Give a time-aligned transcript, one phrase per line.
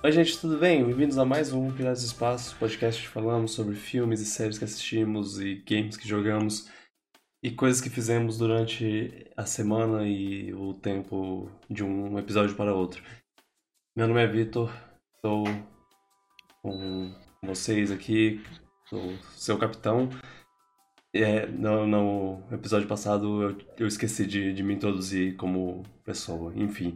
[0.00, 0.84] Oi, gente, tudo bem?
[0.84, 4.64] Bem-vindos a mais um Piratas do Espaço, podcast que falamos sobre filmes e séries que
[4.64, 6.70] assistimos e games que jogamos
[7.42, 13.02] e coisas que fizemos durante a semana e o tempo de um episódio para outro.
[13.96, 14.72] Meu nome é Vitor,
[15.16, 15.42] estou
[16.62, 17.12] com
[17.42, 18.40] vocês aqui,
[18.88, 20.10] sou seu capitão.
[21.12, 26.94] É, no, no episódio passado eu, eu esqueci de, de me introduzir como pessoa, enfim.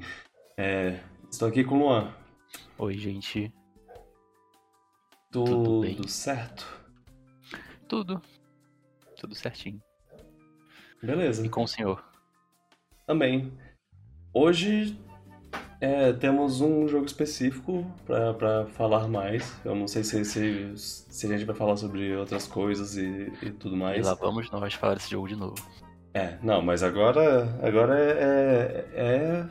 [0.57, 2.22] É, estou aqui com o Luan.
[2.79, 3.53] Oi, gente.
[5.31, 6.09] Tudo, Tudo bem?
[6.09, 6.67] certo?
[7.89, 8.21] Tudo.
[9.19, 9.81] Tudo certinho.
[11.03, 11.45] Beleza.
[11.45, 12.05] E com o senhor?
[13.07, 13.53] Também.
[14.35, 14.99] Hoje
[15.81, 19.59] é, temos um jogo específico pra, pra falar mais.
[19.65, 23.51] Eu não sei se, se, se a gente vai falar sobre outras coisas e, e
[23.51, 24.07] tudo E mais.
[24.07, 25.55] lá vamos nós falar desse jogo de novo.
[26.15, 29.49] É, não, mas agora, agora é, é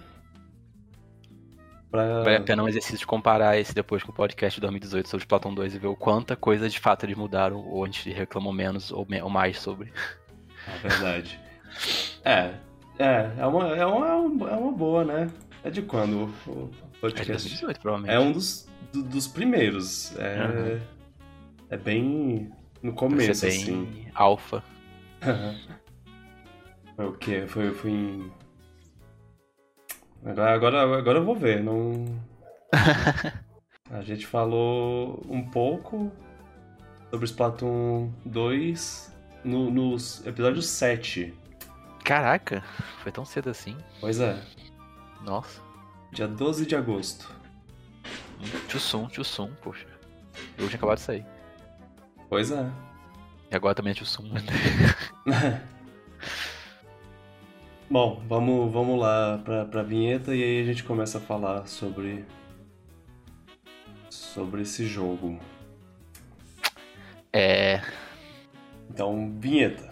[1.92, 2.24] pra...
[2.24, 5.26] Vale a pena um exercício de comparar esse depois com o podcast de 2018 sobre
[5.28, 8.54] Platão 2 e ver o quanta coisa de fato eles mudaram, ou a gente reclamou
[8.54, 9.92] menos ou, me- ou mais sobre.
[10.68, 11.40] É verdade.
[12.24, 12.54] É,
[13.00, 15.30] é, é uma, é uma, é uma boa, né?
[15.64, 17.32] É de quando o É de podcast?
[17.34, 18.16] 2018, provavelmente.
[18.16, 20.18] É um dos, do- dos primeiros.
[20.18, 20.80] É, Aham.
[21.70, 24.06] é bem no começo, bem assim.
[24.16, 24.64] alfa.
[26.96, 27.46] Foi o quê?
[27.48, 28.32] Foi, foi em.
[30.24, 31.64] Agora, agora, agora eu vou ver.
[31.64, 32.06] Não...
[33.90, 36.12] A gente falou um pouco
[37.10, 41.34] sobre Splatoon 2 no, nos episódios 7.
[42.06, 42.64] Caraca,
[43.04, 43.78] foi tão cedo assim.
[44.00, 44.42] Pois é,
[45.24, 45.62] Nossa.
[46.12, 47.30] dia 12 de agosto.
[48.68, 49.86] Tchussum, tchussum, poxa.
[50.58, 51.26] Jogo tinha acabado de sair.
[52.30, 52.66] Pois é.
[53.52, 54.24] E agora também é tchussum.
[57.92, 62.26] Bom, vamos, vamos lá pra, pra vinheta e aí a gente começa a falar sobre.
[64.10, 65.38] sobre esse jogo.
[67.34, 67.82] É.
[68.90, 69.92] Então, vinheta.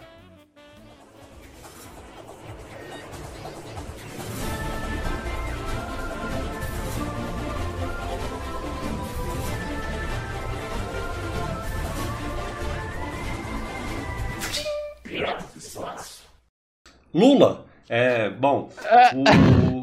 [17.12, 17.69] Lula!
[17.92, 18.70] É, bom,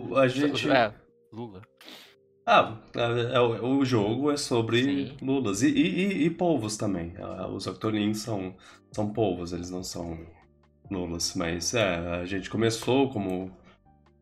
[0.10, 0.70] o, a gente.
[0.72, 0.94] É,
[1.32, 1.62] Lula.
[2.46, 5.18] Ah, é- é o o jogo é sobre Sim.
[5.22, 7.14] lulas e, e, e- polvos também.
[7.20, 8.56] Ah, Os Octolins são,
[8.94, 10.18] são polvos, eles não são
[10.90, 11.34] lulas.
[11.36, 13.52] Mas é, a gente começou como,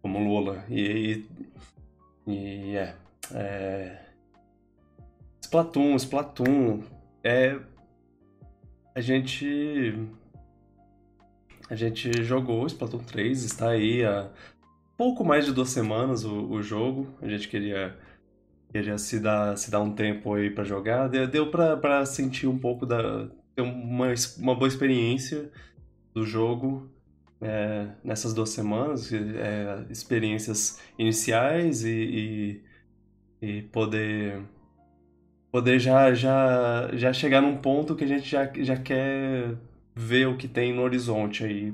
[0.01, 1.23] como lula e,
[2.25, 2.95] e, e é,
[3.35, 3.99] é.
[5.43, 6.81] Splatoon, Splatoon.
[7.23, 7.59] É.
[8.95, 9.93] A gente.
[11.69, 14.29] A gente jogou Splatoon 3, está aí há
[14.95, 17.07] pouco mais de duas semanas o, o jogo.
[17.21, 17.97] A gente queria,
[18.71, 21.07] queria se, dar, se dar um tempo aí pra jogar.
[21.07, 23.27] Deu, pra sentir um pouco da.
[23.55, 25.51] ter uma, uma boa experiência
[26.13, 26.89] do jogo
[27.41, 29.11] é, nessas duas semanas.
[29.11, 32.61] é, experiências iniciais e,
[33.41, 34.43] e, e poder.
[35.51, 39.55] Poder já, já, já chegar num ponto que a gente já, já quer
[39.95, 41.71] ver o que tem no horizonte aí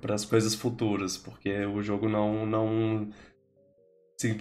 [0.00, 3.08] para as coisas futuras, porque o jogo não não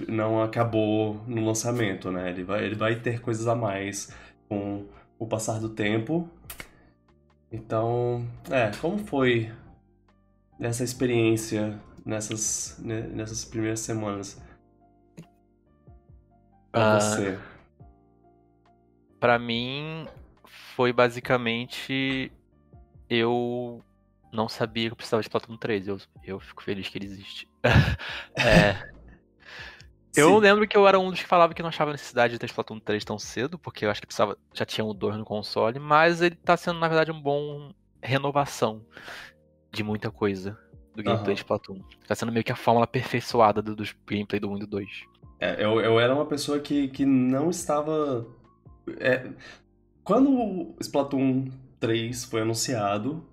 [0.07, 2.29] não acabou no lançamento, né?
[2.29, 4.11] Ele vai ele vai ter coisas a mais
[4.47, 4.85] com
[5.19, 6.29] o passar do tempo.
[7.51, 9.51] Então, é, como foi
[10.59, 14.41] essa experiência nessas nessas primeiras semanas
[16.71, 17.37] pra Ah, você?
[19.19, 20.07] Pra mim,
[20.75, 22.31] foi basicamente.
[23.09, 23.83] Eu
[24.31, 25.87] não sabia que eu precisava de Splatoon 3.
[25.87, 27.47] Eu, eu fico feliz que ele existe.
[28.37, 28.75] É,
[30.15, 30.39] eu Sim.
[30.39, 32.79] lembro que eu era um dos que falava que não achava necessidade de ter Splatoon
[32.79, 36.21] 3 tão cedo, porque eu acho que precisava, já tinha o 2 no console, mas
[36.21, 38.85] ele tá sendo, na verdade, um bom renovação
[39.73, 40.57] de muita coisa
[40.95, 41.33] do gameplay Aham.
[41.33, 41.81] de Splatoon.
[42.07, 44.89] Tá sendo meio que a fórmula aperfeiçoada do, dos gameplay do 1 e do 2.
[45.39, 48.25] É, eu, eu era uma pessoa que, que não estava.
[48.99, 49.29] é,
[50.01, 51.49] quando o Splatoon
[51.79, 53.23] 3 foi anunciado,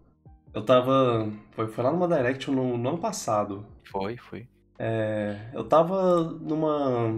[0.55, 1.31] eu tava.
[1.53, 3.65] Foi, foi lá numa Direct no, no ano passado.
[3.85, 4.47] Foi, foi.
[4.79, 7.09] É, eu tava numa.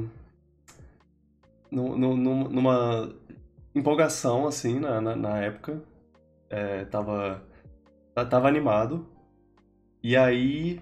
[1.71, 3.13] nu- nu- nu- numa
[3.75, 5.83] empolgação, assim, na, na, na época.
[6.49, 7.43] É, tava.
[8.31, 9.07] Tava animado.
[10.03, 10.81] E aí.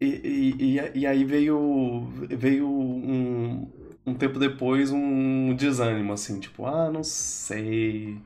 [0.00, 3.70] E, e, e, e aí veio, veio um,
[4.06, 8.18] um tempo depois um desânimo, assim, tipo, ah, não sei.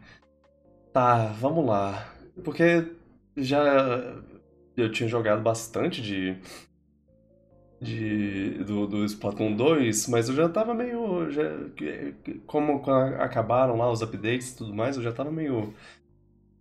[0.92, 2.12] Tá, vamos lá.
[2.42, 2.86] Porque
[3.36, 4.14] já
[4.76, 6.36] eu tinha jogado bastante de,
[7.80, 11.30] de, do, do Splatoon 2, mas eu já tava meio.
[11.30, 11.42] Já,
[12.46, 12.82] como
[13.18, 15.74] acabaram lá os updates e tudo mais, eu já tava meio.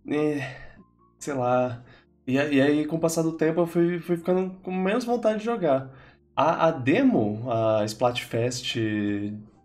[0.08, 0.40] Eh,
[1.18, 1.82] sei lá.
[2.26, 5.38] E, e aí, com o passar do tempo, eu fui, fui ficando com menos vontade
[5.38, 5.90] de jogar.
[6.36, 8.76] A, a demo, a Splatfest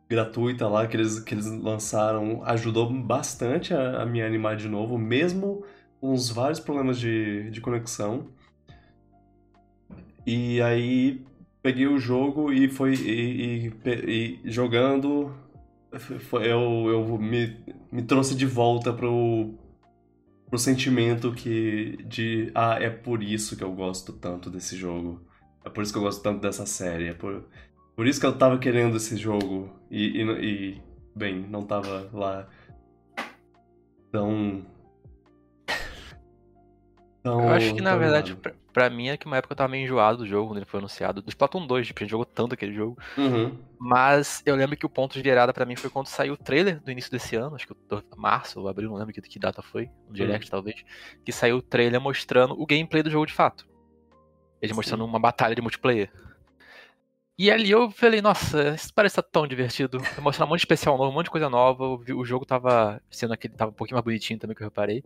[0.10, 4.98] gratuita lá que eles, que eles lançaram, ajudou bastante a, a me animar de novo,
[4.98, 5.64] mesmo
[6.00, 8.28] com os vários problemas de, de conexão.
[10.26, 11.26] E aí
[11.62, 15.34] peguei o jogo e foi e, e, e jogando
[16.00, 17.58] foi, eu, eu me,
[17.92, 19.54] me trouxe de volta pro,
[20.50, 25.22] pro sentimento que de ah, é por isso que eu gosto tanto desse jogo.
[25.64, 27.10] É por isso que eu gosto tanto dessa série.
[27.10, 27.46] É por,
[27.96, 29.70] por isso que eu tava querendo esse jogo.
[29.90, 30.82] E, e, e
[31.16, 32.48] bem, não tava lá
[34.12, 34.66] tão.
[37.24, 39.70] tão eu acho que na verdade, pra, pra, mim é que uma época eu tava
[39.70, 41.22] meio enjoado do jogo quando ele foi anunciado.
[41.22, 42.98] Do Splatoon 2, tipo, a gente jogou tanto aquele jogo.
[43.18, 43.58] Uhum.
[43.80, 46.80] Mas eu lembro que o ponto de virada pra mim foi quando saiu o trailer
[46.82, 47.76] do início desse ano, acho que
[48.18, 50.52] março ou abril, não lembro que, que data foi, no direct uhum.
[50.52, 50.84] talvez.
[51.24, 53.71] Que saiu o trailer mostrando o gameplay do jogo de fato.
[54.62, 56.12] Ele mostrando uma batalha de multiplayer.
[57.38, 60.00] E ali eu falei, nossa, isso parece estar tão divertido.
[60.22, 61.84] Mostrar um monte de especial novo, um monte de coisa nova.
[62.16, 65.04] O jogo tava sendo aquele, tava um pouquinho mais bonitinho também que eu reparei.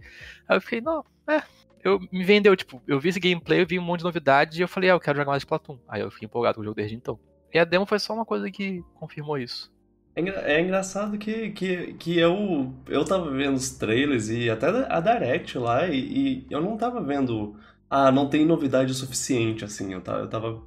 [0.48, 1.42] Aí eu fiquei, não, é.
[1.82, 4.62] Eu me vendeu, tipo, eu vi esse gameplay, eu vi um monte de novidade e
[4.62, 5.80] eu falei, ah, eu quero jogar mais Splatoon.
[5.88, 7.18] Aí eu fiquei empolgado com o jogo desde então.
[7.54, 9.72] E a demo foi só uma coisa que confirmou isso.
[10.16, 14.68] É, engra é engraçado que, que, que eu, eu tava vendo os trailers e até
[14.90, 17.56] a Direct lá e, e eu não tava vendo
[17.90, 19.94] ah, não tem novidade o suficiente, assim.
[19.94, 20.62] Eu tava, eu tava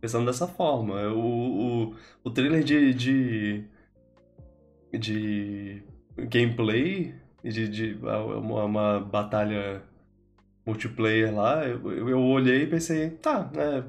[0.00, 1.08] pensando dessa forma.
[1.12, 3.64] O, o, o trailer de, de,
[4.92, 5.82] de
[6.16, 7.14] gameplay,
[7.44, 9.82] de, de uma, uma batalha
[10.64, 13.84] multiplayer lá, eu, eu olhei e pensei, tá, né?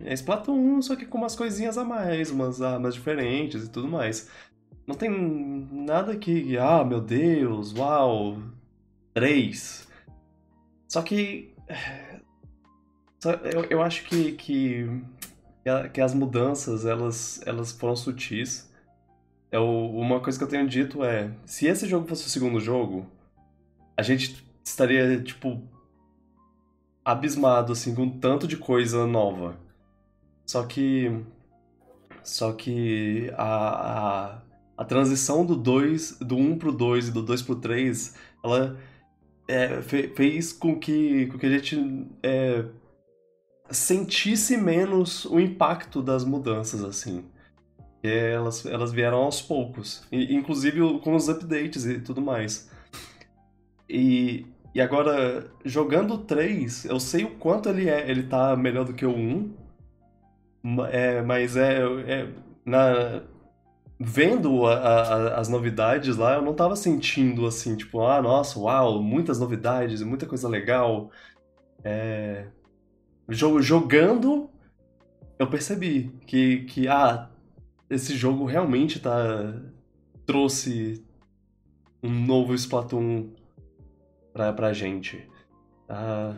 [0.00, 4.28] É Splatoon, só que com umas coisinhas a mais, umas armas diferentes e tudo mais.
[4.86, 5.10] Não tem
[5.72, 8.38] nada que, ah, meu Deus, uau,
[9.14, 9.88] três.
[10.94, 11.52] Só que.
[13.18, 14.86] Só, eu, eu acho que, que,
[15.92, 18.72] que as mudanças elas, elas foram sutis.
[19.50, 22.60] É o, uma coisa que eu tenho dito é: se esse jogo fosse o segundo
[22.60, 23.10] jogo,
[23.96, 25.60] a gente estaria, tipo,
[27.04, 29.58] abismado, assim, com tanto de coisa nova.
[30.46, 31.10] Só que.
[32.22, 34.42] Só que a, a,
[34.76, 38.14] a transição do 2, do 1 um pro 2 e do 2 pro 3,
[38.44, 38.78] ela
[39.46, 42.64] é, fez com que, com que a gente é,
[43.70, 47.24] sentisse menos o impacto das mudanças, assim.
[48.02, 52.70] Elas, elas vieram aos poucos, e, inclusive com os updates e tudo mais.
[53.88, 58.84] E, e agora, jogando o 3, eu sei o quanto ele é, ele tá melhor
[58.84, 59.54] do que o 1,
[60.90, 62.28] é, mas é, é
[62.64, 63.22] na,
[63.98, 69.02] vendo a, a, as novidades lá, eu não tava sentindo assim, tipo, ah, nossa, uau,
[69.02, 71.10] muitas novidades, muita coisa legal.
[71.82, 72.46] É...
[73.28, 74.50] Jogando,
[75.38, 77.30] eu percebi que, que, ah,
[77.88, 79.54] esse jogo realmente tá
[80.26, 81.04] trouxe
[82.02, 83.30] um novo Splatoon
[84.32, 85.26] pra, pra gente.
[85.88, 86.34] Ah,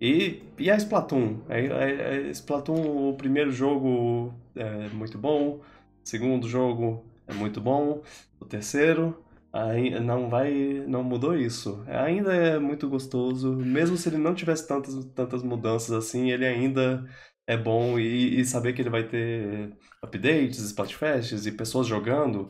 [0.00, 1.40] e, e a Splatoon?
[1.48, 5.60] A, a, a Splatoon, o primeiro jogo é muito bom.
[6.04, 8.02] Segundo jogo é muito bom.
[8.40, 10.52] O terceiro aí não vai,
[10.86, 11.82] não mudou isso.
[11.86, 17.04] Ainda é muito gostoso, mesmo se ele não tivesse tantas, tantas mudanças assim, ele ainda
[17.46, 22.48] é bom e, e saber que ele vai ter updates, Splatfests e pessoas jogando,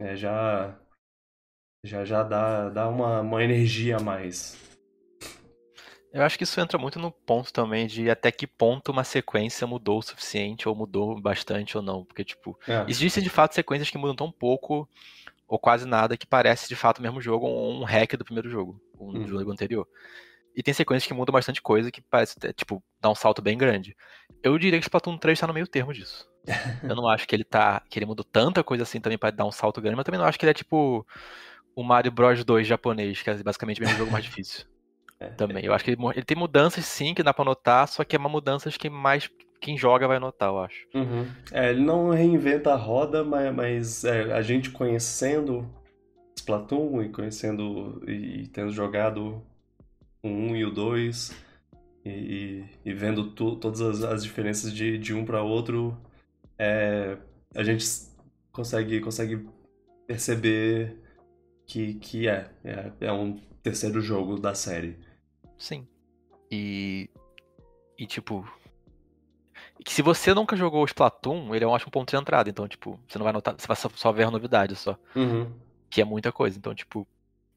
[0.00, 0.78] é, já
[1.84, 4.71] já já dá, dá uma, uma energia a mais.
[6.12, 9.66] Eu acho que isso entra muito no ponto também de até que ponto uma sequência
[9.66, 12.04] mudou o suficiente, ou mudou bastante ou não.
[12.04, 12.84] Porque, tipo, é.
[12.86, 14.86] existem de fato sequências que mudam tão pouco,
[15.48, 18.50] ou quase nada, que parece de fato o mesmo jogo, ou um hack do primeiro
[18.50, 19.26] jogo, um hum.
[19.26, 19.88] jogo anterior.
[20.54, 23.96] E tem sequências que mudam bastante coisa, que parece, tipo, dar um salto bem grande.
[24.42, 26.28] Eu diria que o Splatoon 3 tá no meio termo disso.
[26.82, 27.82] Eu não acho que ele tá.
[27.88, 30.26] que ele mudou tanta coisa assim também para dar um salto grande, mas também não
[30.26, 31.06] acho que ele é tipo
[31.74, 34.66] o Mario Bros 2 japonês, que é basicamente o mesmo jogo mais difícil.
[35.22, 35.64] É, também.
[35.64, 38.18] Eu acho que ele, ele, tem mudanças sim que dá pra notar, só que é
[38.18, 40.86] uma mudanças que mais quem joga vai notar, eu acho.
[40.92, 41.26] Uhum.
[41.52, 45.70] É, ele não reinventa a roda, mas, mas é, a gente conhecendo
[46.36, 49.40] Splatoon e conhecendo e, e tendo jogado
[50.22, 51.32] o 1 e o 2
[52.04, 55.96] e, e vendo tu, todas as, as, diferenças de, de um para outro,
[56.58, 57.16] é,
[57.54, 57.86] a gente
[58.50, 59.46] consegue, consegue
[60.06, 60.96] perceber
[61.64, 64.96] que, que é, é, é um terceiro jogo da série.
[65.62, 65.86] Sim.
[66.50, 67.08] E.
[67.96, 68.44] E tipo.
[69.84, 72.50] que se você nunca jogou o Splatoon, ele é um ótimo ponto de entrada.
[72.50, 74.98] Então, tipo, você não vai notar, você vai só, só ver a novidade só.
[75.14, 75.52] Uhum.
[75.88, 76.58] Que é muita coisa.
[76.58, 77.06] Então, tipo,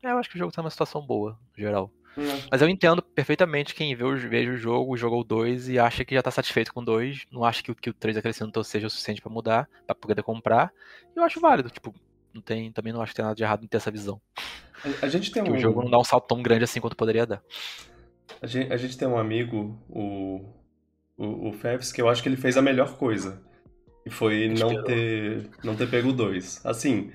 [0.03, 1.91] é, eu acho que o jogo tá numa situação boa, no geral.
[2.15, 2.25] Uhum.
[2.51, 6.05] Mas eu entendo perfeitamente quem vê o, veja o jogo, jogou o 2 e acha
[6.05, 8.63] que já tá satisfeito com o 2, não acha que, o- que o 3 acrescentou
[8.63, 10.71] seja o suficiente pra mudar, pra poder comprar.
[11.15, 11.93] Eu acho válido, tipo,
[12.33, 14.21] não tem, também não acho que tem nada de errado em ter essa visão.
[15.01, 16.79] A, a gente tem Porque um, o jogo não dá um salto tão grande assim
[16.79, 17.41] quanto poderia dar.
[18.41, 20.41] A gente, a gente tem um amigo, o,
[21.17, 23.41] o, o Fefs, que eu acho que ele fez a melhor coisa.
[24.05, 24.83] E foi não Esperou.
[24.83, 26.61] ter, não ter pego o 2.
[26.65, 27.11] Assim,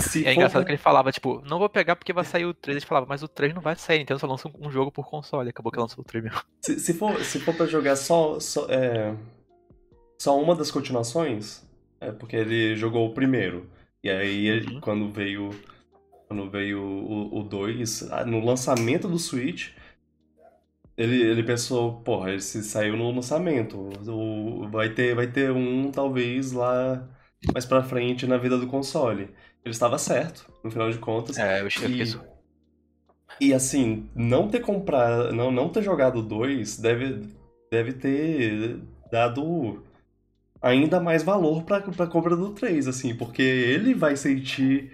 [0.00, 2.76] se É engraçado que ele falava, tipo, não vou pegar porque vai sair o 3.
[2.78, 5.48] Ele falava, mas o 3 não vai sair, então só lança um jogo por console.
[5.50, 6.40] Acabou que lançou o 3 mesmo.
[6.62, 9.14] Se, se for, se for pra jogar só, só, é,
[10.18, 11.62] só uma das continuações,
[12.00, 13.68] é porque ele jogou o primeiro.
[14.02, 14.80] E aí, ele- Uhum.
[14.80, 15.50] quando veio
[16.28, 16.78] quando veio
[17.32, 19.70] o 2, no lançamento do Switch,
[20.98, 23.76] ele, ele pensou, porra, esse saiu no lançamento.
[24.10, 27.08] O, vai, ter, vai ter um, talvez, lá
[27.52, 29.22] mais pra frente na vida do console.
[29.64, 31.38] Ele estava certo, no final de contas.
[31.38, 32.20] É, eu fiquei E, su-
[33.40, 37.28] e assim, não ter comprado, não, não ter jogado 2 deve,
[37.70, 39.82] deve ter dado
[40.62, 44.92] ainda mais valor pra, pra compra do 3, assim, porque ele vai sentir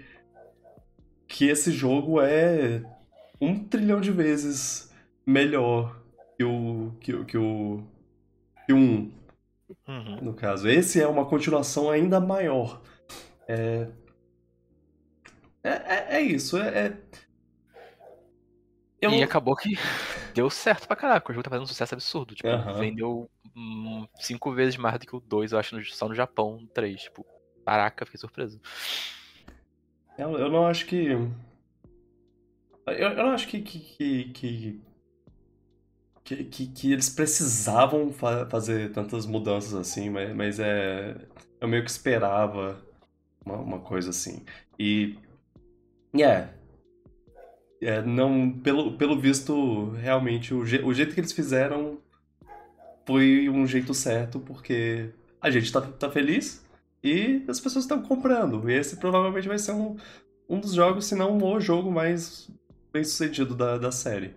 [1.27, 2.83] que esse jogo é
[3.41, 4.91] um trilhão de vezes
[5.25, 5.99] melhor
[6.37, 7.83] que o que, o- que o
[8.65, 9.11] que o 1,
[9.87, 10.21] Uhum.
[10.21, 10.67] no caso.
[10.67, 12.81] Esse é uma continuação ainda maior.
[13.47, 13.87] É,
[15.63, 16.97] é, é, é isso, é, é-
[19.01, 19.75] Eu E acabou que
[20.33, 21.29] deu certo pra caraca.
[21.31, 22.33] O jogo tá fazendo um sucesso absurdo.
[22.33, 22.79] Tipo, Aham.
[22.79, 26.67] vendeu hum, cinco vezes mais do que o 2, eu acho, só no Japão, o
[26.67, 27.03] 3.
[27.03, 27.23] Tipo,
[27.63, 28.59] caraca, fiquei surpreso.
[30.17, 31.05] Eu, eu não acho que.
[31.05, 31.31] Eu,
[32.87, 33.61] eu não acho que.
[33.61, 34.81] que, que, que,
[36.25, 41.15] que, que- que eles precisavam fa- fazer tantas mudanças assim, mas, mas é.
[41.61, 42.83] Eu meio que esperava
[43.45, 44.43] uma, uma coisa assim.
[44.79, 45.17] E.
[46.13, 46.49] E é.
[47.81, 51.99] É, não, pelo, pelo visto, realmente, o, je- o jeito que eles fizeram
[53.05, 55.09] foi um jeito certo, porque
[55.41, 56.65] a gente tá, tá feliz
[57.03, 58.69] e as pessoas estão comprando.
[58.69, 59.95] E esse provavelmente vai ser um,
[60.49, 62.49] um dos jogos, se não o jogo mais
[62.91, 64.33] bem sucedido da, da série.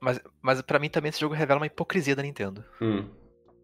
[0.00, 2.64] Mas, mas pra mim também esse jogo revela uma hipocrisia da Nintendo.
[2.80, 3.08] Hum.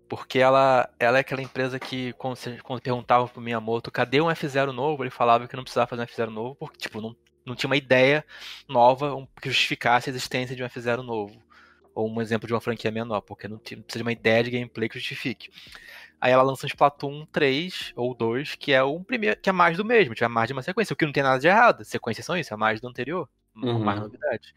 [0.09, 4.71] Porque ela, ela é aquela empresa que, quando, quando perguntavam pro Miyamoto cadê um F0
[4.73, 7.69] novo, ele falava que não precisava fazer um F0 novo, porque, tipo, não, não tinha
[7.69, 8.25] uma ideia
[8.69, 11.43] nova que justificasse a existência de um F0 novo.
[11.95, 14.45] Ou um exemplo de uma franquia menor, porque não, tinha- não precisa de uma ideia
[14.45, 15.49] de gameplay que justifique.
[16.21, 19.76] Aí ela lança um Splatoon 3 ou 2, que é um primeiro, que é mais
[19.76, 21.85] do mesmo, tiver mais de uma sequência, o que não tem nada de errado.
[21.85, 23.78] Sequências são isso, é mais do anterior, Uhum.
[23.83, 24.55] mais novidade.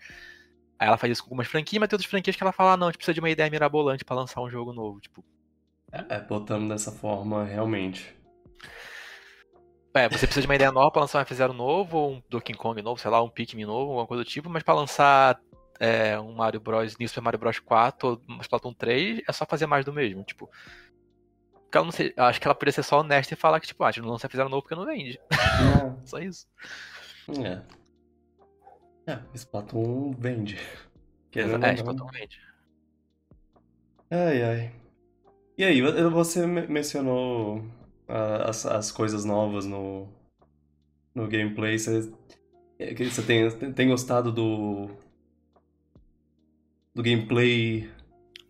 [0.80, 2.78] Aí ela faz isso com algumas franquias, mas tem outras franquias que ela fala, ah,
[2.78, 5.02] não, a gente precisa de uma ideia mirabolante pra lançar um jogo novo.
[5.02, 5.24] Tipo,
[5.92, 8.18] É, botando dessa forma, realmente.
[9.94, 12.54] É, você precisa de uma ideia nova pra lançar um F0 novo, ou um Donkey
[12.54, 15.40] Kong novo, sei lá, um Pikmin novo, alguma coisa do tipo, mas pra lançar
[15.80, 16.98] é, um Mario Bros.
[16.98, 20.24] New Super Mario Bros 4 ou um Splatoon 3, é só fazer mais do mesmo,
[20.24, 20.50] tipo.
[21.64, 23.68] Porque ela não sei, eu acho que ela poderia ser só honesta e falar que,
[23.68, 25.20] tipo, ah, a gente não lança F0 novo porque não vende.
[26.06, 26.48] Só isso.
[27.44, 27.62] É.
[29.34, 30.58] É, Splatoon vende.
[31.32, 31.74] Querendo é.
[31.74, 32.39] Splatoon vende.
[34.12, 34.72] Ai, ai.
[35.58, 37.63] E aí, você me- mencionou
[38.08, 40.08] ah, as, as coisas novas no,
[41.13, 41.78] no gameplay.
[41.78, 42.12] Você,
[42.80, 44.89] é você tem, tem gostado do,
[46.94, 47.89] do gameplay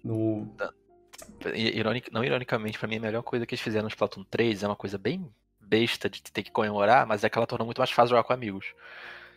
[0.04, 0.48] no.
[1.56, 4.68] Ironic, não ironicamente, pra mim a melhor coisa que eles fizeram no Splatoon 3 é
[4.68, 7.92] uma coisa bem besta de ter que comemorar, mas é que ela tornou muito mais
[7.92, 8.74] fácil jogar com amigos.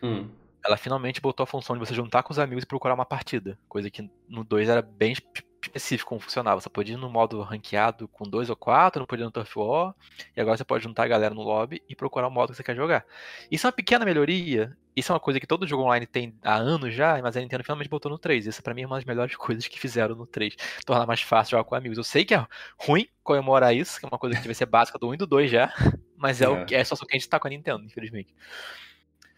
[0.01, 0.27] Hum,
[0.65, 3.57] ela finalmente botou a função de você juntar com os amigos e procurar uma partida.
[3.67, 6.59] Coisa que no 2 era bem espe- específico como funcionava.
[6.61, 9.57] Você podia ir no modo ranqueado com dois ou quatro, não podia ir no Turf
[9.57, 9.93] War,
[10.35, 12.63] e agora você pode juntar a galera no lobby e procurar o modo que você
[12.63, 13.05] quer jogar.
[13.49, 16.55] Isso é uma pequena melhoria, isso é uma coisa que todo jogo online tem há
[16.55, 18.45] anos já, mas a Nintendo finalmente botou no 3.
[18.45, 20.55] Isso pra mim é uma das melhores coisas que fizeram no 3.
[20.85, 21.97] Tornar mais fácil jogar com amigos.
[21.97, 22.45] Eu sei que é
[22.77, 25.25] ruim comemorar isso, que é uma coisa que deve ser básica do 1 e do
[25.27, 25.73] 2 já,
[26.17, 26.49] mas é, É.
[26.49, 28.33] o que é a situação que a gente tá com a Nintendo, infelizmente.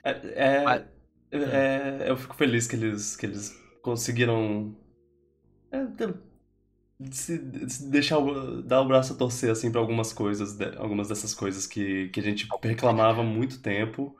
[0.04, 0.95] é, é- Mas-
[1.44, 3.52] é- eu fico feliz que eles, que eles
[3.82, 4.76] conseguiram
[5.72, 6.16] é, ter-
[7.12, 8.18] se, se deixar
[8.64, 12.20] dar o braço a torcer assim para algumas coisas, de- algumas dessas coisas que, que
[12.20, 14.16] a gente reclamava há muito tempo.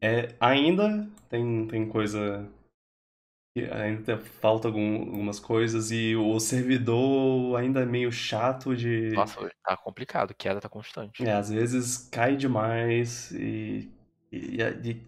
[0.00, 2.48] É, ainda tem, tem coisa
[3.72, 9.76] ainda falta algum- algumas coisas e o servidor ainda é meio chato de Nossa, tá
[9.76, 11.24] complicado, queda tá constante.
[11.24, 13.90] é, às vezes cai demais e,
[14.30, 15.00] e, e-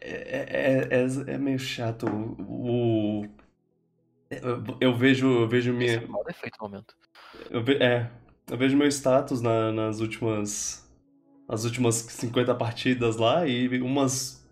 [0.00, 2.06] é, é, é, é meio chato.
[2.06, 3.26] O,
[4.30, 6.94] eu, eu vejo, eu vejo Esse minha, é o defeito no momento.
[7.50, 7.74] Eu ve...
[7.76, 8.10] É,
[8.50, 10.84] eu vejo meu status na, nas últimas.
[11.48, 14.44] Nas últimas 50 partidas lá e umas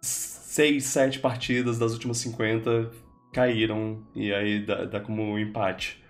[0.00, 2.90] 6, 7 partidas das últimas 50
[3.34, 6.01] caíram e aí dá, dá como um empate.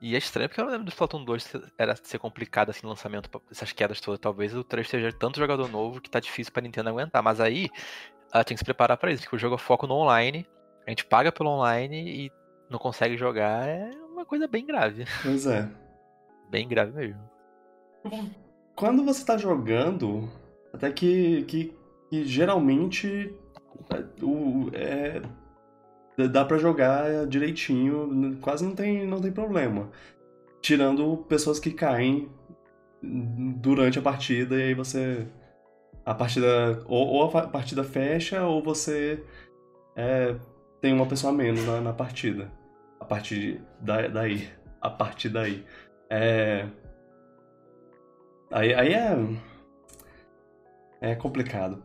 [0.00, 3.28] E é estranho porque eu não lembro do Splatoon 2 era ser complicado assim lançamento,
[3.50, 4.20] essas quedas todas.
[4.20, 7.22] Talvez o 3 seja tanto jogador novo que tá difícil pra Nintendo aguentar.
[7.22, 7.68] Mas aí
[8.32, 10.46] ela tem que se preparar para isso, porque o jogo é foco no online,
[10.86, 12.32] a gente paga pelo online e
[12.70, 15.04] não consegue jogar, é uma coisa bem grave.
[15.22, 15.68] Pois é.
[16.50, 17.20] Bem grave mesmo.
[18.74, 20.30] Quando você tá jogando,
[20.72, 21.74] até que, que,
[22.08, 23.34] que geralmente
[23.90, 25.22] é, o, é,
[26.26, 29.90] dá para jogar direitinho, quase não tem, não tem problema.
[30.60, 32.28] Tirando pessoas que caem
[33.00, 35.26] durante a partida e aí você.
[36.04, 36.82] A partida.
[36.86, 39.22] Ou, ou a partida fecha ou você
[39.94, 40.34] é,
[40.80, 42.50] tem uma pessoa a menos na, na partida.
[42.98, 44.48] A partir da, daí.
[44.80, 45.64] A partir daí.
[46.10, 46.66] É.
[48.50, 49.16] Aí, aí é.
[51.00, 51.82] É complicado.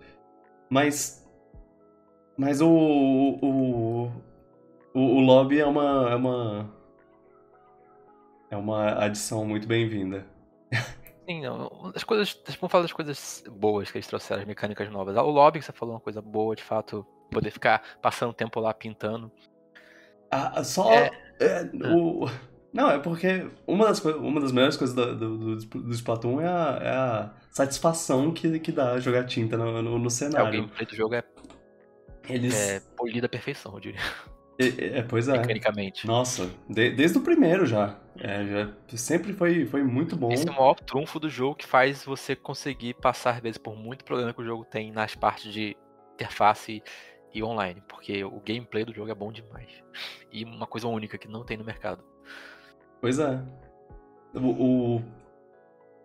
[0.69, 1.22] Mas
[2.37, 4.11] mas o, o,
[4.93, 6.69] o, o lobby é uma, é uma.
[8.49, 10.25] É uma adição muito bem-vinda.
[11.27, 11.91] Sim, não.
[11.95, 12.39] As coisas.
[12.59, 15.15] Vamos falar das coisas boas que eles trouxeram, as mecânicas novas.
[15.15, 17.05] O lobby que você falou é uma coisa boa, de fato.
[17.31, 19.31] Poder ficar passando tempo lá pintando.
[20.29, 20.91] Ah, só.
[20.91, 21.11] É...
[21.39, 22.27] É, o...
[22.71, 26.79] Não, é porque uma das, uma das melhores coisas do, do, do Splatoon é a,
[26.81, 30.47] é a satisfação que, que dá jogar tinta no, no, no cenário.
[30.47, 31.21] É, o gameplay do jogo é
[32.29, 32.53] eles...
[32.55, 33.99] É polido à perfeição, eu diria.
[34.57, 35.37] É, é, pois é.
[35.37, 36.05] Mecanicamente.
[36.05, 37.97] Nossa, de, desde o primeiro já.
[38.19, 38.97] É, já.
[38.97, 40.31] Sempre foi, foi muito bom.
[40.31, 43.75] Esse é o maior trunfo do jogo que faz você conseguir passar, às vezes, por
[43.75, 45.75] muito problema que o jogo tem nas partes de
[46.13, 46.83] interface
[47.33, 47.81] e, e online.
[47.87, 49.69] Porque o gameplay do jogo é bom demais.
[50.31, 52.03] E uma coisa única que não tem no mercado.
[53.01, 53.41] Pois é.
[54.35, 55.03] O, o,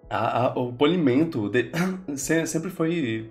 [0.08, 1.70] a, a, o polimento de,
[2.16, 3.30] sempre foi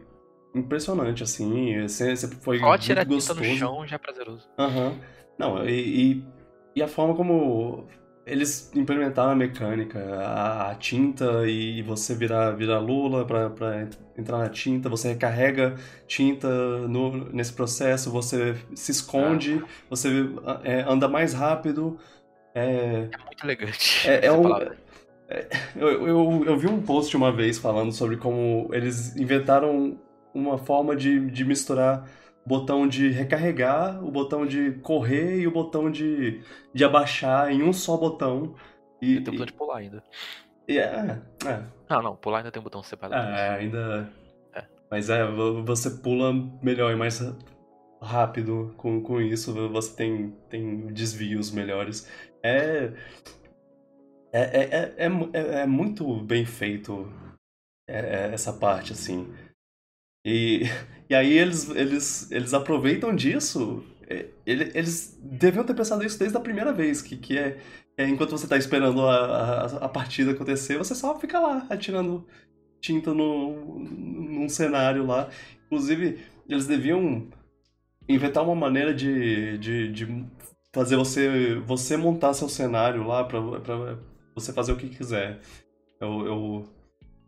[0.57, 1.87] impressionante, assim.
[1.87, 3.39] Sempre foi Só tirar muito gostoso.
[3.39, 4.47] no chão já é prazeroso.
[4.57, 4.87] Aham.
[4.87, 4.99] Uhum.
[5.37, 6.25] Não, e, e,
[6.75, 7.87] e, a forma como
[8.25, 14.39] eles implementaram a mecânica, a, a tinta e você virar, virar lula pra, pra entrar
[14.39, 15.75] na tinta, você recarrega
[16.07, 16.49] tinta
[16.87, 19.67] no, nesse processo, você se esconde, ah.
[19.89, 20.09] você
[20.63, 21.99] é, anda mais rápido.
[22.55, 24.09] É, é muito elegante.
[24.09, 24.51] É, é um,
[25.29, 29.99] é, eu, eu, eu vi um post uma vez falando sobre como eles inventaram
[30.37, 32.09] uma forma de, de misturar
[32.45, 36.41] o botão de recarregar, o botão de correr e o botão de,
[36.73, 38.55] de abaixar em um só botão.
[39.01, 40.03] E, e tem o botão de pular ainda.
[40.67, 41.63] E é, é.
[41.89, 43.37] Ah, não, pular ainda tem um botão separado.
[43.37, 44.09] É, ainda.
[44.53, 44.63] É.
[44.89, 45.25] Mas é,
[45.65, 47.21] você pula melhor e mais
[48.01, 52.09] rápido com, com isso, você tem, tem desvios melhores.
[52.43, 52.93] É.
[54.31, 57.11] É, é, é, é, é muito bem feito
[57.87, 59.33] essa parte, assim.
[60.27, 60.63] E,
[61.09, 63.83] e aí eles, eles, eles aproveitam disso.
[64.09, 67.57] É, eles deviam ter pensado isso desde a primeira vez, que, que é,
[67.97, 72.25] é enquanto você está esperando a, a, a, partida acontecer, você só fica lá atirando
[72.79, 75.29] tinta no, num cenário lá.
[75.65, 77.27] Inclusive, eles deviam
[78.07, 80.25] inventar uma maneira de, de, de
[80.73, 83.39] fazer você, você montar seu cenário lá para
[84.33, 85.41] você fazer o que quiser.
[85.99, 86.69] Eu, eu,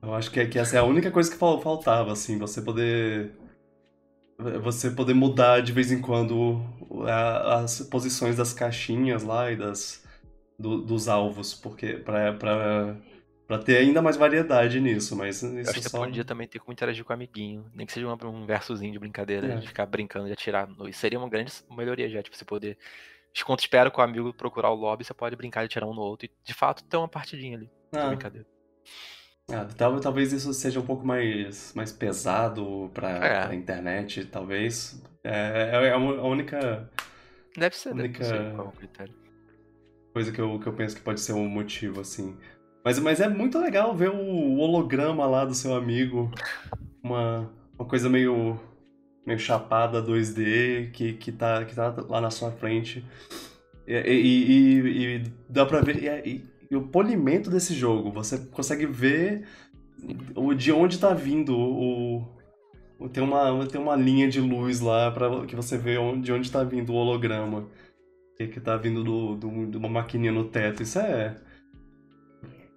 [0.01, 3.31] eu acho que, que essa é a única coisa que faltava, assim, você poder.
[4.61, 6.61] Você poder mudar de vez em quando
[7.05, 10.07] as posições das caixinhas lá e das,
[10.57, 12.95] do, dos alvos, porque pra, pra,
[13.45, 16.05] pra ter ainda mais variedade nisso, mas isso Eu acho que só...
[16.05, 19.45] podia também ter como interagir com o amiguinho, nem que seja um versozinho de brincadeira,
[19.45, 19.55] é.
[19.57, 20.69] de ficar brincando, de atirar.
[20.87, 22.77] Isso seria uma grande melhoria já, tipo, você poder
[23.37, 26.01] enquanto espera com o amigo procurar o lobby, você pode brincar de atirar um no
[26.01, 27.69] outro e de fato ter uma partidinha ali.
[27.91, 28.07] Ah.
[28.07, 28.47] Brincadeira.
[29.51, 29.67] Ah,
[30.01, 33.45] talvez isso seja um pouco mais, mais pesado pra, é.
[33.45, 35.01] pra internet, talvez.
[35.23, 36.89] É, é, é a única.
[37.57, 39.13] Deve ser, única deve ser é critério.
[40.13, 42.37] Coisa que eu, que eu penso que pode ser um motivo, assim.
[42.83, 46.31] Mas, mas é muito legal ver o holograma lá do seu amigo.
[47.03, 48.59] Uma, uma coisa meio,
[49.25, 53.05] meio chapada 2D que, que, tá, que tá lá na sua frente.
[53.87, 55.97] E, e, e, e dá pra ver.
[56.03, 58.11] E, e o polimento desse jogo.
[58.11, 59.45] Você consegue ver
[60.35, 62.21] o, de onde está vindo o,
[62.99, 66.31] o, tem uma tem uma linha de luz lá para que você vê onde, de
[66.31, 67.67] onde está vindo o holograma
[68.39, 70.83] que, que tá vindo do, do, de uma maquininha no teto.
[70.83, 71.35] Isso é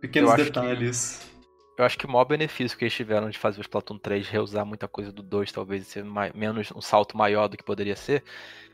[0.00, 1.30] pequenos detalhes.
[1.76, 4.28] Que, eu acho que o maior benefício que eles tiveram de fazer o Splatoon 3
[4.28, 7.94] reusar muita coisa do 2, talvez ser mais, menos um salto maior do que poderia
[7.94, 8.24] ser,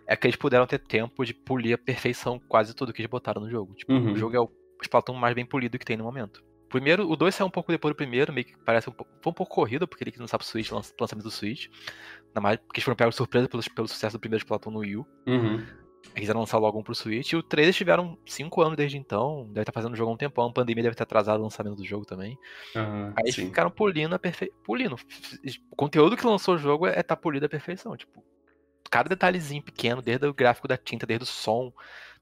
[0.06, 3.42] é que eles puderam ter tempo de polir a perfeição quase tudo que eles botaram
[3.42, 3.74] no jogo.
[3.74, 4.12] Tipo, Uhum.
[4.14, 4.50] o jogo é o
[4.82, 6.42] Splatoon mais bem polido que tem no momento.
[6.68, 9.30] Primeiro, o 2 saiu um pouco depois do primeiro, meio que parece um pouco, foi
[9.30, 11.68] um pouco corrido, porque ele que não sabe o Switch, lança- lançamento do Switch.
[12.26, 14.80] Ainda mais porque eles foram pegos de surpresa pelo, pelo sucesso do primeiro Splatoon no
[14.80, 15.06] Wii U.
[15.26, 15.54] Uhum.
[15.54, 17.32] Eles quiseram lançar logo um pro Switch.
[17.32, 19.44] E o 3 eles tiveram 5 anos desde então.
[19.48, 20.46] Deve estar fazendo o jogo há um tempão.
[20.46, 22.38] A pandemia deve ter atrasado o lançamento do jogo também.
[22.76, 23.46] Aham, Aí eles sim.
[23.46, 24.54] ficaram polindo a perfeição.
[24.62, 24.96] Polindo.
[25.70, 27.96] O conteúdo que lançou o jogo é tá polido à perfeição.
[27.96, 28.22] Tipo,
[28.90, 31.72] cada detalhezinho pequeno, desde o gráfico da tinta, desde o som,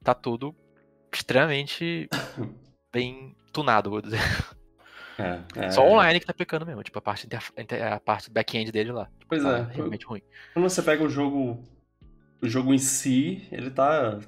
[0.03, 0.55] tá tudo
[1.11, 2.09] extremamente
[2.93, 4.19] bem tunado, vou dizer.
[5.17, 5.71] É, é.
[5.71, 6.83] Só online que tá pecando mesmo.
[6.83, 7.27] Tipo, a parte,
[7.83, 9.09] a parte back-end dele lá.
[9.27, 9.75] Pois tá é.
[9.75, 10.21] realmente ruim.
[10.53, 11.59] Quando você pega o jogo,
[12.41, 14.19] o jogo em si, ele tá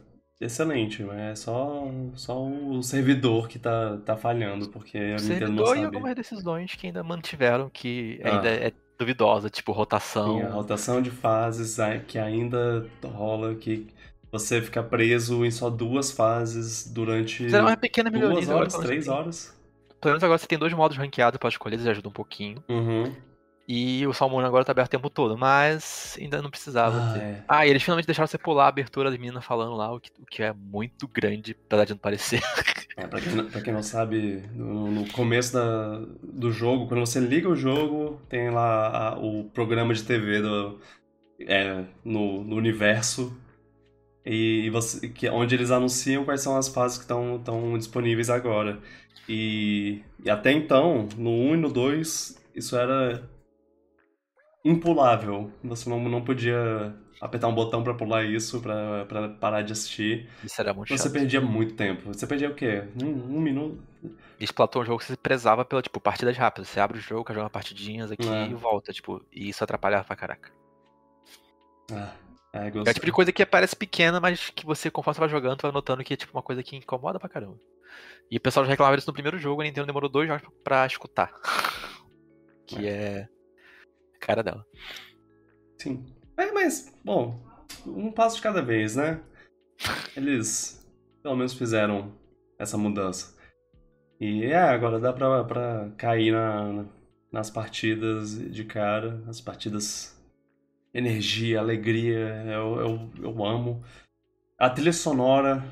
[0.42, 5.28] excelente, mas é só, só o servidor que tá, tá falhando, porque a Nintendo não
[5.28, 5.86] servidor e sabe.
[5.86, 8.36] algumas decisões que ainda mantiveram, que Ah.
[8.36, 10.38] ainda é duvidosa, tipo rotação.
[10.38, 13.88] Tem a rotação de fases que ainda rola, que
[14.32, 18.36] você fica preso em só duas fases durante Fizeram uma pequena melhoria.
[18.36, 19.60] duas agora, horas, três tem- horas.
[20.02, 22.64] Pelo menos agora você tem dois modos ranqueados pra escolher, eles ajudam um pouquinho.
[22.70, 23.14] Uhum.
[23.72, 27.20] E o Salmon agora tá aberto o tempo todo, mas ainda não precisava Ah, ter.
[27.20, 27.44] é.
[27.48, 30.10] Ah, e eles finalmente deixaram você pular a abertura da menina falando lá, o que,
[30.20, 32.42] o que é muito grande, apesar de não parecer.
[32.98, 37.00] É, pra, quem, não- pra quem não sabe, no, no começo da, do jogo, quando
[37.00, 40.82] você liga o jogo, tem lá a- o programa de TV do,
[41.48, 43.32] é, no, no universo,
[44.26, 48.80] e você, que, onde eles anunciam quais são as fases que estão disponíveis agora.
[49.28, 53.24] E, e até então, no 1 e no 2, isso era
[54.64, 55.52] impulável.
[55.64, 60.30] Você não, não podia apertar um botão pra pular isso, pra, pra parar de assistir.
[60.44, 61.12] Isso era muito Você chato.
[61.14, 62.14] perdia muito tempo.
[62.14, 62.84] Você perdia o quê?
[63.02, 63.82] Um, um minuto?
[64.40, 66.70] E Splatoon é um jogo que você prezava pela, tipo, partidas rápidas.
[66.70, 68.48] Você abre o jogo, jogar partidinhas aqui É.
[68.48, 70.52] e volta, tipo, e isso atrapalhava pra caraca.
[71.92, 72.14] Ah,
[72.54, 75.30] é, É o tipo de coisa que parece pequena, mas que você, conforme você vai
[75.30, 77.60] jogando, vai notando que é tipo uma coisa que incomoda pra caramba.
[78.30, 80.86] E o pessoal já reclamava disso no primeiro jogo, a Nintendo demorou dois jogos pra
[80.86, 81.32] escutar.
[82.68, 83.28] Que é.
[84.16, 84.64] a Cara dela.
[85.80, 86.06] Sim.
[86.38, 87.44] É, mas, bom,
[87.84, 89.24] um passo de cada vez, né?
[90.16, 90.80] Eles
[91.22, 92.14] pelo menos fizeram
[92.58, 93.36] essa mudança.
[94.20, 96.86] E é, agora dá pra, pra cair na,
[97.32, 100.19] nas partidas de cara, as partidas
[100.94, 103.84] energia, alegria, eu, eu, eu amo.
[104.58, 105.64] A trilha sonora,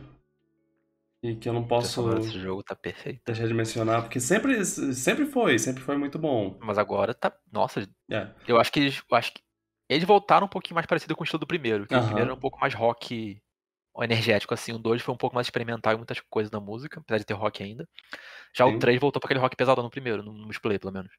[1.21, 3.21] e que eu não posso desse jogo tá perfeita.
[3.25, 6.57] deixar de mencionar, porque sempre, sempre foi, sempre foi muito bom.
[6.61, 7.33] Mas agora tá.
[7.51, 8.29] Nossa, É.
[8.47, 9.03] eu acho que eles.
[9.11, 9.41] Acho que
[9.89, 11.87] eles voltaram um pouquinho mais parecido com o estilo do primeiro.
[11.87, 13.41] Que o primeiro era um pouco mais rock
[13.99, 14.71] energético, assim.
[14.73, 17.33] O 2 foi um pouco mais experimental em muitas coisas da música, apesar de ter
[17.33, 17.87] rock ainda.
[18.55, 18.75] Já Sim.
[18.75, 21.11] o 3 voltou pra aquele rock pesadão no primeiro, no multiplayer, pelo menos.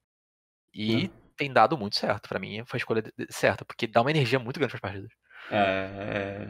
[0.72, 1.11] E.
[1.38, 2.29] tem dado muito certo.
[2.29, 5.11] Pra mim, foi a escolha certa, porque dá uma energia muito grande pras partidas.
[5.51, 6.48] É,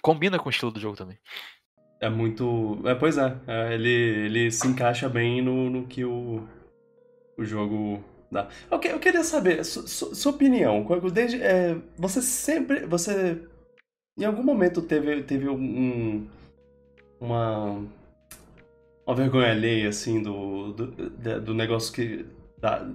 [0.00, 1.18] Combina com o estilo do jogo também.
[2.00, 2.80] é, é muito.
[2.84, 6.46] É, pois é, é, ele, ele se encaixa bem no, no que o,
[7.38, 8.48] o jogo dá.
[8.70, 10.86] Eu, que- eu queria saber, su- su- sua opinião.
[11.12, 12.86] Desde, é, você sempre.
[12.86, 13.42] Você.
[14.18, 16.28] Em algum momento teve, teve um.
[17.20, 17.84] Uma.
[19.04, 22.24] Uma vergonha alheia, assim, do, do, do negócio que.
[22.58, 22.88] Da,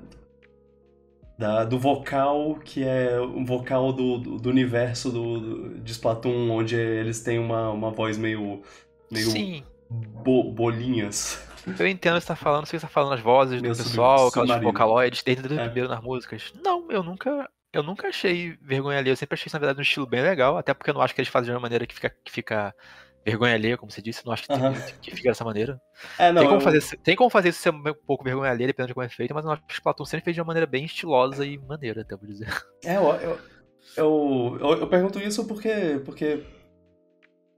[1.37, 6.49] da- do vocal, que é um vocal do, do, do universo do, do- de Splatoon,
[6.51, 8.61] onde eles têm uma, uma voz meio.
[9.11, 11.41] meio Sim, bo- bolinhas.
[11.79, 13.73] eu entendo o que você tá falando, sei que você tá falando as vozes Meio
[13.73, 15.65] do pessoal, aquelas vocaloides, desde o É.
[15.65, 16.53] primeiro nas músicas.
[16.63, 17.49] Não, eu nunca.
[17.73, 19.11] Eu nunca achei vergonha alheia.
[19.11, 20.57] Eu sempre achei isso, na verdade, um estilo bem legal.
[20.57, 22.73] Até porque eu não acho que eles fazem de uma maneira que fica, que fica
[23.29, 24.25] vergonha alheia, como você disse.
[24.25, 24.73] Não acho que, tem- Aham.
[25.01, 25.79] que fica dessa maneira.
[26.17, 28.67] É, não, tem, como eu- fazer, tem como fazer isso ser um pouco vergonha alheia,
[28.67, 30.65] dependendo de como é feito, mas eu acho que Splatoon sempre fez de uma maneira
[30.67, 32.47] bem estilosa e maneira, até vou dizer.
[32.85, 33.39] É, eu, eu,
[33.97, 36.43] eu, eu, eu pergunto isso porque, porque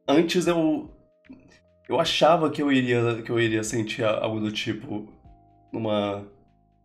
[0.08, 0.90] antes eu,
[1.88, 5.08] eu achava que eu iria, que eu iria sentir algo do tipo
[5.72, 6.26] numa.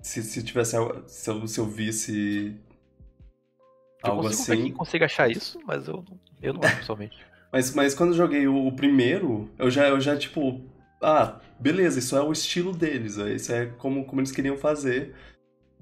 [0.02, 0.76] Se, se tivesse.
[0.76, 2.60] algo- Se eu, se eu visse
[4.04, 4.62] Eu algo consigo assim.
[4.64, 7.24] quem consiga achar isso, mas eu, não- eu não acho pessoalmente.
[7.54, 10.60] Mas, mas quando eu joguei o, o primeiro, eu já, eu já, tipo,
[11.00, 15.14] ah, beleza, isso é o estilo deles, é, isso é como, como eles queriam fazer.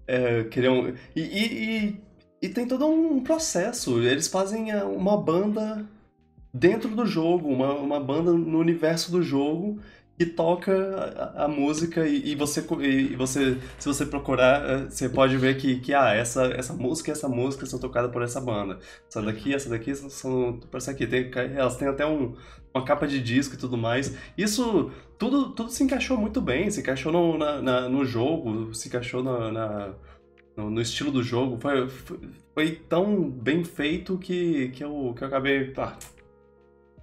[0.06, 0.92] É, queriam.
[1.16, 2.00] E, e, e,
[2.42, 4.02] e tem todo um processo.
[4.02, 5.82] Eles fazem uma banda
[6.52, 9.80] dentro do jogo, uma, uma banda no universo do jogo
[10.18, 10.72] que toca
[11.36, 15.36] a, a música e, e você e, e você se você procurar eh, você pode
[15.36, 18.78] ver que, que ah essa essa música e essa música são tocadas por essa banda.
[19.08, 21.06] Essa daqui essa daqui são, são por essa aqui.
[21.06, 22.34] Tem, elas têm até um,
[22.74, 24.14] uma capa de disco e tudo mais.
[24.36, 28.88] Isso tudo tudo se encaixou muito bem se encaixou no, na, na- no jogo se
[28.88, 29.94] encaixou na, na-
[30.56, 31.58] no, no estilo do jogo.
[31.60, 32.18] Foi, foi,
[32.54, 35.96] foi tão bem feito que, que, eu, que eu acabei ah,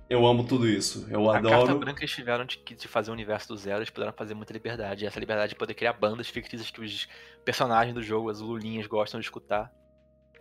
[0.09, 1.05] Eu amo tudo isso.
[1.09, 1.55] Eu a adoro.
[1.67, 4.51] carta branca eles tiveram de, de fazer o universo do zero, eles puderam fazer muita
[4.51, 5.03] liberdade.
[5.03, 7.07] E essa liberdade de poder criar bandas fictícias que os
[7.45, 9.71] personagens do jogo, as lulinhas, gostam de escutar.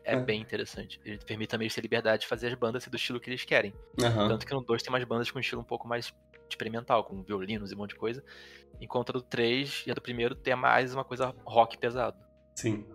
[0.05, 0.17] É, É.
[0.17, 0.99] bem interessante.
[1.05, 3.75] Ele permite também essa liberdade de fazer as bandas do estilo que eles querem.
[4.03, 4.29] Aham.
[4.29, 6.15] Tanto que no 2 tem umas bandas com um estilo um pouco mais
[6.49, 8.25] experimental, com violinos e um monte de coisa.
[8.81, 12.17] Enquanto a do 3 e a do primeiro tem mais uma coisa rock pesado.
[12.55, 12.87] Sim.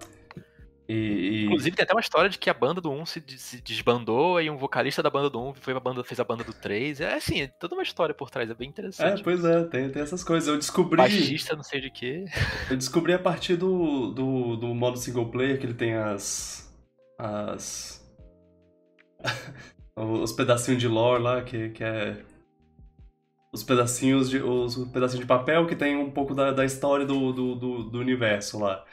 [0.88, 4.42] E, Inclusive tem até uma história de que a banda do 1 se, se desbandou
[4.42, 7.00] e um vocalista da banda do 1 foi pra banda, fez a banda do 3.
[7.00, 9.24] É assim, toda uma história por trás, é bem É, interessante.
[9.24, 10.50] pois é, tem, tem essas coisas.
[10.50, 10.98] Eu descobri.
[10.98, 12.26] Baixista, não sei de quê.
[12.70, 16.70] Eu descobri a partir do, do, do modo single player que ele tem as.
[17.18, 18.04] as.
[19.96, 22.18] os pedacinhos de lore lá, que, que é.
[23.54, 24.42] Os pedacinhos de.
[24.42, 28.00] Os pedacinhos de papel que tem um pouco da, da história do, do, do, do
[28.00, 28.84] universo lá.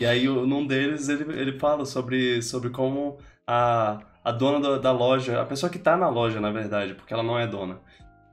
[0.00, 4.92] E aí, num deles, ele, ele fala sobre, sobre como a, a dona da, da
[4.92, 7.78] loja, a pessoa que tá na loja, na verdade, porque ela não é dona,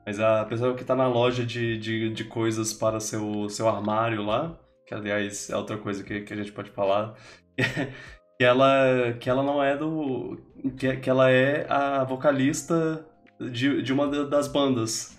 [0.06, 4.24] mas a pessoa que tá na loja de, de, de coisas para seu, seu armário
[4.24, 7.14] lá, que aliás é outra coisa que, que a gente pode falar,
[7.56, 10.40] que ela, que ela não é do.
[10.78, 13.06] Que, que ela é a vocalista
[13.40, 15.16] de, de uma da- das bandas.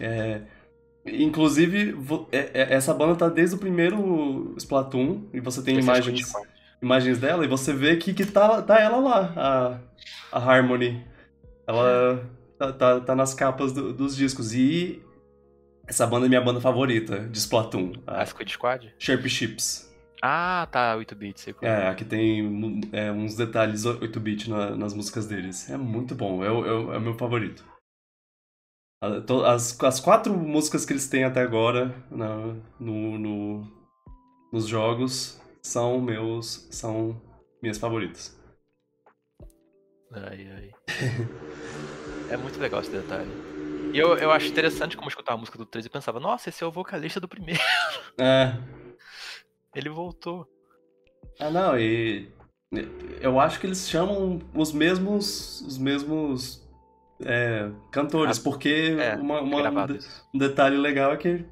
[0.00, 0.42] É,
[1.16, 1.96] inclusive,
[2.32, 6.32] é- é- essa banda tá desde o primeiro Splatoon, e você tem é imagens,
[6.82, 9.32] imagens dela, e você vê que, que tá, tá ela lá,
[10.32, 11.04] a, a Harmony.
[11.66, 12.24] Ela
[12.58, 14.54] tá, tá, tá nas capas do- dos discos.
[14.54, 15.02] E
[15.86, 18.94] essa banda é minha banda favorita de Splatoon, A a Squid Squad?
[18.98, 19.86] Sharp Chips.
[20.20, 21.70] Ah, tá, 8-bit, sei qual.
[21.70, 25.70] É, aqui tem é, uns detalhes 8-bit na- nas músicas deles.
[25.70, 27.64] É muito bom, é, é, é o meu favorito.
[29.26, 33.72] To- As, as quatro músicas que eles têm até agora na- no, no-
[34.52, 36.66] nos jogos são meus.
[36.70, 37.20] são
[37.62, 38.36] minhas favoritas.
[40.12, 40.70] Ai, ai.
[42.30, 43.30] é muito legal esse detalhe.
[43.92, 46.48] E eu, eu acho interessante como eu escutava a música do 3 e pensava, nossa,
[46.48, 47.60] esse é o vocalista do primeiro.
[48.20, 48.52] É.
[49.76, 50.44] Ele voltou.
[51.38, 52.28] Ah, não, e.
[53.20, 55.60] Eu acho que eles chamam os mesmos.
[55.60, 56.67] os mesmos.
[57.24, 59.86] É, cantores, Ah, porque É, uma, uma-
[60.34, 61.44] um, detalhe legal é que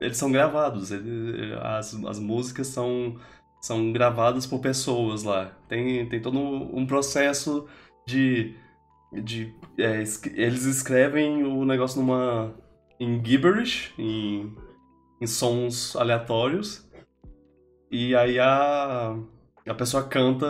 [0.00, 0.90] eles são gravados.
[0.90, 3.16] ele- as, as músicas são,
[3.60, 5.52] são gravadas por pessoas lá.
[5.68, 7.66] Tem, tem todo um processo
[8.06, 8.54] de.
[9.12, 12.54] de é, es- eles escrevem o negócio numa.
[13.00, 14.54] em gibberish, em,
[15.20, 16.88] em sons aleatórios.
[17.90, 19.14] E aí a,
[19.68, 20.46] a pessoa canta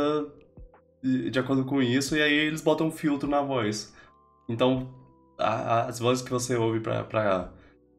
[1.02, 3.92] de acordo com isso, e aí eles botam um filtro na voz.
[4.48, 4.92] Então,
[5.38, 7.52] a- as vozes que você ouve para para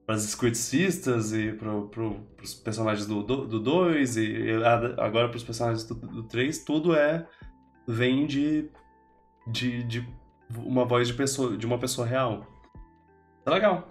[0.07, 4.51] as Squid Sisters e pro, pro, pros personagens do 2 do dois, e
[4.97, 7.25] agora pros personagens do 3, tudo é
[7.87, 8.69] vem de,
[9.47, 10.07] de, de
[10.57, 12.45] uma voz de, pessoa, de uma pessoa real.
[13.45, 13.87] É legal.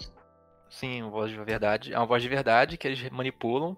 [0.70, 1.92] Sim, uma voz de verdade.
[1.92, 3.76] É uma voz de verdade que eles manipulam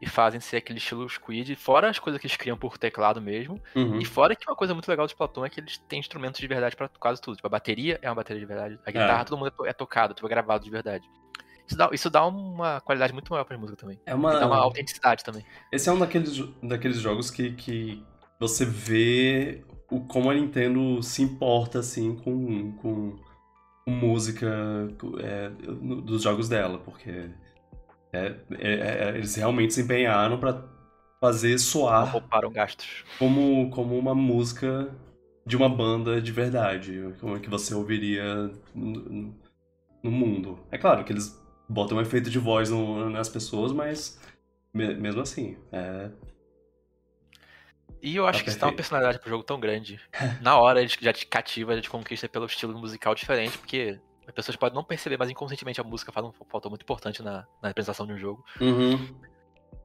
[0.00, 3.60] e fazem ser aquele estilo Squid, fora as coisas que eles criam por teclado mesmo.
[3.74, 3.98] Uhum.
[3.98, 6.46] E fora que uma coisa muito legal do Splatoon é que eles têm instrumentos de
[6.46, 7.36] verdade pra quase tudo.
[7.36, 8.78] Tipo, a bateria é uma bateria de verdade.
[8.84, 11.08] A guitarra todo mundo é, é tocado, tipo, é gravado de verdade.
[11.66, 13.98] Isso dá, isso dá uma qualidade muito maior pra música também.
[14.04, 15.44] É uma, dá uma autenticidade também.
[15.72, 18.04] Esse é um daqueles, daqueles jogos que, que
[18.38, 23.16] você vê o, como a Nintendo se importa assim com, com,
[23.86, 24.48] música
[25.20, 25.50] é,
[26.02, 27.30] dos jogos dela, porque
[28.14, 30.62] é- é- é- eles realmente se empenharam pra
[31.20, 32.12] fazer soar
[32.52, 33.04] gastos.
[33.18, 34.94] como, como uma música
[35.46, 39.34] de uma banda de verdade, como é que você ouviria no,
[40.02, 40.58] no mundo.
[40.70, 44.20] É claro que eles botam um efeito de voz no- nas pessoas, mas
[44.72, 46.10] me- mesmo assim, é,
[48.02, 48.76] E eu acho Tá que isso dá uma perfeito.
[48.76, 49.98] personalidade pro jogo tão grande.
[50.42, 54.34] Na hora ele já te cativa, já te conquista pelo estilo musical diferente, porque as
[54.34, 57.68] pessoas podem não perceber, mas inconscientemente a música faz um fator muito importante na, na
[57.68, 58.44] representação de um jogo.
[58.60, 59.14] Uhum.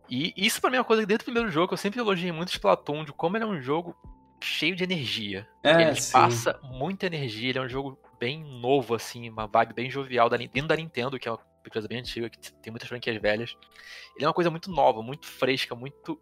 [0.09, 2.31] E isso pra mim é uma coisa que desde o primeiro jogo eu sempre elogiei
[2.31, 3.95] muito Splatoon, de como ele é um jogo
[4.43, 5.47] cheio de energia.
[5.63, 6.11] É, ele sim.
[6.11, 10.37] passa muita energia, ele é um jogo bem novo, assim, uma vibe bem jovial da,
[10.37, 11.39] dentro da Nintendo, que é uma
[11.71, 13.55] coisa bem antiga, que tem muitas franquias velhas.
[14.15, 16.19] Ele é uma coisa muito nova, muito fresca, muito.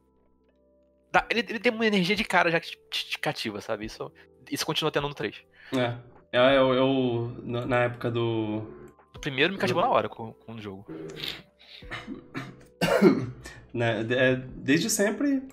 [1.29, 3.85] Ele, ele tem uma energia de cara já que te, te cativa, sabe?
[3.85, 4.11] Isso,
[4.51, 5.43] isso continua tendo no 3.
[5.73, 6.16] É.
[6.31, 8.61] É, Eu, eu, na na época do.
[9.13, 10.85] No primeiro me cativou na hora com, com o jogo.
[13.73, 15.43] Né, é, desde sempre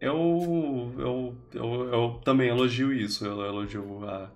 [0.00, 3.26] eu, eu, eu, eu também elogio isso.
[3.26, 4.30] Eu elogio a,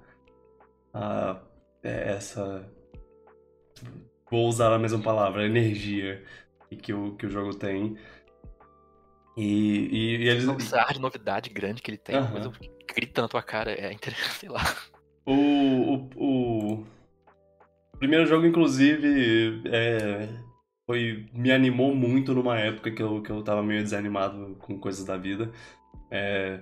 [0.92, 1.40] a
[1.82, 2.68] é, essa.
[4.30, 6.24] Vou usar a mesma palavra, energia
[6.80, 7.96] que o, que o jogo tem.
[9.36, 10.44] E, e, e eles.
[10.44, 13.92] Esse ar de novidade grande que ele tem, coisa que grita na tua cara, é
[13.92, 14.62] interessante, sei lá.
[15.24, 16.86] O, o, o,
[17.98, 20.28] primeiro jogo, inclusive, é,
[20.86, 25.04] foi, me animou muito numa época que eu, que eu tava meio desanimado com coisas
[25.04, 25.50] da vida.
[26.10, 26.60] É,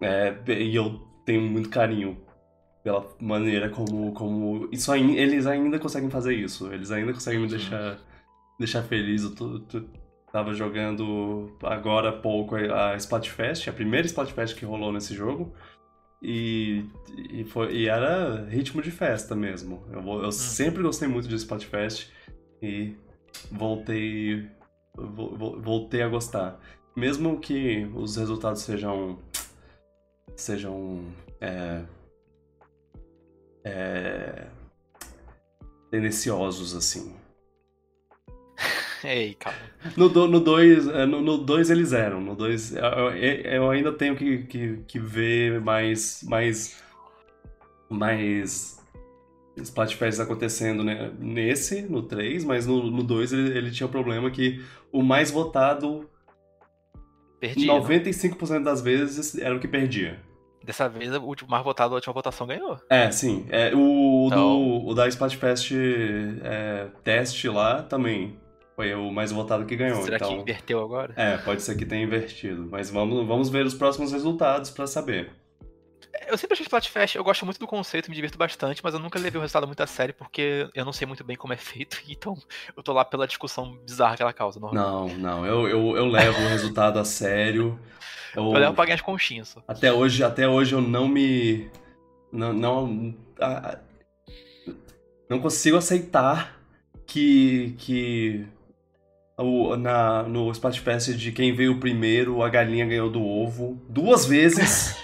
[0.00, 2.18] é, e eu tenho muito carinho
[2.86, 6.72] pela maneira como, como isso aí, eles ainda conseguem fazer isso.
[6.72, 7.98] Eles ainda conseguem me deixar,
[8.60, 9.24] deixar feliz.
[9.24, 9.82] Eu tô, tô,
[10.30, 15.52] tava jogando agora há pouco a Splatfest, a primeira Splatfest que rolou nesse jogo.
[16.28, 16.84] E,
[17.30, 19.84] e, foi, e era ritmo de festa mesmo.
[19.92, 20.32] Eu, eu uhum.
[20.32, 22.10] sempre gostei muito de Splatfest
[22.60, 22.96] e
[23.52, 24.50] voltei
[24.96, 26.60] voltei a gostar.
[26.96, 29.20] Mesmo que os resultados sejam
[30.34, 31.04] sejam
[31.40, 31.84] é,
[33.62, 34.48] é,
[35.92, 37.14] tendenciosos, assim.
[39.04, 39.58] Ei, calma.
[39.96, 42.20] No 2 no dois, é, no, no dois eles eram.
[42.20, 46.22] No 2 eu, eu, ainda tenho que, que, que ver mais.
[46.24, 46.82] mais.
[47.88, 48.76] mais.
[49.58, 51.10] Splatfests acontecendo né?
[51.18, 56.08] nesse, no 3, mas no 2 ele, ele, tinha o problema que o mais votado.
[57.40, 58.62] Perdia, 95% não?
[58.62, 60.20] das vezes era o que perdia.
[60.62, 62.78] Dessa vez, o último mais votado, a última votação ganhou.
[62.90, 63.46] É, sim.
[63.48, 64.58] É, o, então...
[64.58, 65.72] do, o da Splatfest
[66.42, 68.36] é, teste lá também
[68.76, 70.02] foi o mais votado que ganhou.
[70.02, 70.28] Será então...
[70.28, 71.14] que inverteu agora?
[71.16, 72.68] É, pode ser que tenha invertido.
[72.70, 75.32] Mas vamos, vamos ver os próximos resultados para saber.
[76.28, 79.18] Eu sempre achei Splatfest, eu gosto muito do conceito, me divirto bastante, mas eu nunca
[79.18, 82.00] levei o resultado muito a sério porque eu não sei muito bem como é feito,
[82.08, 82.36] então
[82.76, 84.58] eu tô lá pela discussão bizarra que ela causa.
[84.58, 87.78] Não, não, eu, eu, eu levo o resultado a sério.
[88.34, 89.62] Eu, eu levo pra ganhar as conchinhas só.
[89.66, 91.70] Até hoje, até hoje eu não me.
[92.30, 92.52] Não.
[92.52, 93.14] Não,
[95.26, 96.60] não consigo aceitar
[97.06, 97.74] que.
[97.78, 98.46] que
[99.38, 103.80] o, na, no Splatfest de quem veio primeiro, a galinha ganhou do ovo.
[103.88, 104.96] Duas vezes.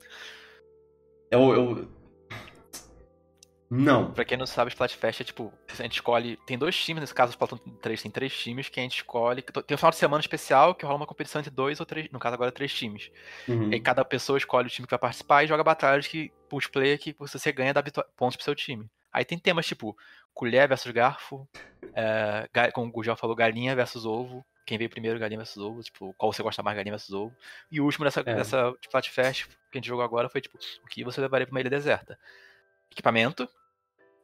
[1.30, 1.88] eu, eu,
[3.70, 4.12] não.
[4.12, 6.38] Pra quem não sabe, Splatfest é tipo, a gente escolhe.
[6.46, 9.42] Tem dois times, nesse caso, o Splatoon 3 tem três times que a gente escolhe.
[9.42, 12.18] Tem um final de semana especial que rola uma competição entre dois ou três, no
[12.18, 13.10] caso agora três times.
[13.46, 13.70] Uhum.
[13.72, 17.14] E cada pessoa escolhe o time que vai participar e joga batalhas que, multiplayer que
[17.18, 17.82] você ganha dá
[18.16, 18.86] pontos pro seu time.
[19.18, 19.96] Aí tem temas tipo
[20.32, 21.48] colher versus garfo,
[21.92, 24.46] é, como o Gugel falou, galinha versus ovo.
[24.64, 27.34] Quem veio primeiro, galinha versus ovo, tipo, qual você gosta mais, galinha versus ovo.
[27.68, 28.22] E o último dessa, é.
[28.22, 31.60] dessa Splatfest que a gente jogou agora foi tipo, o que você levaria pra uma
[31.60, 32.16] ilha deserta?
[32.92, 33.48] equipamento,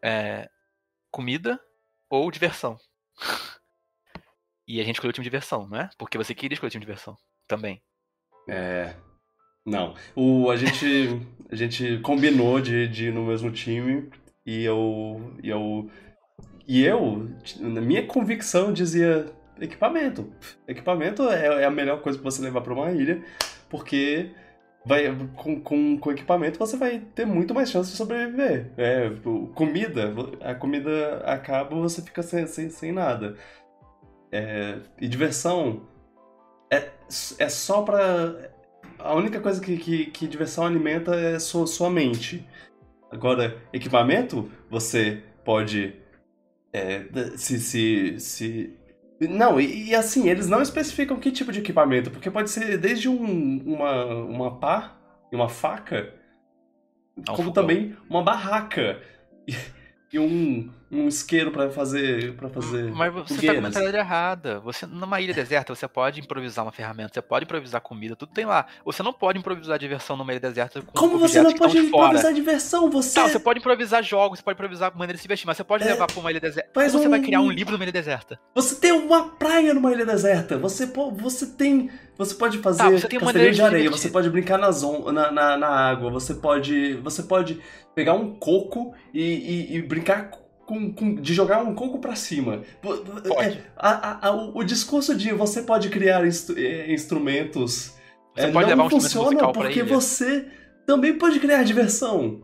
[0.01, 0.49] é,
[1.11, 1.59] comida
[2.09, 2.79] ou diversão.
[4.69, 5.91] e a gente escolheu o time de diversão, não é?
[5.99, 7.17] Porque você queria escolher o time de diversão
[7.49, 7.83] também.
[8.49, 8.95] É.
[9.67, 9.97] Não.
[10.15, 14.09] O, a, gente, a gente combinou de, de ir no mesmo time
[14.47, 15.35] e eu.
[15.43, 15.91] E eu,
[16.67, 17.29] e eu,
[17.61, 19.27] na minha convicção, dizia
[19.61, 20.33] equipamento.
[20.67, 23.23] Equipamento é, é a melhor coisa para você levar para uma ilha,
[23.69, 24.31] porque
[24.85, 25.05] vai,
[25.37, 28.71] com, com, com equipamento você vai ter muito mais chance de sobreviver.
[28.77, 29.11] É,
[29.55, 33.37] comida, a comida acaba você fica sem, sem, sem nada.
[34.33, 35.83] É, e diversão
[36.71, 36.91] é,
[37.39, 38.53] é só pra.
[38.99, 42.47] A única coisa que, que, que diversão alimenta é sua, sua mente.
[43.15, 45.95] Agora, equipamento, você pode.
[46.73, 47.05] É,
[47.37, 48.77] se, se, se
[49.21, 53.09] não, e, e, assim, eles não especificam que tipo de equipamento, porque pode ser desde
[53.09, 54.97] um, uma, uma pá
[55.31, 56.13] e uma faca,
[57.29, 59.01] como também uma barraca
[59.47, 59.55] e,
[60.13, 63.41] e um, um isqueiro para fazer para fazer Mas você fogueiras.
[63.41, 64.61] tá com a mentalidade errada.
[64.61, 68.45] Você numa ilha deserta, você pode improvisar uma ferramenta, você pode improvisar comida, tudo tem
[68.45, 68.67] lá.
[68.85, 72.35] Você não pode improvisar diversão numa ilha deserta com Como você não pode improvisar fora.
[72.35, 72.91] diversão?
[72.91, 75.65] Você Não, você pode improvisar jogos, você pode improvisar maneira de se vestir, mas você
[75.65, 75.89] pode é...
[75.89, 76.71] levar para uma ilha deserta.
[76.81, 76.89] Um...
[76.89, 78.39] você vai criar um livro numa ilha deserta?
[78.55, 80.57] Você tem uma praia numa ilha deserta.
[80.59, 84.57] Você você tem você pode fazer tá, você tem castelinho de areia, você pode brincar
[84.57, 87.61] na, zon, na, na, na, água, você pode você pode
[87.95, 90.31] pegar um coco e, e, e brincar
[90.67, 92.63] com, com, de jogar um coco para cima.
[92.81, 93.59] Pode.
[93.59, 97.95] É, a, a, o, o, discurso de você pode criar instru é, instrumentos
[98.35, 100.47] você é, pode levar um funciona porque você
[100.85, 102.43] também pode criar diversão.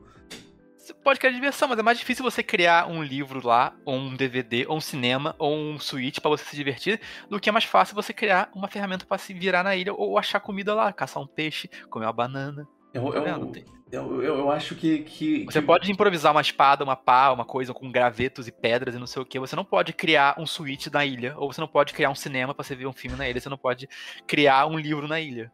[0.76, 4.16] Você pode criar diversão, mas é mais difícil você criar um livro lá, ou um
[4.16, 7.64] DVD, ou um cinema, ou um suíte para você se divertir, do que é mais
[7.64, 11.22] fácil você criar uma ferramenta para se virar na ilha ou achar comida lá, caçar
[11.22, 12.66] um peixe, comer uma banana.
[12.94, 13.52] Eu, tá eu,
[13.90, 15.66] eu, eu, eu, acho que, que Você que...
[15.66, 19.20] pode improvisar uma espada, uma pá, uma coisa com gravetos e pedras e não sei
[19.20, 19.38] o que.
[19.38, 21.34] Você não pode criar um suíte na ilha.
[21.36, 23.40] Ou você não pode criar um cinema para você ver um filme na ilha.
[23.40, 23.88] Você não pode
[24.26, 25.50] criar um livro na ilha.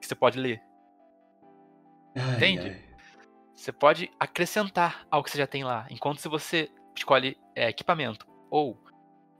[0.00, 0.62] Que você pode ler.
[2.14, 2.68] Ai, Entende?
[2.68, 2.84] Ai.
[3.54, 5.86] Você pode acrescentar ao que você já tem lá.
[5.90, 8.80] Enquanto se você escolhe é, equipamento ou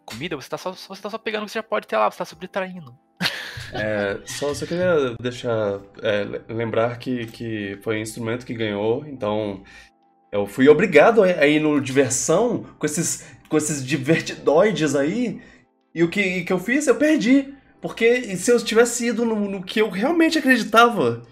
[0.04, 2.10] comida, você está só, você tá só pegando o que você já pode ter lá.
[2.10, 2.98] Você está subtraindo.
[3.76, 5.80] É, só, só queria deixar.
[6.00, 9.64] É, lembrar que, que foi o instrumento que ganhou, então.
[10.30, 15.42] Eu fui obrigado a ir no diversão com esses, com esses divertidoides aí.
[15.92, 16.86] E o que, que eu fiz?
[16.86, 17.54] Eu perdi.
[17.80, 21.22] Porque se eu tivesse ido no, no que eu realmente acreditava,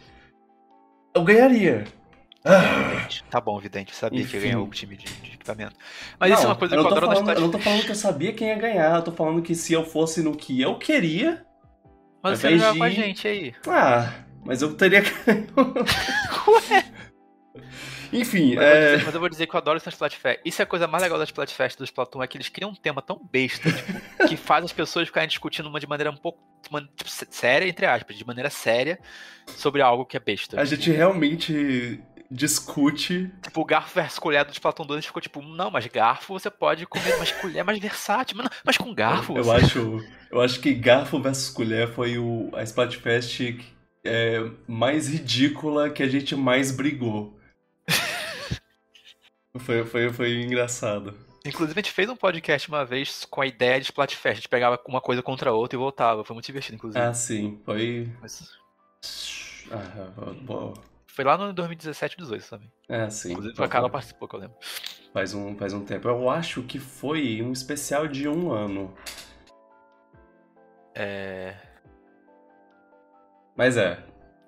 [1.15, 1.85] eu ganharia.
[2.45, 3.09] Ah.
[3.31, 3.93] Tá bom, Vidente.
[3.93, 4.31] Eu sabia Enfim.
[4.31, 5.75] que ia ganhar o time de, de equipamento.
[6.19, 7.91] Mas não, isso é uma coisa que eu, eu falando, Eu não tô falando que
[7.91, 8.97] eu sabia quem ia ganhar.
[8.97, 11.45] Eu tô falando que se eu fosse no que eu queria.
[12.23, 12.79] Mas você não de...
[12.79, 13.55] com a gente aí.
[13.67, 14.13] Ah,
[14.45, 15.03] mas eu teria.
[16.49, 16.85] Ué?
[18.13, 18.69] Enfim, mas, é...
[18.69, 20.41] eu dizer, mas eu vou dizer que eu adoro essa Splatfest.
[20.45, 22.75] Isso é a coisa mais legal da Splatfest do Splatoon, é que eles criam um
[22.75, 23.93] tema tão besta, tipo,
[24.29, 26.39] que faz as pessoas ficarem discutindo uma de maneira um pouco
[26.95, 28.99] tipo, séria, entre aspas, de maneira séria,
[29.47, 30.61] sobre algo que é besta.
[30.61, 32.01] A gente realmente
[32.33, 33.31] discute.
[33.43, 37.17] Tipo, garfo versus colher do Splatoon 2 ficou tipo, não, mas garfo você pode comer,
[37.19, 38.37] mas colher é mais versátil.
[38.37, 39.37] Mas, não, mas com garfo.
[39.37, 39.65] Eu, você...
[39.65, 43.61] acho, eu acho que garfo versus colher foi o, a Splatfest
[44.05, 47.39] é, mais ridícula que a gente mais brigou.
[49.59, 51.15] Foi, foi, foi engraçado.
[51.45, 54.33] Inclusive, a gente fez um podcast uma vez com a ideia de Splatfest.
[54.33, 56.25] A gente pegava uma coisa contra a outra e voltava.
[56.25, 57.05] Foi muito divertido, inclusive.
[57.05, 57.61] Ah, sim.
[57.63, 58.11] Foi.
[58.23, 58.49] Mas...
[59.71, 60.73] Ah, boa.
[61.15, 62.73] Foi lá no 2017 18 também.
[62.89, 63.33] É, sim.
[63.33, 64.57] Inclusive, a Carla participou, que eu lembro.
[65.13, 66.09] Faz um, faz um tempo.
[66.09, 68.95] Eu acho que foi um especial de um ano.
[70.95, 71.55] É.
[73.55, 74.03] Mas é,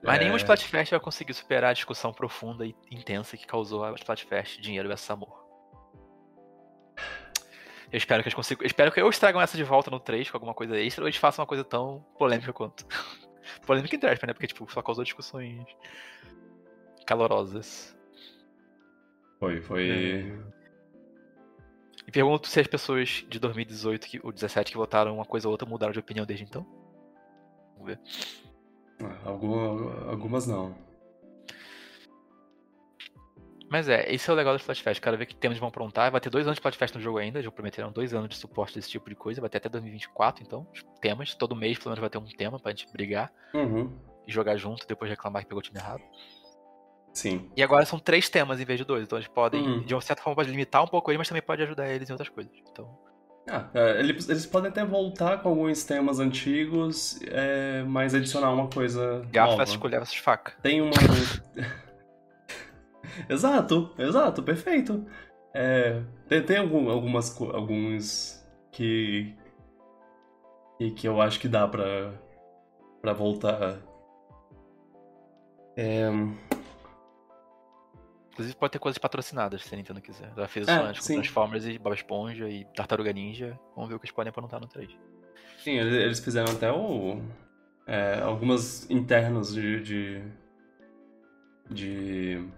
[0.05, 0.25] mas é...
[0.25, 4.89] nenhum Splatfest vai conseguir superar a discussão profunda e intensa que causou a Splatfest Dinheiro
[4.89, 5.45] versus Amor.
[7.91, 8.67] Eu espero que eles consigam.
[8.67, 11.17] Espero que eles tragam essa de volta no 3 com alguma coisa extra, ou eles
[11.17, 12.87] façam uma coisa tão polêmica quanto.
[13.67, 14.33] polêmica entre aspas, né?
[14.35, 15.65] Porque tipo, só causou discussões
[17.05, 17.97] calorosas.
[19.39, 19.91] Foi, foi.
[19.91, 20.55] É...
[22.07, 25.69] E pergunto se as pessoas de 2018 ou 17 que votaram uma coisa ou outra
[25.69, 26.67] mudaram de opinião desde então.
[27.77, 28.01] Vamos ver.
[29.25, 30.75] Alguma, algumas não.
[33.71, 35.01] Mas é, esse é o legal do Splatfest.
[35.01, 36.11] Quero ver que temas vão aprontar.
[36.13, 37.43] Vai ter dois anos de Splatfest no jogo ainda.
[37.43, 39.41] Já prometeram dois anos de suporte desse tipo de coisa.
[39.41, 40.67] Vai ter até 2024, então.
[41.01, 41.35] Temas.
[41.35, 43.33] Todo mês, pelo menos, vai ter um tema pra gente brigar.
[43.53, 43.91] Uhum.
[44.27, 46.03] E jogar junto, depois reclamar que pegou o time errado.
[47.15, 47.49] Sim.
[47.57, 49.05] E agora são três temas em vez de dois.
[49.05, 49.81] Então eles podem, uhum.
[49.83, 52.13] de uma certa forma, pode limitar um pouco ele, mas também pode ajudar eles em
[52.13, 52.53] outras coisas.
[52.71, 52.99] Então.
[53.49, 58.69] Ah, é, eles, eles podem até voltar com alguns temas antigos, é, mas adicionar uma
[58.69, 59.25] coisa.
[59.31, 60.55] Garfo versus colher versus faca.
[60.61, 60.91] Tem uma.
[63.29, 65.07] exato, exato, perfeito.
[65.55, 69.35] É, tem tem algum, algumas alguns que.
[70.81, 72.13] E que eu acho que dá pra,
[73.01, 73.79] pra voltar.
[75.77, 76.11] É,
[78.35, 80.33] Inclusive pode ter coisas patrocinadas, se a Nintendo quiser.
[80.37, 83.57] Já fez é, antes com Transformers e Bob Esponja e Tartaruga Ninja.
[83.77, 84.91] Vamos ver o que eles podem aprontar no 3.
[85.59, 87.23] Sim, eles fizeram até o,
[87.87, 90.23] é, algumas internos de, de,
[91.71, 92.49] de.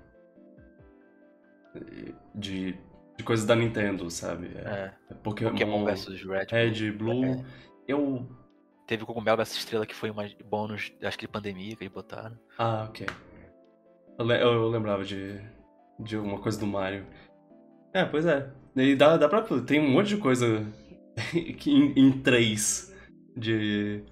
[2.35, 2.79] de.
[3.19, 4.53] de, coisas da Nintendo, sabe?
[4.57, 4.95] É.
[5.11, 7.23] é Pokémon, Pokémon vs Red, Red Blue.
[7.23, 7.45] É.
[7.87, 8.27] Eu.
[8.87, 11.93] Teve o Cogumelo vs Estrela que foi uma bônus, acho que de pandemia que eles
[11.93, 12.39] botaram.
[12.57, 13.07] Ah, ok.
[14.19, 15.39] Eu, eu lembrava de,
[15.99, 17.05] de alguma coisa do Mario.
[17.93, 18.51] É, pois é.
[18.77, 19.43] E dá, dá pra.
[19.63, 20.67] Tem um monte de coisa
[21.35, 22.95] em, em três
[23.37, 24.03] de,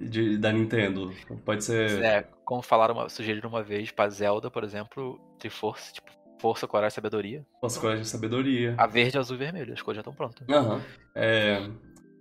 [0.00, 1.10] de, da Nintendo.
[1.44, 2.02] Pode ser.
[2.02, 6.92] É, como falaram, uma, sugeriram uma vez pra Zelda, por exemplo, Triforce, tipo, Força, Coragem
[6.92, 7.46] e Sabedoria.
[7.60, 8.74] Força, Coragem e Sabedoria.
[8.78, 10.46] A verde, azul e vermelho, as cores já estão prontas.
[10.48, 10.74] Aham.
[10.74, 10.80] Uhum.
[11.14, 11.70] É,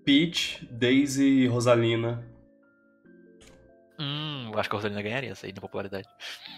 [0.06, 2.26] Peach, Daisy e Rosalina.
[4.00, 6.08] Hum, acho que a Rosalina ganharia essa aí de popularidade.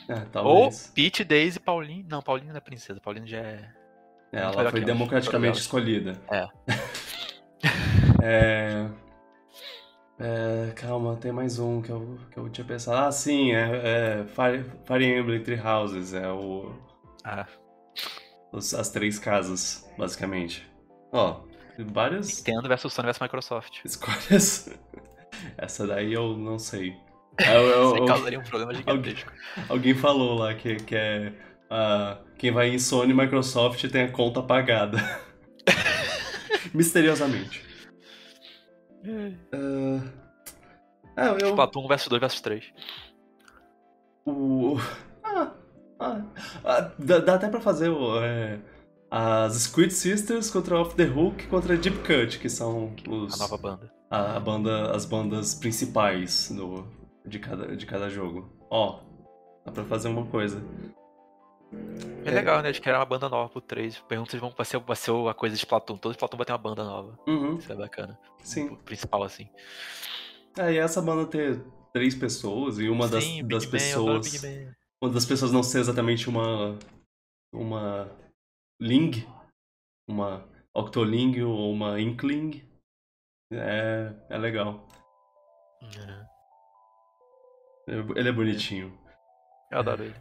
[0.08, 0.40] É.
[0.40, 2.06] Ou Peach, Daisy, Pauline.
[2.08, 3.02] Não, Pauline não é princesa.
[3.02, 3.74] Pauline já é.
[4.32, 6.22] é ela foi democraticamente escolhida.
[6.32, 6.48] É.
[8.24, 8.90] é.
[10.24, 13.08] É, calma, tem mais um que eu, que eu tinha pensado.
[13.08, 16.14] Ah, sim, é, é Fire, Fire Emblem Three Houses.
[16.14, 16.76] É o.
[17.24, 17.48] Ah.
[18.52, 20.70] Os, as três casas, basicamente.
[21.12, 21.42] Ó,
[21.92, 22.38] várias.
[22.38, 23.80] Nintendo versus Sony versus Microsoft.
[23.84, 24.70] Escolhas.
[25.58, 26.96] Essa daí eu não sei.
[27.48, 29.32] Eu, eu, Você causaria um problema gigantesco.
[29.32, 31.34] Alguém, alguém falou lá que, que é.
[31.72, 34.98] Uh, quem vai em Sony e Microsoft tem a conta pagada.
[36.74, 37.64] Misteriosamente.
[39.04, 40.02] Uh,
[41.16, 41.50] ah, eu...
[41.50, 42.74] Splatoon vs 2 vs 3.
[44.26, 44.78] O.
[45.24, 45.52] Ah,
[46.00, 46.22] ah,
[46.64, 48.60] ah, dá, dá, até pra fazer o, é,
[49.10, 53.34] as Squid Sisters contra Off the Hook contra Deep Cut, que são os.
[53.34, 53.92] A nova banda.
[54.10, 56.86] A, a banda, as bandas principais do,
[57.26, 58.52] de cada, de cada jogo.
[58.70, 59.00] Ó,
[59.66, 60.64] dá pra fazer uma coisa.
[62.26, 62.70] É, é legal, né?
[62.70, 64.00] Eles querem uma banda nova pro 3.
[64.02, 65.98] Pergunta se vão vai ser, vai ser a coisa de Splatoon.
[65.98, 67.18] Todo Splatoon vai ter uma banda nova.
[67.28, 67.58] Uhum.
[67.58, 68.20] Isso é bacana.
[68.44, 68.68] Sim.
[68.68, 69.50] O principal, assim.
[70.58, 71.64] É, e essa banda ter
[71.94, 74.44] três pessoas e uma Sim, das, das pessoas.
[75.02, 76.78] uma das pessoas não ser exatamente uma.
[77.54, 78.10] uma
[78.82, 79.26] Ling,
[80.10, 80.46] uma
[80.76, 82.64] Octoling ou uma Inkling,
[83.52, 84.88] é, é legal.
[85.84, 86.31] É.
[87.88, 88.98] Ele é bonitinho.
[89.72, 90.16] Eu adoro ele.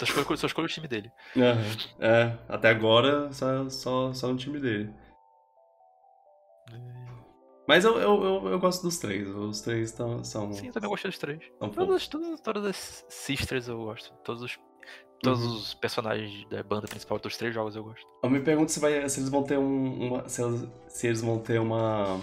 [0.00, 1.10] Eu só escolho, só escolho o time dele.
[1.36, 2.04] Uhum.
[2.04, 4.92] É, até agora só, só, só no time dele.
[7.66, 9.28] Mas eu, eu, eu, eu, gosto dos três.
[9.28, 10.52] Os três tão, são.
[10.52, 11.40] Sim, eu também gosto dos três.
[11.74, 14.12] Todas, todas, todas as sisters eu gosto.
[14.22, 14.58] Todos os,
[15.22, 15.52] todos uhum.
[15.52, 18.06] os personagens da banda principal dos três jogos eu gosto.
[18.22, 20.08] Eu me pergunto se, vai, se eles vão ter um.
[20.08, 22.20] Uma, se, eles, se eles vão ter uma.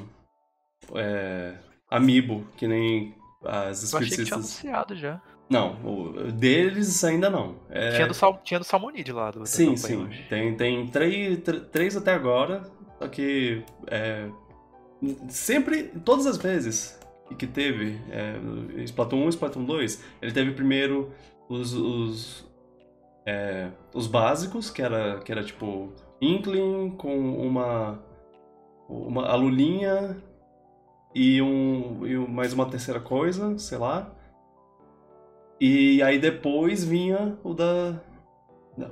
[0.95, 1.57] É,
[1.89, 5.22] amiibo, que nem as Spirit Eu achei que tinha anunciado já.
[5.50, 5.76] Não,
[6.32, 7.56] deles ainda não.
[7.70, 7.92] É...
[7.96, 9.32] Tinha, do Sal, tinha do Salmonid lá.
[9.32, 10.08] Do, sim, sim.
[10.30, 11.39] Tem, tem três,
[11.72, 12.64] três até agora,
[12.98, 14.30] só que é,
[15.28, 16.98] sempre, todas as vezes
[17.38, 21.12] que teve é, Splatoon 1 e Splatoon 2, ele teve primeiro
[21.50, 22.46] os, os,
[23.26, 28.00] é, os básicos, que era, que era tipo Inkling com uma,
[28.88, 30.22] uma a lulinha
[31.14, 34.12] e, um, e mais uma terceira coisa, sei lá.
[35.59, 38.01] E aí depois vinha o da,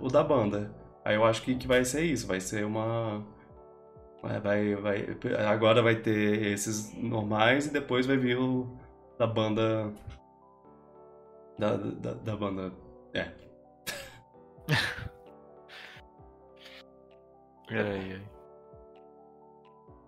[0.01, 0.71] o da banda.
[1.03, 3.25] Aí eu acho que, que vai ser isso, vai ser uma.
[4.21, 5.07] Vai, vai,
[5.47, 8.67] agora vai ter esses normais e depois vai vir o
[9.17, 9.91] da banda.
[11.57, 12.71] Da, da, da banda.
[13.13, 13.31] É.
[17.71, 18.38] ai, ai.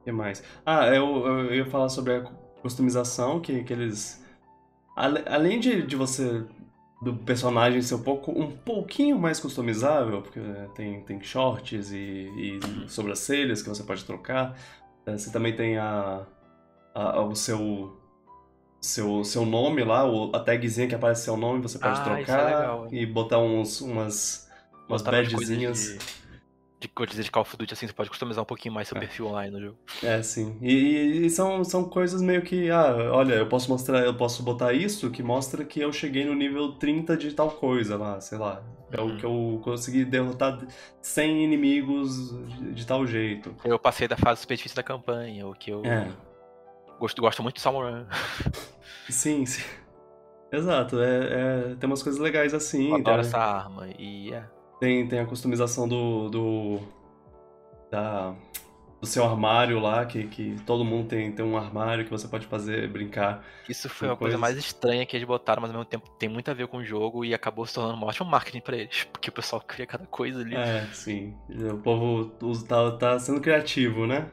[0.01, 0.43] O que mais?
[0.65, 2.21] Ah, eu, eu ia falar sobre a
[2.61, 4.21] customização que, que eles
[4.95, 6.43] além de, de você
[7.01, 11.97] do personagem ser um pouco um pouquinho mais customizável, porque né, tem, tem shorts e,
[11.97, 14.55] e sobrancelhas que você pode trocar.
[15.05, 16.25] É, você também tem a,
[16.93, 17.97] a, o seu
[18.79, 22.55] seu, seu nome lá, a tagzinha que aparece seu nome, você pode ah, trocar é
[22.55, 24.49] legal, e botar uns, umas,
[24.89, 25.97] umas badgezinhas
[26.81, 28.99] de coisas de Call of Duty, assim, você pode customizar um pouquinho mais seu é.
[28.99, 29.77] perfil online no jogo.
[30.01, 30.57] É, sim.
[30.61, 34.73] E, e, são, são coisas meio que, ah, olha, eu posso mostrar, eu posso botar
[34.73, 38.63] isso que mostra que eu cheguei no nível 30 de tal coisa lá, sei lá.
[38.91, 39.13] É uhum.
[39.13, 40.59] o que eu consegui derrotar
[41.01, 43.55] 100 inimigos de, de, tal jeito.
[43.63, 46.11] Eu passei da fase super difícil da campanha, o que eu é.
[46.99, 48.05] gosto, gosto muito de Salmon
[49.07, 49.63] sim, sim.
[50.51, 52.89] Exato, é, é, tem umas coisas legais assim.
[52.89, 54.43] Eu adoro essa arma, e é.
[54.81, 56.79] Tem, tem a customização do, do,
[57.91, 58.33] da,
[58.99, 62.47] do seu armário lá, que, que todo mundo tem, tem um armário que você pode
[62.47, 63.45] fazer, brincar.
[63.69, 66.49] Isso foi uma coisa mais estranha que eles botaram, mas ao mesmo tempo tem muito
[66.49, 69.29] a ver com o jogo e acabou se tornando um ótimo marketing pra eles, porque
[69.29, 70.55] o pessoal cria cada coisa ali.
[70.55, 71.35] É, sim.
[71.71, 72.31] O povo
[72.67, 74.31] tá, tá sendo criativo, né?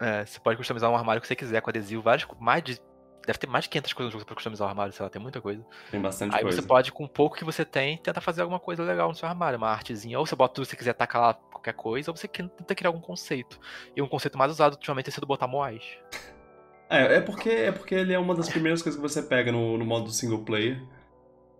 [0.00, 2.78] É, você pode customizar um armário que você quiser, com adesivo, vários, mais de
[3.26, 5.20] Deve ter mais de 500 coisas no jogo pra customizar o armário, sei lá, tem
[5.20, 5.64] muita coisa.
[5.90, 6.58] Tem bastante Aí coisa.
[6.58, 9.14] Aí você pode, com o pouco que você tem, tentar fazer alguma coisa legal no
[9.14, 10.18] seu armário, uma artezinha.
[10.18, 12.88] Ou você bota tudo se você quiser tacar lá qualquer coisa, ou você tenta criar
[12.88, 13.60] algum conceito.
[13.94, 15.84] E um conceito mais usado ultimamente tem sido botar moais.
[16.88, 19.78] É, é porque, é porque ele é uma das primeiras coisas que você pega no,
[19.78, 20.82] no modo single player.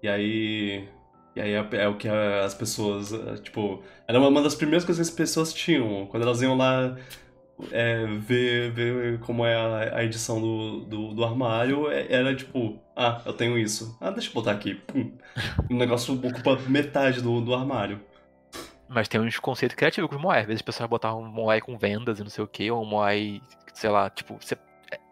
[0.03, 0.89] E aí.
[1.37, 3.13] E aí é, é o que as pessoas.
[3.43, 3.83] Tipo.
[4.09, 6.07] Era uma das primeiras coisas que as pessoas tinham.
[6.07, 6.97] Quando elas iam lá
[7.71, 12.79] é, ver, ver como é a, a edição do, do, do, armário, é, era tipo,
[12.97, 13.97] ah, eu tenho isso.
[14.01, 14.75] Ah, deixa eu botar aqui.
[14.75, 15.13] Pum.
[15.69, 18.01] O negócio ocupa metade do, do armário.
[18.89, 20.41] Mas tem uns conceitos criativos com os Moai.
[20.41, 22.83] Às vezes as pessoas botavam um Moai com vendas e não sei o que, ou
[22.83, 23.41] um Moai,
[23.73, 24.57] sei lá, tipo, você...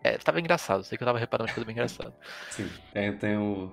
[0.02, 0.82] É, tava engraçado.
[0.82, 2.14] Sei que eu tava reparando as coisas bem engraçadas.
[2.50, 3.70] Sim, tem, tem o...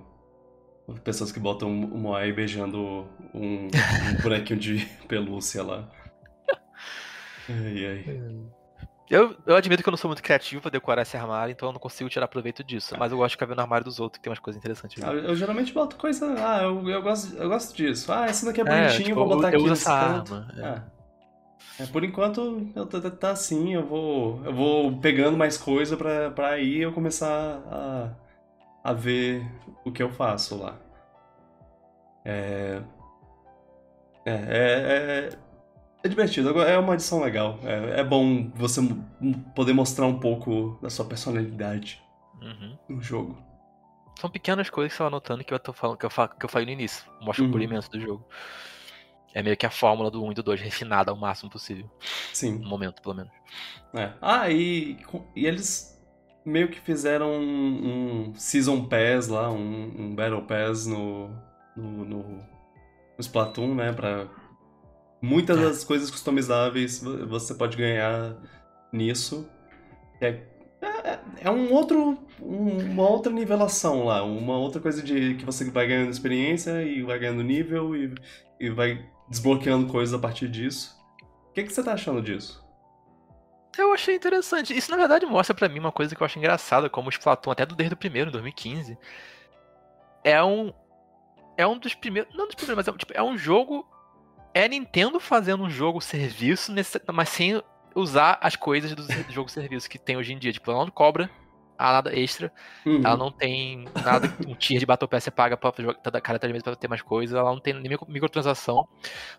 [1.02, 3.68] pessoas que botam o Moai beijando um, um
[4.22, 5.88] bonequinho de pelúcia lá.
[7.48, 8.55] Ai, ai.
[9.08, 11.72] Eu, eu admito que eu não sou muito criativo pra decorar esse armário, então eu
[11.72, 12.96] não consigo tirar proveito disso.
[12.98, 15.02] Mas eu gosto de ficar vendo o armário dos outros, que tem umas coisas interessantes.
[15.02, 16.34] Ah, eu, geralmente boto coisa.
[16.38, 18.12] Ah, eu, eu, gosto, eu gosto disso.
[18.12, 20.00] Ah, esse daqui é, é bonitinho, é, tipo, vou botar eu aqui uso nesse essa
[20.00, 20.34] canto.
[20.34, 20.82] Arma,
[21.78, 21.82] é.
[21.82, 21.84] É.
[21.84, 21.86] é.
[21.86, 24.44] por enquanto, eu tá, tá assim, eu vou.
[24.44, 28.10] Eu vou pegando mais coisa pra, pra aí eu começar a,
[28.82, 29.46] a ver
[29.84, 30.76] o que eu faço lá.
[32.24, 32.82] É.
[34.24, 35.45] É, é, é
[36.02, 37.58] é divertido, é uma edição legal.
[37.62, 38.80] É, é bom você
[39.54, 42.02] poder mostrar um pouco da sua personalidade
[42.40, 42.78] uhum.
[42.88, 43.36] no jogo.
[44.20, 46.44] São pequenas coisas que você vai anotando que eu, tô falando, que eu, falo, que
[46.44, 47.04] eu falei no início.
[47.20, 47.50] Mostra uhum.
[47.50, 48.24] o polimento do jogo.
[49.34, 51.90] É meio que a fórmula do 1 e do 2 refinada ao máximo possível.
[52.32, 52.58] Sim.
[52.58, 53.32] No momento, pelo menos.
[53.94, 54.12] É.
[54.22, 54.96] Ah, e,
[55.34, 55.94] e eles
[56.42, 61.28] meio que fizeram um, um Season Pass lá, um, um Battle Pass no,
[61.76, 63.92] no, no, no Splatoon, né?
[63.92, 64.26] Pra
[65.26, 65.62] Muitas é.
[65.62, 68.36] das coisas customizáveis você pode ganhar
[68.92, 69.48] nisso.
[70.20, 70.40] É,
[70.80, 75.86] é, é um outro, uma outra nivelação lá, uma outra coisa de que você vai
[75.86, 78.14] ganhando experiência e vai ganhando nível e,
[78.60, 80.96] e vai desbloqueando coisas a partir disso.
[81.50, 82.64] O que, que você tá achando disso?
[83.78, 84.76] Eu achei interessante.
[84.76, 87.50] Isso, na verdade, mostra para mim uma coisa que eu acho engraçada, como o Splatoon,
[87.50, 88.96] até do desde o primeiro, em 2015,
[90.24, 90.72] é um.
[91.56, 92.34] É um dos primeiros.
[92.34, 93.86] Não dos primeiros, mas é, tipo, é um jogo.
[94.56, 97.62] É Nintendo fazendo um jogo serviço, nesse, mas sem
[97.94, 100.50] usar as coisas do jogo serviço que tem hoje em dia.
[100.50, 101.30] Tipo, ela não cobra
[101.76, 102.50] a nada extra.
[102.86, 103.02] Uhum.
[103.04, 106.50] Ela não tem nada, um tier de Battle Pass você paga pra jogar cada três
[106.50, 107.36] meses pra ter mais coisas.
[107.36, 108.88] Ela não tem nem microtransação.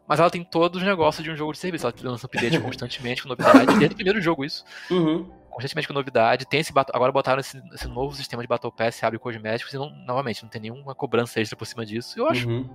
[0.07, 1.87] Mas ela tem todos os negócios de um jogo de serviço.
[1.87, 3.65] Ela lança update constantemente com novidade.
[3.65, 4.63] Desde o primeiro jogo, isso.
[4.91, 5.27] Uhum.
[5.57, 6.45] Constantemente com novidade.
[6.45, 9.89] Tem esse Agora botaram esse, esse, novo sistema de Battle Pass, abre cosméticos, e não,
[9.89, 12.19] novamente, não tem nenhuma cobrança extra por cima disso.
[12.19, 12.69] Eu acho uhum.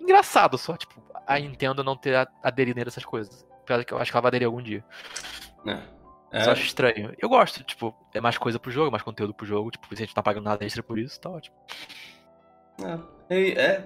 [0.00, 3.46] engraçado só, tipo, a Nintendo não ter aderido nessas coisas.
[3.60, 4.82] Apesar que eu acho que ela vai aderir algum dia.
[5.66, 5.78] É.
[6.32, 6.44] É.
[6.44, 7.14] Só acho estranho.
[7.18, 9.70] Eu gosto, tipo, é mais coisa pro jogo, mais conteúdo pro jogo.
[9.70, 11.54] Tipo, se a gente não tá pagando nada extra por isso, tá ótimo.
[13.28, 13.50] É.
[13.50, 13.84] é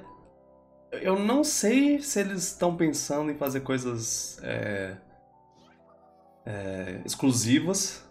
[0.93, 4.97] eu não sei se eles estão pensando em fazer coisas é,
[6.47, 8.08] é, exclusivas